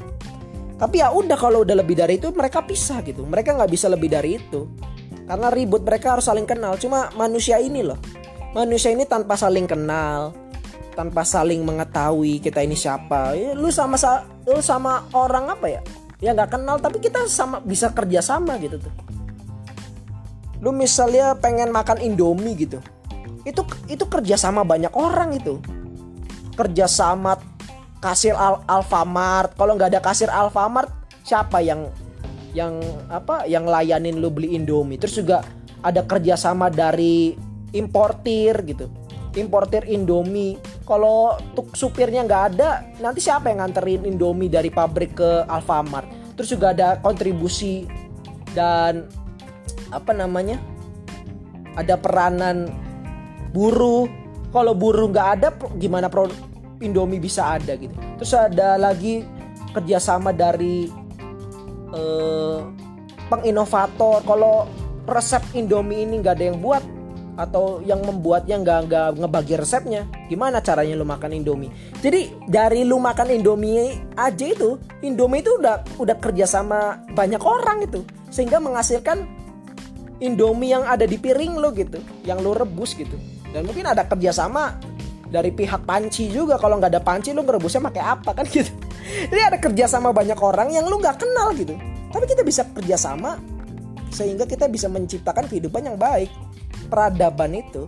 tapi 0.79 1.03
ya 1.03 1.11
udah 1.11 1.35
kalau 1.35 1.67
udah 1.67 1.75
lebih 1.75 1.99
dari 1.99 2.15
itu 2.15 2.31
mereka 2.31 2.63
pisah 2.63 3.03
gitu. 3.03 3.27
Mereka 3.27 3.55
nggak 3.55 3.71
bisa 3.71 3.91
lebih 3.91 4.11
dari 4.11 4.39
itu. 4.39 4.67
Karena 5.27 5.51
ribut 5.51 5.83
mereka 5.83 6.15
harus 6.15 6.27
saling 6.27 6.47
kenal. 6.47 6.79
Cuma 6.79 7.11
manusia 7.19 7.59
ini 7.59 7.83
loh. 7.83 7.99
Manusia 8.55 8.95
ini 8.95 9.03
tanpa 9.03 9.35
saling 9.35 9.67
kenal 9.67 10.48
tanpa 10.99 11.23
saling 11.23 11.63
mengetahui 11.63 12.43
kita 12.43 12.59
ini 12.59 12.75
siapa. 12.75 13.31
Ya, 13.31 13.55
lu 13.55 13.71
sama 13.71 13.95
lu 14.43 14.59
sama 14.59 15.07
orang 15.15 15.55
apa 15.55 15.71
ya? 15.71 15.81
Ya 16.19 16.35
nggak 16.35 16.59
kenal 16.59 16.75
tapi 16.83 16.99
kita 16.99 17.23
sama 17.31 17.63
bisa 17.63 17.87
kerja 17.95 18.19
sama 18.19 18.59
gitu 18.59 18.75
tuh. 18.83 18.91
Lu 20.59 20.75
misalnya 20.75 21.39
pengen 21.39 21.71
makan 21.71 22.03
indomie 22.03 22.59
gitu 22.59 22.83
itu 23.47 23.63
itu 23.87 24.03
kerja 24.03 24.35
sama 24.35 24.67
banyak 24.67 24.91
orang 24.91 25.39
itu. 25.39 25.63
Kerja 26.59 26.91
sama 26.91 27.39
kasir 28.03 28.35
Al 28.35 28.59
Alfamart. 28.67 29.55
Kalau 29.55 29.79
nggak 29.79 29.95
ada 29.95 30.01
kasir 30.03 30.27
Alfamart 30.27 30.91
siapa 31.23 31.63
yang 31.63 31.87
yang 32.51 32.75
apa 33.07 33.47
yang 33.47 33.63
layanin 33.63 34.19
lu 34.19 34.27
beli 34.27 34.59
Indomie? 34.59 34.99
Terus 34.99 35.23
juga 35.23 35.47
ada 35.79 36.03
kerjasama 36.03 36.67
dari 36.67 37.39
importir 37.71 38.67
gitu 38.67 38.91
importir 39.37 39.85
Indomie. 39.85 40.57
Kalau 40.87 41.37
supirnya 41.77 42.25
nggak 42.25 42.43
ada 42.55 42.81
nanti 42.97 43.21
siapa 43.21 43.53
yang 43.53 43.61
nganterin 43.61 44.07
Indomie 44.07 44.49
dari 44.49 44.73
pabrik 44.73 45.17
ke 45.19 45.45
Alfamart? 45.45 46.09
Terus 46.33 46.49
juga 46.55 46.71
ada 46.73 46.97
kontribusi 47.03 47.85
dan 48.57 49.05
apa 49.93 50.15
namanya? 50.15 50.57
Ada 51.77 51.99
peranan 51.99 52.71
buruh 53.53 54.09
kalau 54.49 54.73
buruh 54.73 55.09
nggak 55.13 55.29
ada 55.37 55.47
gimana 55.77 56.09
pro 56.09 56.25
Indomie 56.81 57.21
bisa 57.21 57.59
ada 57.59 57.75
gitu. 57.75 57.93
Terus 58.17 58.33
ada 58.33 58.79
lagi 58.79 59.21
kerjasama 59.75 60.33
dari 60.33 60.89
eh, 61.93 62.59
penginovator. 63.29 64.25
Kalau 64.25 64.65
resep 65.05 65.43
Indomie 65.53 66.07
ini 66.07 66.23
nggak 66.23 66.35
ada 66.39 66.45
yang 66.49 66.59
buat 66.63 66.81
atau 67.39 67.79
yang 67.87 68.03
membuatnya 68.03 68.59
nggak 68.59 68.79
nggak 68.91 69.07
ngebagi 69.23 69.55
resepnya 69.55 70.03
gimana 70.27 70.59
caranya 70.59 70.99
lu 70.99 71.07
makan 71.07 71.39
Indomie? 71.39 71.71
Jadi 72.03 72.35
dari 72.43 72.83
lu 72.83 72.99
makan 72.99 73.31
Indomie 73.31 73.95
aja 74.19 74.43
itu 74.43 74.75
Indomie 74.99 75.39
itu 75.39 75.55
udah 75.55 75.87
udah 75.95 76.15
kerjasama 76.19 77.07
banyak 77.15 77.39
orang 77.39 77.87
itu 77.87 78.03
sehingga 78.27 78.59
menghasilkan 78.59 79.23
Indomie 80.19 80.75
yang 80.75 80.83
ada 80.83 81.07
di 81.07 81.15
piring 81.15 81.55
lo 81.55 81.71
gitu 81.71 82.03
yang 82.27 82.43
lu 82.43 82.51
rebus 82.51 82.91
gitu. 82.91 83.15
Dan 83.55 83.63
mungkin 83.63 83.87
ada 83.87 84.03
kerjasama 84.03 84.75
dari 85.31 85.55
pihak 85.55 85.87
panci 85.87 86.27
juga 86.27 86.59
kalau 86.59 86.75
nggak 86.75 86.91
ada 86.91 87.01
panci 87.01 87.31
lu 87.31 87.47
ngerebusnya 87.47 87.79
pakai 87.87 88.03
apa 88.03 88.35
kan 88.35 88.45
gitu. 88.51 88.69
Jadi 89.31 89.41
ada 89.41 89.57
kerjasama 89.57 90.11
banyak 90.11 90.37
orang 90.43 90.75
yang 90.75 90.83
lu 90.91 90.99
nggak 90.99 91.23
kenal 91.23 91.55
gitu. 91.55 91.79
Tapi 92.11 92.25
kita 92.27 92.43
bisa 92.43 92.67
kerjasama 92.67 93.39
sehingga 94.09 94.49
kita 94.49 94.65
bisa 94.65 94.89
menciptakan 94.89 95.45
kehidupan 95.45 95.85
yang 95.85 95.97
baik 95.97 96.33
peradaban 96.89 97.53
itu 97.53 97.85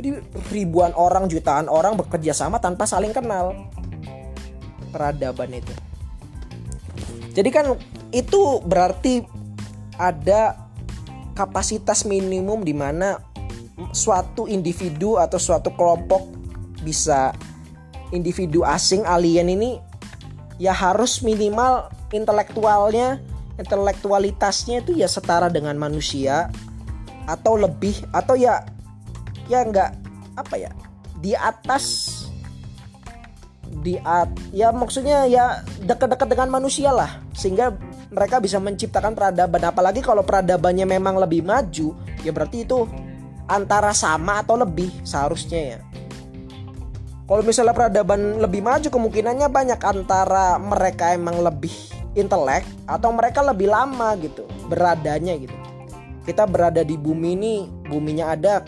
jadi 0.00 0.22
ribuan 0.54 0.94
orang 0.94 1.26
jutaan 1.26 1.66
orang 1.66 1.98
bekerja 1.98 2.32
sama 2.32 2.62
tanpa 2.62 2.86
saling 2.86 3.12
kenal. 3.12 3.52
Peradaban 4.88 5.52
itu. 5.54 5.74
Jadi 7.36 7.50
kan 7.52 7.76
itu 8.10 8.64
berarti 8.64 9.22
ada 10.00 10.56
kapasitas 11.36 12.08
minimum 12.08 12.64
di 12.64 12.74
mana 12.74 13.20
suatu 13.92 14.48
individu 14.48 15.20
atau 15.20 15.38
suatu 15.38 15.68
kelompok 15.76 16.26
bisa 16.80 17.36
individu 18.10 18.64
asing 18.66 19.06
alien 19.06 19.52
ini 19.52 19.78
ya 20.56 20.74
harus 20.74 21.22
minimal 21.22 21.92
intelektualnya 22.10 23.22
intelektualitasnya 23.60 24.80
itu 24.80 24.96
ya 24.98 25.06
setara 25.06 25.52
dengan 25.52 25.76
manusia 25.78 26.50
atau 27.30 27.54
lebih 27.54 28.02
atau 28.10 28.34
ya 28.34 28.66
ya 29.46 29.62
nggak 29.62 29.90
apa 30.34 30.54
ya 30.58 30.70
di 31.22 31.32
atas 31.36 32.16
di 33.80 33.94
at 34.02 34.28
ya 34.50 34.74
maksudnya 34.74 35.30
ya 35.30 35.62
dekat-dekat 35.86 36.26
dengan 36.26 36.50
manusia 36.50 36.90
lah 36.90 37.22
sehingga 37.32 37.70
mereka 38.10 38.42
bisa 38.42 38.58
menciptakan 38.58 39.14
peradaban 39.14 39.62
apalagi 39.62 40.02
kalau 40.02 40.26
peradabannya 40.26 40.84
memang 40.84 41.14
lebih 41.22 41.46
maju 41.46 41.94
ya 42.26 42.34
berarti 42.34 42.66
itu 42.66 42.90
antara 43.50 43.90
sama 43.90 44.38
atau 44.46 44.54
lebih 44.54 44.94
seharusnya 45.02 45.60
ya. 45.76 45.78
Kalau 47.26 47.42
misalnya 47.46 47.74
peradaban 47.74 48.42
lebih 48.42 48.62
maju 48.62 48.88
kemungkinannya 48.90 49.50
banyak 49.50 49.80
antara 49.82 50.58
mereka 50.58 51.14
emang 51.14 51.42
lebih 51.42 51.70
intelek 52.14 52.66
atau 52.90 53.10
mereka 53.14 53.42
lebih 53.42 53.70
lama 53.70 54.14
gitu 54.18 54.46
beradanya 54.66 55.38
gitu. 55.38 55.54
Kita 56.24 56.44
berada 56.44 56.84
di 56.84 56.94
bumi 57.00 57.28
ini, 57.34 57.54
buminya 57.88 58.36
ada 58.36 58.60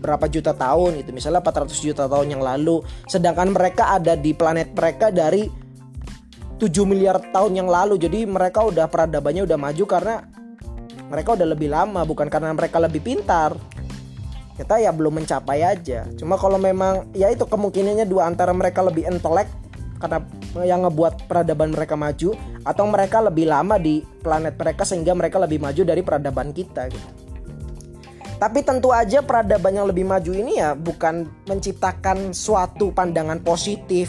berapa 0.00 0.26
juta 0.28 0.52
tahun 0.56 1.00
gitu. 1.00 1.10
Misalnya 1.12 1.40
400 1.44 1.72
juta 1.80 2.04
tahun 2.08 2.38
yang 2.38 2.42
lalu, 2.44 2.84
sedangkan 3.08 3.52
mereka 3.52 3.96
ada 3.96 4.16
di 4.16 4.32
planet 4.32 4.72
mereka 4.72 5.12
dari 5.12 5.48
7 6.60 6.66
miliar 6.84 7.20
tahun 7.32 7.56
yang 7.56 7.68
lalu. 7.68 7.96
Jadi 7.96 8.28
mereka 8.28 8.64
udah 8.64 8.88
peradabannya 8.88 9.44
udah 9.48 9.58
maju 9.60 9.84
karena 9.88 10.14
mereka 11.10 11.34
udah 11.34 11.48
lebih 11.50 11.68
lama 11.68 12.06
bukan 12.06 12.30
karena 12.30 12.54
mereka 12.54 12.78
lebih 12.78 13.02
pintar 13.02 13.58
kita 14.54 14.76
ya 14.76 14.92
belum 14.92 15.24
mencapai 15.24 15.64
aja 15.64 16.06
cuma 16.20 16.36
kalau 16.36 16.60
memang 16.60 17.08
ya 17.16 17.32
itu 17.32 17.48
kemungkinannya 17.48 18.04
dua 18.04 18.30
antara 18.30 18.54
mereka 18.54 18.84
lebih 18.84 19.08
intelek 19.08 19.48
karena 20.00 20.18
yang 20.64 20.88
ngebuat 20.88 21.28
peradaban 21.28 21.76
mereka 21.76 21.94
maju 21.94 22.32
atau 22.64 22.84
mereka 22.88 23.20
lebih 23.20 23.46
lama 23.46 23.76
di 23.76 24.00
planet 24.00 24.56
mereka 24.56 24.82
sehingga 24.88 25.12
mereka 25.12 25.36
lebih 25.36 25.60
maju 25.60 25.82
dari 25.84 26.00
peradaban 26.00 26.56
kita 26.56 26.88
gitu. 26.88 27.08
Tapi 28.40 28.64
tentu 28.64 28.88
aja 28.88 29.20
peradaban 29.20 29.76
yang 29.76 29.84
lebih 29.84 30.08
maju 30.08 30.32
ini 30.32 30.56
ya 30.56 30.72
bukan 30.72 31.28
menciptakan 31.44 32.32
suatu 32.32 32.88
pandangan 32.88 33.44
positif 33.44 34.08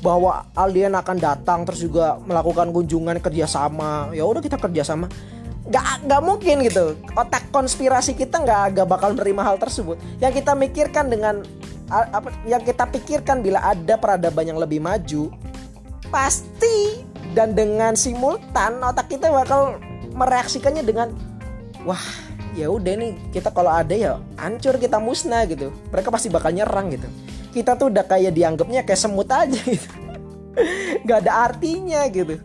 bahwa 0.00 0.48
alien 0.56 0.96
akan 0.96 1.20
datang 1.20 1.68
terus 1.68 1.84
juga 1.84 2.16
melakukan 2.24 2.72
kunjungan 2.72 3.20
kerjasama 3.22 4.10
ya 4.16 4.24
udah 4.24 4.42
kita 4.42 4.56
kerjasama 4.56 5.06
nggak 5.62 6.10
nggak 6.10 6.22
mungkin 6.26 6.56
gitu. 6.66 6.98
Otak 7.14 7.54
konspirasi 7.54 8.18
kita 8.18 8.42
nggak 8.42 8.60
agak 8.74 8.86
bakal 8.88 9.14
menerima 9.14 9.42
hal 9.46 9.56
tersebut. 9.62 9.94
Yang 10.18 10.42
kita 10.42 10.52
mikirkan 10.58 11.06
dengan 11.06 11.46
apa 11.92 12.32
yang 12.48 12.64
kita 12.64 12.88
pikirkan 12.88 13.44
bila 13.44 13.60
ada 13.60 14.00
peradaban 14.00 14.48
yang 14.48 14.56
lebih 14.56 14.80
maju 14.80 15.28
pasti 16.08 17.04
dan 17.36 17.52
dengan 17.52 17.92
simultan 17.92 18.80
otak 18.80 19.12
kita 19.12 19.28
bakal 19.28 19.76
mereaksikannya 20.16 20.84
dengan 20.84 21.12
wah 21.84 22.00
ya 22.56 22.68
udah 22.68 22.96
nih 22.96 23.12
kita 23.32 23.52
kalau 23.52 23.72
ada 23.72 23.92
ya 23.92 24.20
hancur 24.40 24.80
kita 24.80 24.96
musnah 24.96 25.44
gitu. 25.48 25.72
Mereka 25.92 26.08
pasti 26.08 26.28
bakal 26.28 26.52
nyerang 26.56 26.92
gitu. 26.92 27.08
Kita 27.52 27.76
tuh 27.76 27.92
udah 27.92 28.04
kayak 28.08 28.32
dianggapnya 28.32 28.84
kayak 28.84 29.00
semut 29.00 29.28
aja 29.28 29.60
gitu. 29.60 29.88
Nggak 31.04 31.18
ada 31.28 31.32
artinya 31.52 32.04
gitu. 32.08 32.40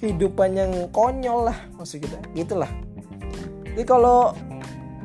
Kehidupan 0.00 0.50
yang 0.56 0.72
konyol 0.92 1.52
lah 1.52 1.58
maksud 1.76 2.00
kita. 2.00 2.20
Gitulah 2.32 2.68
jadi 3.74 3.90
kalau 3.90 4.38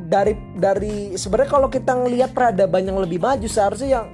dari 0.10 0.34
dari 0.57 1.14
sebenarnya 1.14 1.51
kalau 1.53 1.70
kita 1.70 1.93
ngelihat 1.93 2.34
peradaban 2.34 2.82
yang 2.82 2.97
lebih 2.97 3.22
maju 3.22 3.45
seharusnya 3.45 4.01
yang 4.01 4.05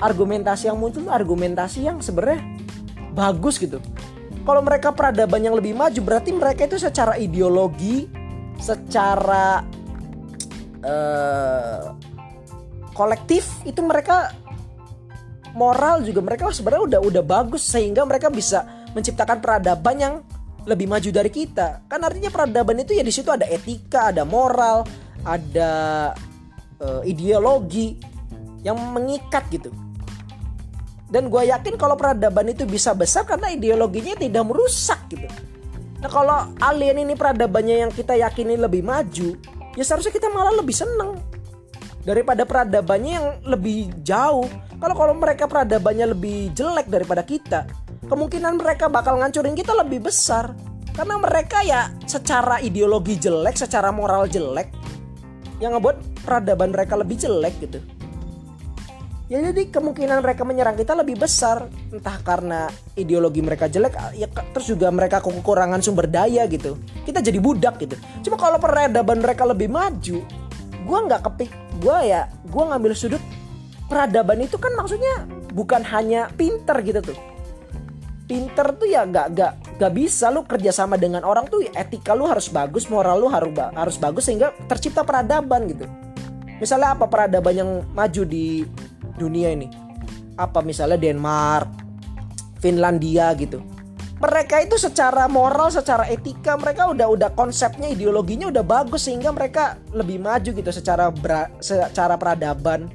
argumentasi 0.00 0.72
yang 0.72 0.80
muncul 0.80 1.04
argumentasi 1.12 1.84
yang 1.84 2.00
sebenarnya 2.00 2.40
bagus 3.12 3.60
gitu. 3.60 3.84
Kalau 4.46 4.62
mereka 4.64 4.96
peradaban 4.96 5.44
yang 5.44 5.52
lebih 5.52 5.76
maju 5.76 6.00
berarti 6.00 6.32
mereka 6.32 6.64
itu 6.64 6.80
secara 6.80 7.20
ideologi 7.20 8.08
secara 8.56 9.60
uh, 10.80 11.92
kolektif 12.96 13.44
itu 13.68 13.84
mereka 13.84 14.32
moral 15.52 16.00
juga 16.00 16.24
mereka 16.24 16.48
sebenarnya 16.48 16.96
udah 16.96 17.00
udah 17.12 17.22
bagus 17.24 17.68
sehingga 17.68 18.08
mereka 18.08 18.32
bisa 18.32 18.64
menciptakan 18.96 19.44
peradaban 19.44 19.96
yang 20.00 20.14
lebih 20.64 20.88
maju 20.88 21.10
dari 21.12 21.28
kita. 21.28 21.84
Kan 21.84 22.00
artinya 22.00 22.32
peradaban 22.32 22.80
itu 22.80 22.96
ya 22.96 23.04
di 23.04 23.12
situ 23.12 23.28
ada 23.28 23.44
etika 23.44 24.08
ada 24.08 24.24
moral 24.24 24.88
ada 25.26 26.14
uh, 26.78 27.02
ideologi 27.02 27.98
yang 28.62 28.78
mengikat 28.94 29.42
gitu 29.50 29.74
dan 31.10 31.30
gue 31.30 31.42
yakin 31.50 31.74
kalau 31.74 31.98
peradaban 31.98 32.50
itu 32.50 32.66
bisa 32.66 32.94
besar 32.94 33.26
karena 33.26 33.50
ideologinya 33.50 34.14
tidak 34.18 34.42
merusak 34.46 34.98
gitu 35.10 35.26
Nah 36.00 36.10
kalau 36.12 36.52
alien 36.60 37.02
ini 37.08 37.16
peradabannya 37.16 37.88
yang 37.88 37.92
kita 37.92 38.14
yakini 38.20 38.60
lebih 38.60 38.84
maju, 38.84 39.34
ya 39.74 39.82
seharusnya 39.84 40.12
kita 40.12 40.28
malah 40.28 40.52
lebih 40.60 40.76
seneng 40.76 41.16
daripada 42.04 42.44
peradabannya 42.44 43.12
yang 43.16 43.26
lebih 43.48 43.90
jauh. 44.04 44.46
Kalau 44.76 44.94
kalau 44.94 45.14
mereka 45.16 45.48
peradabannya 45.48 46.12
lebih 46.12 46.52
jelek 46.52 46.92
daripada 46.92 47.24
kita, 47.24 47.64
kemungkinan 48.12 48.60
mereka 48.60 48.92
bakal 48.92 49.16
ngancurin 49.16 49.56
kita 49.56 49.72
lebih 49.72 50.04
besar. 50.04 50.52
Karena 50.92 51.20
mereka 51.20 51.60
ya 51.60 51.92
secara 52.08 52.60
ideologi 52.60 53.20
jelek, 53.20 53.56
secara 53.56 53.92
moral 53.92 54.28
jelek, 54.28 54.72
yang 55.62 55.76
ngebuat 55.76 56.24
peradaban 56.24 56.72
mereka 56.72 56.94
lebih 56.96 57.16
jelek 57.16 57.54
gitu. 57.62 57.78
Ya 59.26 59.42
jadi 59.42 59.74
kemungkinan 59.74 60.22
mereka 60.22 60.46
menyerang 60.46 60.78
kita 60.78 60.94
lebih 60.94 61.18
besar. 61.18 61.66
Entah 61.90 62.22
karena 62.22 62.70
ideologi 62.94 63.42
mereka 63.42 63.66
jelek 63.66 63.98
ya 64.14 64.30
terus 64.30 64.70
juga 64.70 64.86
mereka 64.94 65.18
kekurangan 65.18 65.82
sumber 65.82 66.06
daya 66.06 66.46
gitu. 66.46 66.78
Kita 67.02 67.18
jadi 67.18 67.42
budak 67.42 67.82
gitu. 67.82 67.98
Cuma 68.22 68.38
kalau 68.38 68.62
peradaban 68.62 69.18
mereka 69.18 69.42
lebih 69.42 69.66
maju 69.66 70.22
gue 70.86 70.98
nggak 71.10 71.22
kepik 71.26 71.50
gue 71.82 71.98
ya 72.06 72.30
gue 72.46 72.62
ngambil 72.62 72.94
sudut 72.94 73.18
peradaban 73.90 74.38
itu 74.38 74.54
kan 74.54 74.70
maksudnya 74.78 75.26
bukan 75.50 75.82
hanya 75.82 76.30
pinter 76.38 76.78
gitu 76.86 77.00
tuh. 77.02 77.18
Pinter 78.26 78.74
tuh 78.74 78.90
ya 78.90 79.06
gak, 79.06 79.38
gak, 79.38 79.52
gak 79.76 79.92
bisa 79.92 80.32
lu 80.32 80.44
kerjasama 80.48 80.96
dengan 80.96 81.20
orang 81.22 81.44
tuh 81.52 81.60
etika 81.76 82.16
lu 82.16 82.24
harus 82.24 82.48
bagus 82.48 82.88
moral 82.88 83.20
lu 83.20 83.28
harus 83.28 83.52
harus 83.76 83.96
bagus 84.00 84.24
sehingga 84.24 84.52
tercipta 84.68 85.04
peradaban 85.04 85.68
gitu. 85.68 85.84
Misalnya 86.56 86.96
apa 86.96 87.04
peradaban 87.04 87.52
yang 87.52 87.70
maju 87.92 88.22
di 88.24 88.64
dunia 89.20 89.52
ini? 89.52 89.68
Apa 90.40 90.64
misalnya 90.64 90.96
Denmark 90.96 91.68
Finlandia 92.64 93.36
gitu. 93.36 93.60
Mereka 94.16 94.64
itu 94.64 94.80
secara 94.80 95.28
moral 95.28 95.68
secara 95.68 96.08
etika 96.08 96.56
mereka 96.56 96.88
udah 96.88 97.12
udah 97.12 97.30
konsepnya 97.36 97.92
ideologinya 97.92 98.48
udah 98.48 98.64
bagus 98.64 99.04
sehingga 99.04 99.28
mereka 99.28 99.76
lebih 99.92 100.16
maju 100.24 100.56
gitu 100.56 100.70
secara 100.72 101.12
secara 101.60 102.16
peradaban. 102.16 102.88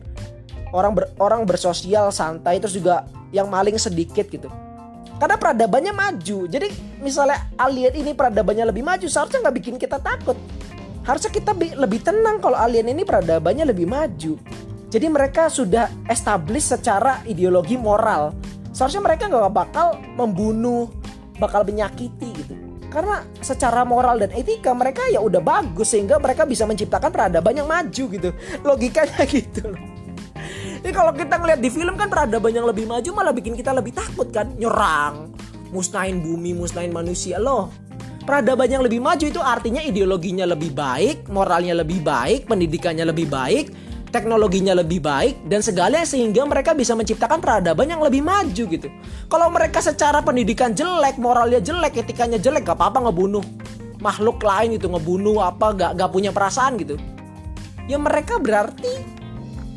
Orang 0.73 0.97
ber, 0.97 1.13
orang 1.21 1.45
bersosial 1.45 2.09
santai 2.09 2.57
terus 2.57 2.73
juga 2.73 3.05
yang 3.29 3.53
maling 3.53 3.77
sedikit 3.77 4.25
gitu 4.33 4.49
karena 5.21 5.37
peradabannya 5.37 5.93
maju 5.93 6.49
jadi 6.49 6.67
misalnya 6.97 7.53
alien 7.61 7.93
ini 7.93 8.17
peradabannya 8.17 8.73
lebih 8.73 8.81
maju 8.81 9.05
seharusnya 9.05 9.45
nggak 9.45 9.55
bikin 9.61 9.75
kita 9.77 10.01
takut 10.01 10.33
harusnya 11.05 11.29
kita 11.29 11.53
lebih 11.77 12.01
tenang 12.01 12.41
kalau 12.41 12.57
alien 12.57 12.89
ini 12.89 13.05
peradabannya 13.05 13.69
lebih 13.69 13.85
maju 13.85 14.41
jadi 14.91 15.07
mereka 15.07 15.47
sudah 15.47 15.87
establish 16.11 16.67
secara 16.67 17.23
ideologi 17.23 17.79
moral. 17.79 18.35
Seharusnya 18.75 18.99
mereka 18.99 19.31
nggak 19.31 19.55
bakal 19.55 19.95
membunuh, 20.19 20.91
bakal 21.39 21.63
menyakiti 21.63 22.35
gitu. 22.35 22.53
Karena 22.91 23.23
secara 23.39 23.87
moral 23.87 24.19
dan 24.19 24.35
etika 24.35 24.75
mereka 24.75 25.07
ya 25.07 25.23
udah 25.23 25.39
bagus 25.39 25.95
sehingga 25.95 26.19
mereka 26.19 26.43
bisa 26.43 26.67
menciptakan 26.67 27.07
peradaban 27.07 27.55
yang 27.55 27.71
maju 27.71 28.03
gitu. 28.11 28.29
Logikanya 28.67 29.23
gitu 29.31 29.71
loh. 29.71 29.79
Jadi 30.81 30.93
kalau 30.97 31.13
kita 31.13 31.37
ngeliat 31.37 31.61
di 31.61 31.69
film 31.69 31.93
kan 31.93 32.09
peradaban 32.09 32.57
yang 32.57 32.65
lebih 32.65 32.89
maju 32.89 33.09
malah 33.13 33.33
bikin 33.33 33.53
kita 33.53 33.69
lebih 33.69 33.93
takut 33.93 34.33
kan 34.33 34.49
nyerang, 34.57 35.29
musnahin 35.69 36.25
bumi, 36.25 36.57
musnahin 36.57 36.89
manusia 36.89 37.37
loh. 37.37 37.69
Peradaban 38.25 38.69
yang 38.69 38.81
lebih 38.81 39.01
maju 39.01 39.21
itu 39.21 39.37
artinya 39.41 39.81
ideologinya 39.81 40.45
lebih 40.49 40.73
baik, 40.73 41.29
moralnya 41.29 41.77
lebih 41.77 42.01
baik, 42.01 42.49
pendidikannya 42.49 43.05
lebih 43.05 43.29
baik, 43.29 43.73
teknologinya 44.09 44.77
lebih 44.77 45.01
baik 45.01 45.45
dan 45.49 45.61
segalanya 45.61 46.05
sehingga 46.05 46.45
mereka 46.49 46.73
bisa 46.73 46.97
menciptakan 46.97 47.37
peradaban 47.41 47.85
yang 47.89 48.01
lebih 48.01 48.21
maju 48.21 48.63
gitu. 48.65 48.89
Kalau 49.29 49.47
mereka 49.53 49.85
secara 49.85 50.21
pendidikan 50.21 50.73
jelek, 50.73 51.17
moralnya 51.17 51.61
jelek, 51.61 51.97
etikanya 52.05 52.37
jelek, 52.37 52.65
gak 52.65 52.77
apa-apa 52.77 53.09
ngebunuh 53.09 53.41
makhluk 54.01 54.41
lain 54.41 54.75
itu 54.75 54.89
ngebunuh 54.89 55.45
apa 55.45 55.77
gak, 55.77 55.91
gak 55.97 56.09
punya 56.09 56.33
perasaan 56.33 56.75
gitu. 56.77 56.97
Ya 57.85 57.97
mereka 57.97 58.37
berarti 58.37 59.20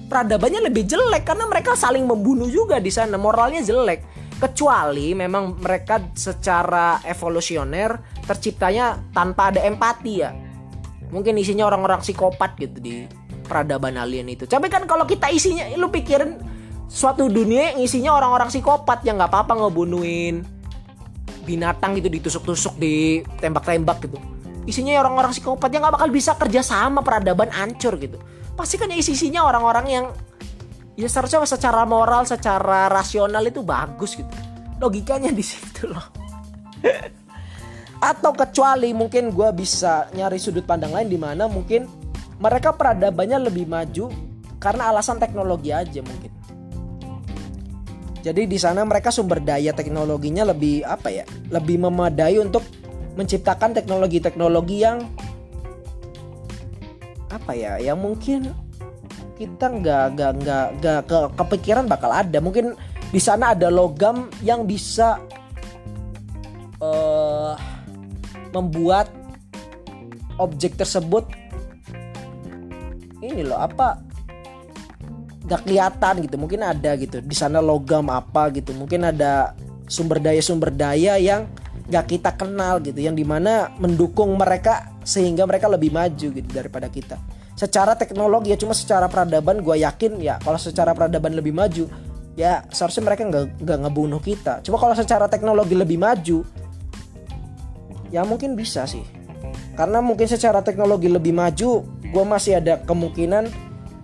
peradabannya 0.09 0.68
lebih 0.70 0.84
jelek 0.86 1.24
karena 1.24 1.44
mereka 1.48 1.74
saling 1.74 2.05
membunuh 2.05 2.48
juga 2.48 2.78
di 2.78 2.92
sana, 2.92 3.16
moralnya 3.16 3.64
jelek. 3.64 4.24
Kecuali 4.34 5.14
memang 5.14 5.57
mereka 5.62 6.02
secara 6.12 7.00
evolusioner 7.07 8.20
terciptanya 8.26 8.98
tanpa 9.14 9.55
ada 9.55 9.62
empati 9.62 10.12
ya. 10.20 10.34
Mungkin 11.14 11.38
isinya 11.38 11.70
orang-orang 11.70 12.02
psikopat 12.02 12.59
gitu 12.59 12.82
di 12.82 13.07
peradaban 13.46 13.94
alien 13.94 14.26
itu. 14.26 14.44
Tapi 14.44 14.66
kan 14.66 14.84
kalau 14.90 15.07
kita 15.07 15.30
isinya, 15.30 15.64
lu 15.78 15.88
pikirin 15.88 16.40
suatu 16.90 17.30
dunia 17.30 17.72
yang 17.72 17.78
isinya 17.84 18.11
orang-orang 18.16 18.50
psikopat 18.50 19.07
yang 19.07 19.16
nggak 19.16 19.30
apa-apa 19.30 19.52
ngebunuhin 19.64 20.44
binatang 21.44 21.96
gitu 22.00 22.09
ditusuk-tusuk 22.09 22.74
di 22.80 23.20
tembak-tembak 23.38 24.02
gitu. 24.09 24.18
Isinya 24.64 24.96
orang-orang 24.96 25.30
psikopat 25.36 25.68
yang 25.70 25.84
nggak 25.84 25.94
bakal 26.00 26.09
bisa 26.09 26.32
kerja 26.40 26.64
sama 26.64 27.05
peradaban 27.05 27.52
ancur 27.52 28.00
gitu. 28.00 28.16
Pasti 28.55 28.78
kan 28.78 28.90
isi-isinya 28.90 29.42
orang-orang 29.42 29.86
yang 29.90 30.07
ya 30.94 31.11
seharusnya 31.11 31.42
secara 31.46 31.82
moral, 31.82 32.22
secara 32.26 32.86
rasional 32.86 33.42
itu 33.42 33.66
bagus 33.66 34.14
gitu. 34.14 34.30
Logikanya 34.78 35.34
di 35.34 35.42
situ 35.42 35.90
loh. 35.90 36.07
Atau 37.98 38.36
kecuali 38.36 38.94
mungkin 38.94 39.34
gue 39.34 39.48
bisa 39.57 40.07
nyari 40.14 40.38
sudut 40.38 40.62
pandang 40.62 40.92
lain 40.94 41.09
di 41.11 41.18
mana 41.18 41.48
mungkin 41.50 41.88
mereka 42.38 42.74
peradabannya 42.74 43.48
lebih 43.48 43.66
maju 43.66 44.11
karena 44.61 44.92
alasan 44.92 45.18
teknologi 45.18 45.74
aja 45.74 46.00
mungkin. 46.05 46.30
Jadi 48.24 48.48
di 48.48 48.57
sana 48.57 48.80
mereka 48.88 49.12
sumber 49.12 49.36
daya 49.36 49.76
teknologinya 49.76 50.48
lebih 50.48 50.80
apa 50.80 51.12
ya? 51.12 51.28
Lebih 51.52 51.84
memadai 51.84 52.40
untuk 52.40 52.64
menciptakan 53.20 53.76
teknologi-teknologi 53.76 54.80
yang 54.80 55.05
apa 57.37 57.53
ya? 57.53 57.78
Yang 57.82 57.99
mungkin 57.99 58.41
kita 59.35 59.66
nggak 59.66 60.05
nggak 60.14 60.32
nggak 60.43 60.66
nggak 60.78 61.01
ke, 61.11 61.18
kepikiran 61.35 61.91
bakal 61.91 62.11
ada. 62.14 62.39
Mungkin 62.39 62.78
di 63.11 63.20
sana 63.22 63.55
ada 63.55 63.70
logam 63.70 64.30
yang 64.43 64.66
bisa 64.66 65.22
uh, 66.82 67.55
membuat 68.55 69.11
objek 70.39 70.74
tersebut 70.74 71.26
ini 73.22 73.43
loh 73.47 73.59
apa 73.59 74.03
gak 75.45 75.68
kelihatan 75.68 76.24
gitu 76.24 76.37
mungkin 76.41 76.64
ada 76.64 76.97
gitu 76.97 77.20
di 77.20 77.37
sana 77.37 77.61
logam 77.61 78.09
apa 78.09 78.49
gitu 78.53 78.72
mungkin 78.76 79.05
ada 79.09 79.53
sumber 79.89 80.20
daya 80.20 80.41
sumber 80.41 80.72
daya 80.72 81.20
yang 81.20 81.45
gak 81.93 82.09
kita 82.09 82.32
kenal 82.32 82.80
gitu 82.80 82.97
yang 82.97 83.12
di 83.12 83.24
mana 83.24 83.68
mendukung 83.76 84.32
mereka 84.41 84.93
sehingga 85.05 85.44
mereka 85.44 85.68
lebih 85.68 85.92
maju 85.92 86.26
gitu 86.32 86.48
daripada 86.50 86.88
kita. 86.88 87.20
Secara 87.55 87.94
teknologi 87.94 88.50
ya 88.50 88.59
cuma 88.59 88.74
secara 88.74 89.07
peradaban 89.07 89.62
gue 89.62 89.84
yakin 89.84 90.18
ya 90.18 90.42
kalau 90.42 90.59
secara 90.59 90.90
peradaban 90.90 91.38
lebih 91.38 91.55
maju 91.55 91.86
ya 92.34 92.66
seharusnya 92.72 93.07
mereka 93.07 93.22
nggak 93.28 93.62
nggak 93.62 93.78
ngebunuh 93.86 94.18
kita. 94.18 94.64
Cuma 94.66 94.80
kalau 94.80 94.96
secara 94.98 95.30
teknologi 95.30 95.78
lebih 95.78 96.00
maju 96.00 96.42
ya 98.11 98.26
mungkin 98.26 98.59
bisa 98.59 98.88
sih. 98.90 99.07
Karena 99.78 100.02
mungkin 100.02 100.26
secara 100.26 100.64
teknologi 100.64 101.07
lebih 101.07 101.30
maju 101.30 101.84
gue 101.84 102.24
masih 102.26 102.59
ada 102.59 102.82
kemungkinan 102.82 103.50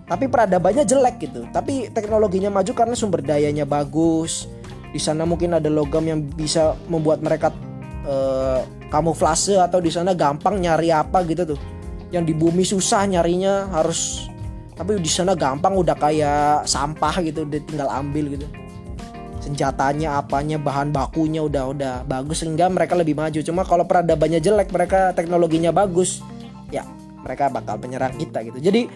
tapi 0.07 0.27
peradabannya 0.27 0.83
jelek 0.83 1.23
gitu. 1.23 1.47
Tapi 1.51 1.91
teknologinya 1.91 2.51
maju 2.51 2.71
karena 2.75 2.95
sumber 2.95 3.23
dayanya 3.23 3.63
bagus. 3.63 4.47
Di 4.91 4.99
sana 4.99 5.23
mungkin 5.23 5.55
ada 5.55 5.71
logam 5.71 6.03
yang 6.03 6.19
bisa 6.19 6.75
membuat 6.91 7.23
mereka 7.23 7.55
uh, 8.05 8.61
kamuflase 8.89 9.57
atau 9.57 9.79
di 9.79 9.89
sana 9.93 10.13
gampang 10.13 10.57
nyari 10.61 10.89
apa 10.93 11.23
gitu 11.25 11.55
tuh. 11.55 11.59
Yang 12.11 12.23
di 12.31 12.33
bumi 12.35 12.63
susah 12.67 13.07
nyarinya 13.07 13.71
harus 13.71 14.27
tapi 14.75 14.97
di 14.97 15.11
sana 15.11 15.37
gampang 15.37 15.77
udah 15.77 15.93
kayak 15.93 16.65
sampah 16.65 17.21
gitu 17.21 17.45
udah 17.45 17.61
tinggal 17.69 17.89
ambil 17.91 18.33
gitu. 18.33 18.47
Senjatanya 19.41 20.21
apanya 20.21 20.57
bahan 20.61 20.93
bakunya 20.93 21.41
udah 21.45 21.73
udah 21.73 21.95
bagus 22.05 22.41
sehingga 22.41 22.69
mereka 22.69 22.97
lebih 22.97 23.13
maju. 23.13 23.39
Cuma 23.41 23.61
kalau 23.61 23.85
peradabannya 23.85 24.41
jelek 24.41 24.73
mereka 24.73 25.13
teknologinya 25.13 25.69
bagus 25.69 26.21
ya 26.73 26.85
mereka 27.21 27.53
bakal 27.53 27.77
menyerang 27.77 28.17
kita 28.17 28.41
gitu. 28.41 28.57
Jadi 28.57 28.89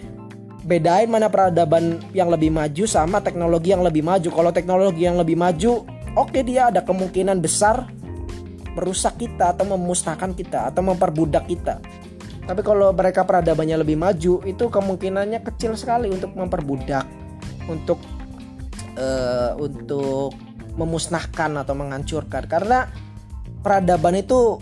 bedain 0.65 1.05
mana 1.05 1.29
peradaban 1.29 2.01
yang 2.17 2.33
lebih 2.33 2.49
maju 2.49 2.83
sama 2.89 3.21
teknologi 3.21 3.69
yang 3.69 3.85
lebih 3.85 4.01
maju. 4.01 4.29
Kalau 4.33 4.49
teknologi 4.49 5.05
yang 5.05 5.21
lebih 5.21 5.37
maju 5.37 5.85
oke 6.17 6.33
okay, 6.33 6.41
dia 6.41 6.73
ada 6.73 6.81
kemungkinan 6.81 7.37
besar 7.43 7.85
merusak 8.75 9.15
kita 9.17 9.55
atau 9.55 9.65
memusnahkan 9.65 10.35
kita 10.35 10.69
atau 10.69 10.83
memperbudak 10.83 11.47
kita 11.47 11.79
tapi 12.45 12.61
kalau 12.61 12.93
mereka 12.93 13.25
peradabannya 13.25 13.81
lebih 13.81 13.97
maju, 13.97 14.45
itu 14.45 14.65
kemungkinannya 14.69 15.41
kecil 15.41 15.73
sekali 15.73 16.13
untuk 16.13 16.37
memperbudak, 16.37 17.05
untuk 17.65 17.97
uh, 19.01 19.57
untuk 19.57 20.37
memusnahkan 20.77 21.65
atau 21.65 21.73
menghancurkan. 21.73 22.45
Karena 22.45 22.85
peradaban 23.65 24.21
itu 24.21 24.61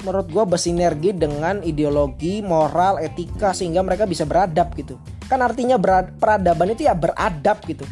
menurut 0.00 0.32
gue 0.32 0.44
bersinergi 0.48 1.12
dengan 1.12 1.60
ideologi, 1.60 2.40
moral, 2.40 2.96
etika 3.04 3.52
sehingga 3.52 3.84
mereka 3.84 4.08
bisa 4.08 4.24
beradab 4.24 4.72
gitu. 4.72 4.96
Kan 5.28 5.44
artinya 5.44 5.76
berad, 5.76 6.16
peradaban 6.16 6.72
itu 6.72 6.88
ya 6.88 6.96
beradab 6.96 7.60
gitu. 7.68 7.84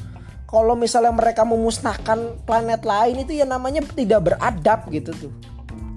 Kalau 0.49 0.73
misalnya 0.73 1.13
mereka 1.13 1.45
memusnahkan 1.45 2.41
planet 2.49 2.81
lain 2.81 3.21
itu 3.21 3.37
ya 3.37 3.45
namanya 3.45 3.85
tidak 3.93 4.33
beradab 4.33 4.89
gitu 4.89 5.13
tuh. 5.13 5.33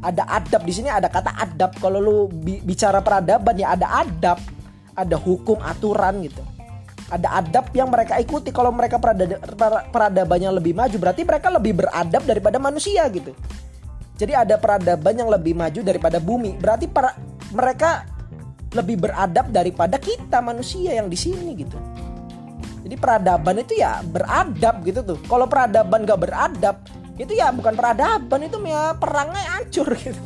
Ada 0.04 0.28
adab 0.28 0.68
di 0.68 0.76
sini 0.76 0.92
ada 0.92 1.08
kata 1.08 1.32
adab. 1.40 1.72
Kalau 1.80 2.04
lu 2.04 2.28
bicara 2.68 3.00
peradaban 3.00 3.56
ya 3.56 3.80
ada 3.80 4.04
adab. 4.04 4.44
Ada 4.92 5.16
hukum 5.16 5.56
aturan 5.64 6.20
gitu. 6.28 6.44
Ada 7.08 7.40
adab 7.40 7.72
yang 7.72 7.88
mereka 7.88 8.20
ikuti. 8.20 8.52
Kalau 8.52 8.76
mereka 8.76 9.00
peradabannya 9.88 10.52
lebih 10.52 10.76
maju 10.76 11.00
berarti 11.00 11.24
mereka 11.24 11.48
lebih 11.48 11.74
beradab 11.80 12.28
daripada 12.28 12.60
manusia 12.60 13.08
gitu. 13.08 13.32
Jadi 14.20 14.36
ada 14.36 14.60
peradaban 14.60 15.16
yang 15.16 15.32
lebih 15.32 15.56
maju 15.56 15.80
daripada 15.80 16.20
bumi. 16.20 16.60
Berarti 16.60 16.92
para 16.92 17.16
mereka 17.56 18.04
lebih 18.76 19.00
beradab 19.00 19.48
daripada 19.48 19.96
kita 19.96 20.44
manusia 20.44 20.92
yang 20.92 21.08
di 21.08 21.16
sini 21.16 21.56
gitu 21.56 21.91
jadi 22.92 23.00
peradaban 23.00 23.56
itu 23.56 23.80
ya 23.80 24.04
beradab 24.04 24.84
gitu 24.84 25.00
tuh. 25.00 25.16
Kalau 25.24 25.48
peradaban 25.48 26.04
gak 26.04 26.28
beradab 26.28 26.76
itu 27.16 27.40
ya 27.40 27.48
bukan 27.56 27.72
peradaban 27.72 28.44
itu 28.44 28.60
ya 28.68 28.92
perangnya 29.00 29.40
hancur 29.56 29.96
gitu. 30.04 30.20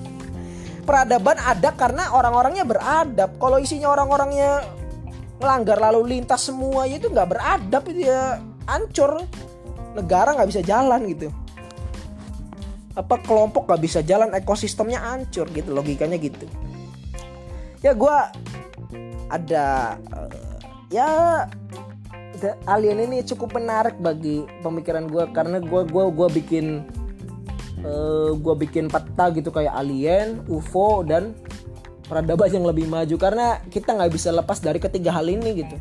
Peradaban 0.81 1.37
ada 1.37 1.69
karena 1.77 2.09
orang-orangnya 2.09 2.65
beradab. 2.65 3.37
Kalau 3.37 3.61
isinya 3.61 3.93
orang-orangnya 3.93 4.65
melanggar 5.37 5.77
lalu 5.77 6.17
lintas 6.17 6.49
semua 6.49 6.89
itu 6.89 7.05
nggak 7.05 7.29
beradab 7.37 7.85
itu 7.85 8.09
ya 8.09 8.41
hancur. 8.65 9.21
Negara 9.93 10.33
nggak 10.33 10.49
bisa 10.49 10.65
jalan 10.65 11.05
gitu. 11.05 11.29
Apa 12.97 13.21
kelompok 13.21 13.69
nggak 13.69 13.81
bisa 13.85 14.01
jalan 14.01 14.33
ekosistemnya 14.33 15.05
hancur 15.05 15.45
gitu 15.53 15.69
logikanya 15.69 16.17
gitu. 16.17 16.49
Ya 17.85 17.93
gue 17.93 18.17
ada 19.29 20.01
uh, 20.17 20.33
ya 20.89 21.45
alien 22.69 22.99
ini 23.09 23.25
cukup 23.25 23.57
menarik 23.57 23.97
bagi 23.97 24.45
pemikiran 24.61 25.09
gue 25.09 25.23
karena 25.33 25.57
gue 25.63 25.81
gua 25.89 26.11
gua 26.11 26.27
bikin 26.29 26.85
uh, 27.81 27.89
eh, 27.89 28.29
gue 28.37 28.55
bikin 28.67 28.91
peta 28.91 29.31
gitu 29.33 29.49
kayak 29.49 29.73
alien, 29.73 30.43
UFO 30.51 31.01
dan 31.01 31.33
peradaban 32.05 32.53
yang 32.53 32.65
lebih 32.65 32.85
maju 32.85 33.15
karena 33.17 33.59
kita 33.67 33.97
nggak 33.97 34.11
bisa 34.13 34.29
lepas 34.29 34.61
dari 34.61 34.77
ketiga 34.77 35.15
hal 35.15 35.25
ini 35.25 35.65
gitu. 35.65 35.77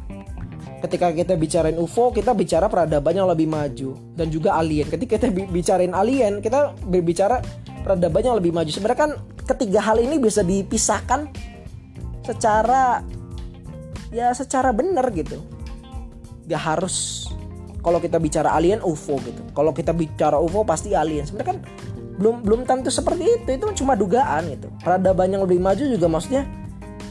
Ketika 0.80 1.16
kita 1.16 1.40
bicarain 1.40 1.80
UFO, 1.80 2.12
kita 2.12 2.36
bicara 2.36 2.68
peradaban 2.68 3.16
yang 3.16 3.24
lebih 3.24 3.48
maju 3.48 3.96
dan 4.20 4.28
juga 4.28 4.52
alien. 4.60 4.84
Ketika 4.92 5.16
kita 5.16 5.32
bicarain 5.48 5.96
alien, 5.96 6.44
kita 6.44 6.76
berbicara 6.84 7.40
peradaban 7.80 8.20
yang 8.20 8.36
lebih 8.36 8.52
maju. 8.52 8.68
Sebenarnya 8.68 9.00
kan 9.00 9.12
ketiga 9.48 9.80
hal 9.80 9.96
ini 9.96 10.20
bisa 10.20 10.44
dipisahkan 10.44 11.32
secara 12.20 13.00
ya 14.12 14.32
secara 14.32 14.70
benar 14.72 15.08
gitu 15.12 15.53
gak 16.48 16.62
harus 16.62 17.26
kalau 17.84 18.00
kita 18.00 18.16
bicara 18.16 18.56
alien 18.56 18.80
UFO 18.80 19.20
gitu. 19.20 19.44
Kalau 19.52 19.76
kita 19.76 19.92
bicara 19.92 20.40
UFO 20.40 20.64
pasti 20.64 20.96
alien. 20.96 21.28
Sebenarnya 21.28 21.56
kan 21.56 21.58
belum 22.16 22.40
belum 22.40 22.60
tentu 22.64 22.88
seperti 22.88 23.44
itu. 23.44 23.48
Itu 23.60 23.68
cuma 23.84 23.92
dugaan 23.92 24.48
gitu. 24.48 24.72
Peradaban 24.80 25.28
yang 25.28 25.44
lebih 25.44 25.60
maju 25.60 25.84
juga 25.84 26.08
maksudnya 26.08 26.48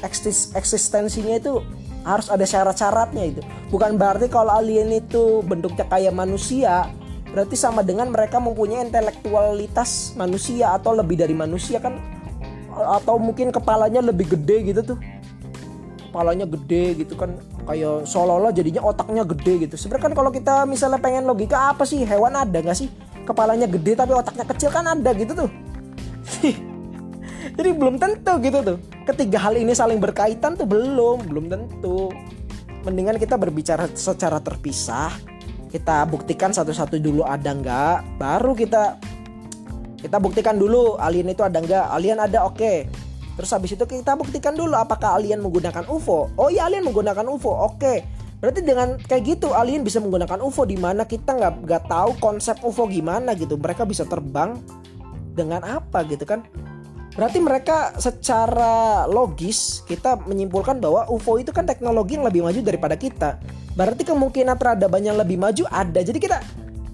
eksis, 0.01 0.57
eksistensinya 0.57 1.37
itu 1.37 1.61
harus 2.03 2.27
ada 2.27 2.43
syarat-syaratnya 2.43 3.23
itu. 3.37 3.41
Bukan 3.69 3.95
berarti 3.95 4.27
kalau 4.27 4.49
alien 4.49 4.91
itu 4.91 5.45
bentuknya 5.45 5.85
kayak 5.87 6.11
manusia, 6.11 6.89
berarti 7.31 7.55
sama 7.55 7.85
dengan 7.85 8.11
mereka 8.11 8.41
mempunyai 8.41 8.89
intelektualitas 8.89 10.17
manusia 10.17 10.75
atau 10.75 10.97
lebih 10.97 11.21
dari 11.21 11.37
manusia 11.37 11.79
kan 11.79 11.97
atau 12.73 13.21
mungkin 13.21 13.53
kepalanya 13.53 14.01
lebih 14.01 14.33
gede 14.33 14.73
gitu 14.73 14.81
tuh 14.93 14.97
kepalanya 16.13 16.45
gede 16.45 17.01
gitu 17.01 17.17
kan 17.17 17.33
kayak 17.65 18.05
seolah-olah 18.05 18.53
jadinya 18.53 18.85
otaknya 18.85 19.25
gede 19.25 19.65
gitu. 19.65 19.73
Sebenarnya 19.81 20.05
kan 20.05 20.13
kalau 20.13 20.29
kita 20.29 20.69
misalnya 20.69 21.01
pengen 21.01 21.25
logika 21.25 21.73
apa 21.73 21.89
sih? 21.89 22.05
Hewan 22.05 22.37
ada 22.37 22.53
nggak 22.61 22.77
sih? 22.77 22.85
Kepalanya 23.25 23.65
gede 23.65 23.97
tapi 23.97 24.13
otaknya 24.13 24.45
kecil 24.45 24.69
kan 24.69 24.85
ada 24.85 25.09
gitu 25.17 25.33
tuh. 25.33 25.49
Jadi 27.57 27.69
belum 27.73 27.97
tentu 27.97 28.29
gitu 28.45 28.61
tuh. 28.61 28.77
Ketiga 29.09 29.41
hal 29.41 29.57
ini 29.57 29.73
saling 29.73 29.97
berkaitan 29.97 30.53
tuh 30.53 30.69
belum 30.69 31.25
belum 31.25 31.49
tentu. 31.49 32.13
Mendingan 32.85 33.17
kita 33.17 33.33
berbicara 33.33 33.89
secara 33.97 34.37
terpisah. 34.37 35.09
Kita 35.73 36.05
buktikan 36.05 36.53
satu-satu 36.53 37.01
dulu 37.01 37.25
ada 37.25 37.57
nggak 37.57 38.21
baru 38.21 38.53
kita 38.53 39.01
kita 39.97 40.21
buktikan 40.21 40.61
dulu 40.61 40.93
alien 41.01 41.33
itu 41.33 41.41
ada 41.41 41.57
nggak. 41.57 41.85
Alien 41.89 42.21
ada 42.21 42.45
oke. 42.45 42.53
okay 42.61 43.09
Terus 43.33 43.49
habis 43.49 43.73
itu 43.73 43.85
kita 43.85 44.13
buktikan 44.13 44.53
dulu 44.53 44.77
apakah 44.77 45.17
alien 45.17 45.41
menggunakan 45.41 45.89
UFO. 45.89 46.29
Oh 46.37 46.49
iya 46.53 46.69
alien 46.69 46.85
menggunakan 46.85 47.25
UFO. 47.33 47.49
Oke. 47.65 48.05
Berarti 48.37 48.61
dengan 48.61 48.99
kayak 48.99 49.23
gitu 49.25 49.55
alien 49.57 49.81
bisa 49.81 49.97
menggunakan 50.03 50.37
UFO 50.43 50.69
di 50.69 50.77
mana 50.77 51.07
kita 51.07 51.33
nggak 51.33 51.53
nggak 51.65 51.83
tahu 51.89 52.11
konsep 52.21 52.61
UFO 52.61 52.85
gimana 52.85 53.33
gitu. 53.33 53.57
Mereka 53.57 53.89
bisa 53.89 54.05
terbang 54.05 54.61
dengan 55.33 55.65
apa 55.65 56.05
gitu 56.05 56.29
kan? 56.29 56.45
Berarti 57.13 57.41
mereka 57.41 57.93
secara 57.97 59.05
logis 59.05 59.85
kita 59.85 60.17
menyimpulkan 60.25 60.81
bahwa 60.81 61.09
UFO 61.09 61.37
itu 61.41 61.49
kan 61.49 61.65
teknologi 61.65 62.17
yang 62.17 62.25
lebih 62.25 62.45
maju 62.45 62.59
daripada 62.61 62.93
kita. 62.97 63.41
Berarti 63.73 64.05
kemungkinan 64.05 64.61
peradaban 64.61 65.01
yang 65.01 65.17
lebih 65.17 65.41
maju 65.41 65.65
ada. 65.73 66.05
Jadi 66.05 66.21
kita 66.21 66.37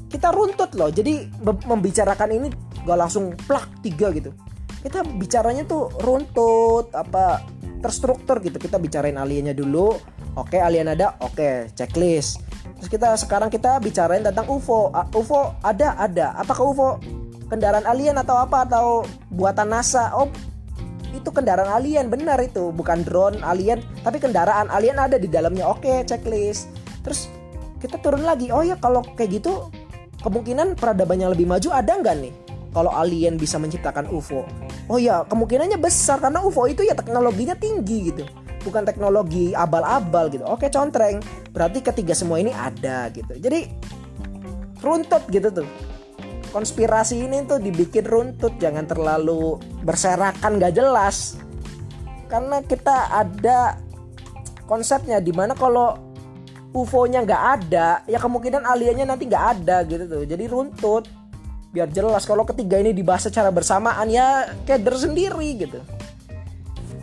kita 0.08 0.32
runtut 0.32 0.72
loh. 0.80 0.88
Jadi 0.88 1.28
membicarakan 1.44 2.30
ini 2.32 2.48
gak 2.88 3.00
langsung 3.00 3.36
plak 3.44 3.84
tiga 3.84 4.08
gitu 4.16 4.32
kita 4.80 5.03
bicaranya 5.03 5.67
tuh 5.67 5.91
runtut 5.99 6.91
apa 6.95 7.43
terstruktur 7.80 8.39
gitu. 8.43 8.59
Kita 8.59 8.80
bicarain 8.80 9.15
aliennya 9.15 9.55
dulu. 9.55 9.95
Oke 10.38 10.59
alien 10.59 10.91
ada 10.91 11.19
oke 11.19 11.71
checklist. 11.75 12.43
Terus 12.80 12.89
kita 12.91 13.11
sekarang 13.19 13.51
kita 13.51 13.80
bicarain 13.84 14.23
tentang 14.23 14.47
UFO 14.47 14.91
UFO 15.15 15.55
ada 15.63 15.99
ada. 15.99 16.36
Apakah 16.39 16.63
UFO 16.63 16.89
kendaraan 17.51 17.84
alien 17.84 18.15
atau 18.19 18.39
apa? 18.39 18.63
Atau 18.67 19.03
buatan 19.32 19.73
NASA? 19.73 20.15
Oh 20.15 20.32
itu 21.11 21.27
kendaraan 21.27 21.71
alien. 21.71 22.07
Benar 22.07 22.39
itu. 22.39 22.71
Bukan 22.71 23.03
drone 23.03 23.43
alien 23.43 23.84
tapi 24.03 24.19
kendaraan 24.23 24.71
alien 24.71 24.95
ada 24.95 25.19
di 25.19 25.27
dalamnya. 25.27 25.67
Oke 25.67 26.07
checklist. 26.07 26.71
Terus 27.03 27.27
kita 27.84 27.99
turun 27.99 28.23
lagi. 28.23 28.51
Oh 28.51 28.63
ya 28.63 28.80
kalau 28.80 29.03
kayak 29.15 29.43
gitu 29.43 29.67
kemungkinan 30.23 30.75
peradaban 30.75 31.19
yang 31.19 31.32
lebih 31.32 31.47
maju 31.47 31.71
ada 31.71 31.95
nggak 31.95 32.15
nih 32.19 32.49
kalau 32.70 32.93
alien 32.93 33.36
bisa 33.36 33.57
menciptakan 33.57 34.09
UFO. 34.09 34.45
Oh 34.89 35.01
ya, 35.01 35.26
kemungkinannya 35.26 35.82
besar 35.82 36.22
karena 36.22 36.41
UFO 36.45 36.70
itu 36.70 36.86
ya 36.86 36.93
teknologinya 36.93 37.57
tinggi 37.57 38.13
gitu. 38.13 38.24
Bukan 38.61 38.84
teknologi 38.86 39.55
abal-abal 39.55 40.30
gitu. 40.30 40.45
Oke, 40.45 40.67
contreng. 40.70 41.24
Berarti 41.49 41.80
ketiga 41.82 42.13
semua 42.13 42.38
ini 42.38 42.53
ada 42.53 43.09
gitu. 43.09 43.34
Jadi 43.39 43.70
runtut 44.84 45.24
gitu 45.32 45.49
tuh. 45.49 45.70
Konspirasi 46.49 47.30
ini 47.30 47.45
tuh 47.45 47.61
dibikin 47.61 48.09
runtut, 48.09 48.57
jangan 48.57 48.89
terlalu 48.89 49.61
berserakan 49.86 50.57
gak 50.57 50.74
jelas. 50.74 51.38
Karena 52.26 52.61
kita 52.65 53.09
ada 53.13 53.78
konsepnya 54.65 55.22
di 55.22 55.34
mana 55.34 55.53
kalau 55.53 56.09
UFO-nya 56.70 57.26
nggak 57.26 57.43
ada, 57.57 58.05
ya 58.05 58.22
kemungkinan 58.22 58.61
aliennya 58.61 59.09
nanti 59.09 59.26
nggak 59.26 59.45
ada 59.57 59.82
gitu 59.89 60.05
tuh. 60.05 60.24
Jadi 60.30 60.45
runtut 60.45 61.09
biar 61.70 61.89
jelas 61.93 62.26
kalau 62.26 62.41
ketiga 62.49 62.82
ini 62.82 62.97
dibahas 62.97 63.30
secara 63.30 63.53
bersamaan 63.53 64.09
ya 64.09 64.57
keder 64.65 64.97
sendiri 64.97 65.49
gitu. 65.57 65.80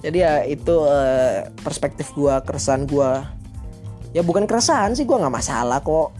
Jadi 0.03 0.19
ya 0.23 0.43
itu 0.43 0.75
uh, 0.87 1.47
perspektif 1.63 2.11
gue 2.15 2.35
keresahan 2.47 2.87
gue 2.87 3.11
ya 4.15 4.23
bukan 4.27 4.47
keresahan 4.47 4.95
sih 4.95 5.07
gue 5.07 5.15
nggak 5.15 5.35
masalah 5.35 5.79
kok. 5.83 6.11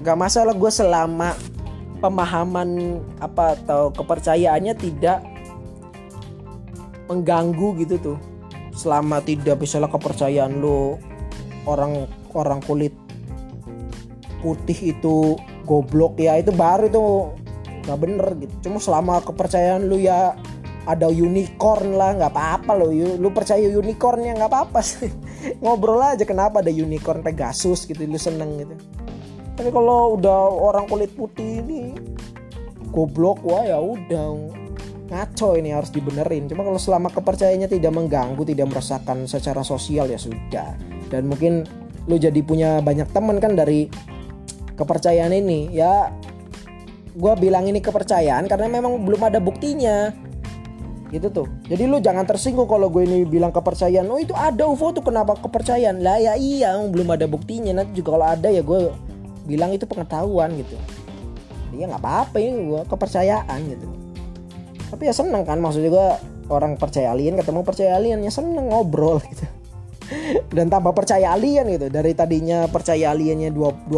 Nggak 0.00 0.18
masalah 0.20 0.52
gue 0.56 0.70
selama 0.72 1.36
pemahaman 2.00 3.00
apa 3.20 3.56
atau 3.60 3.92
kepercayaannya 3.92 4.74
tidak 4.76 5.20
mengganggu 7.08 7.84
gitu 7.84 7.96
tuh. 8.00 8.18
Selama 8.74 9.20
tidak 9.22 9.60
bisa 9.62 9.78
kepercayaan 9.78 10.58
lu 10.58 10.96
orang 11.68 12.08
orang 12.32 12.60
kulit 12.64 12.92
putih 14.44 14.92
itu 14.92 15.38
goblok 15.64 16.20
ya 16.20 16.38
itu 16.38 16.52
baru 16.52 16.86
itu 16.86 17.02
nggak 17.84 17.98
bener 18.00 18.26
gitu. 18.40 18.54
Cuma 18.68 18.78
selama 18.80 19.20
kepercayaan 19.24 19.88
lu 19.88 20.00
ya 20.00 20.36
ada 20.84 21.08
unicorn 21.08 21.96
lah 21.96 22.12
nggak 22.20 22.32
apa-apa 22.32 22.76
lo 22.76 22.92
lu 22.92 23.28
percaya 23.32 23.64
unicornnya 23.72 24.36
nggak 24.36 24.50
apa-apa 24.52 24.80
sih. 24.84 25.08
Ngobrol 25.64 26.00
aja 26.00 26.24
kenapa 26.28 26.60
ada 26.60 26.72
unicorn 26.72 27.24
Pegasus 27.24 27.88
gitu 27.88 28.04
lu 28.04 28.20
seneng 28.20 28.60
gitu. 28.60 28.74
Tapi 29.54 29.70
kalau 29.70 30.18
udah 30.18 30.50
orang 30.50 30.84
kulit 30.90 31.14
putih 31.14 31.62
ini 31.62 31.94
goblok 32.92 33.40
wah 33.44 33.64
ya 33.64 33.80
udah. 33.80 34.62
Ngaco 35.04 35.60
ini 35.60 35.70
harus 35.70 35.92
dibenerin. 35.92 36.48
Cuma 36.48 36.64
kalau 36.64 36.80
selama 36.80 37.12
kepercayaannya 37.12 37.68
tidak 37.68 37.92
mengganggu 37.92 38.40
tidak 38.48 38.72
merasakan 38.72 39.28
secara 39.28 39.60
sosial 39.60 40.08
ya 40.08 40.16
sudah. 40.16 40.74
Dan 41.12 41.28
mungkin 41.28 41.68
lu 42.08 42.16
jadi 42.16 42.40
punya 42.40 42.80
banyak 42.80 43.12
teman 43.12 43.36
kan 43.36 43.52
dari 43.52 43.88
kepercayaan 44.74 45.32
ini 45.34 45.70
ya 45.70 46.10
gue 47.14 47.32
bilang 47.38 47.64
ini 47.70 47.78
kepercayaan 47.78 48.50
karena 48.50 48.66
memang 48.66 49.02
belum 49.06 49.22
ada 49.22 49.38
buktinya. 49.38 50.10
Gitu 51.14 51.30
tuh. 51.30 51.46
Jadi 51.70 51.86
lu 51.86 52.02
jangan 52.02 52.26
tersinggung 52.26 52.66
kalau 52.66 52.90
gue 52.90 53.06
ini 53.06 53.22
bilang 53.22 53.54
kepercayaan. 53.54 54.10
Oh 54.10 54.18
itu 54.18 54.34
ada 54.34 54.66
UFO 54.66 54.90
tuh 54.90 55.06
kenapa 55.06 55.38
kepercayaan? 55.38 56.02
Lah 56.02 56.18
ya 56.18 56.34
iya 56.34 56.74
belum 56.74 57.06
ada 57.14 57.30
buktinya. 57.30 57.70
Nanti 57.70 58.02
juga 58.02 58.18
kalau 58.18 58.26
ada 58.26 58.48
ya 58.50 58.66
gue 58.66 58.90
bilang 59.46 59.70
itu 59.70 59.86
pengetahuan 59.86 60.58
gitu. 60.58 60.74
Ya 61.74 61.86
nggak 61.86 62.02
apa-apa 62.02 62.36
ini 62.42 62.66
gue 62.66 62.82
kepercayaan 62.90 63.58
gitu. 63.70 63.86
Tapi 64.90 65.02
ya 65.06 65.14
seneng 65.14 65.46
kan 65.46 65.62
maksudnya 65.62 65.90
gue 65.94 66.08
orang 66.50 66.76
percaya 66.76 67.14
alien 67.14 67.38
ketemu 67.38 67.60
percaya 67.62 67.96
alien 67.96 68.20
ya 68.20 68.32
seneng 68.32 68.68
ngobrol 68.68 69.16
gitu 69.32 69.46
dan 70.52 70.66
tambah 70.68 70.92
percaya 70.92 71.32
alien 71.32 71.66
gitu. 71.74 71.86
Dari 71.88 72.12
tadinya 72.12 72.68
percaya 72.68 73.12
aliennya 73.12 73.50
20% 73.50 73.88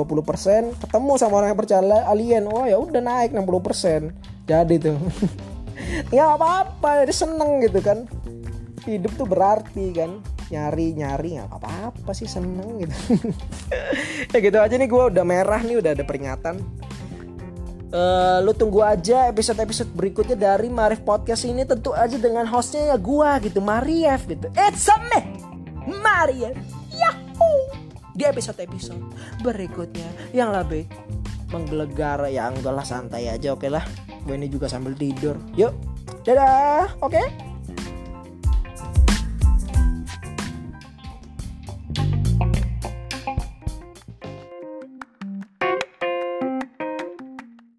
ketemu 0.80 1.12
sama 1.18 1.34
orang 1.42 1.48
yang 1.54 1.60
percaya 1.60 1.82
alien 2.08 2.44
oh 2.48 2.64
ya 2.64 2.78
udah 2.78 3.02
naik 3.02 3.34
60% 3.34 4.46
jadi 4.46 4.74
tuh. 4.78 4.98
Ya 6.08 6.32
apa-apa 6.32 7.04
jadi 7.04 7.12
seneng 7.12 7.60
gitu 7.60 7.84
kan. 7.84 8.08
Hidup 8.88 9.12
tuh 9.20 9.28
berarti 9.28 9.92
kan. 9.92 10.24
Nyari 10.48 10.96
nyari 10.96 11.36
nggak 11.36 11.52
apa-apa 11.52 12.16
sih 12.16 12.24
seneng 12.24 12.80
gitu. 12.80 12.96
Ya 14.32 14.38
gitu 14.40 14.56
aja 14.56 14.72
nih 14.72 14.88
gue 14.88 15.02
udah 15.12 15.24
merah 15.26 15.60
nih 15.60 15.76
udah 15.76 15.92
ada 15.92 16.00
peringatan. 16.00 16.64
Uh, 17.92 18.42
lu 18.42 18.56
tunggu 18.56 18.82
aja 18.82 19.30
episode-episode 19.30 19.92
berikutnya 19.94 20.34
dari 20.34 20.66
Marif 20.72 21.04
Podcast 21.06 21.46
ini 21.46 21.62
tentu 21.62 21.94
aja 21.94 22.18
dengan 22.18 22.42
hostnya 22.50 22.92
ya 22.92 22.96
gua 22.98 23.38
gitu 23.38 23.62
Marif 23.62 24.26
gitu. 24.26 24.50
It's 24.58 24.90
a 24.90 24.96
me 25.12 25.35
Maria 25.86 26.50
Yahoo 26.90 27.86
di 28.16 28.24
episode-episode 28.24 29.02
berikutnya 29.44 30.08
yang 30.32 30.50
lebih 30.50 30.88
menggelegar 31.52 32.26
ya 32.32 32.50
lah 32.50 32.82
santai 32.82 33.30
aja 33.30 33.54
oke 33.54 33.64
okay 33.64 33.70
lah. 33.70 33.84
Gue 34.26 34.34
ini 34.34 34.50
juga 34.50 34.66
sambil 34.66 34.98
tidur. 34.98 35.38
Yuk. 35.54 35.70
Dadah 36.26 36.98
oke? 36.98 37.14
okay? 37.14 37.26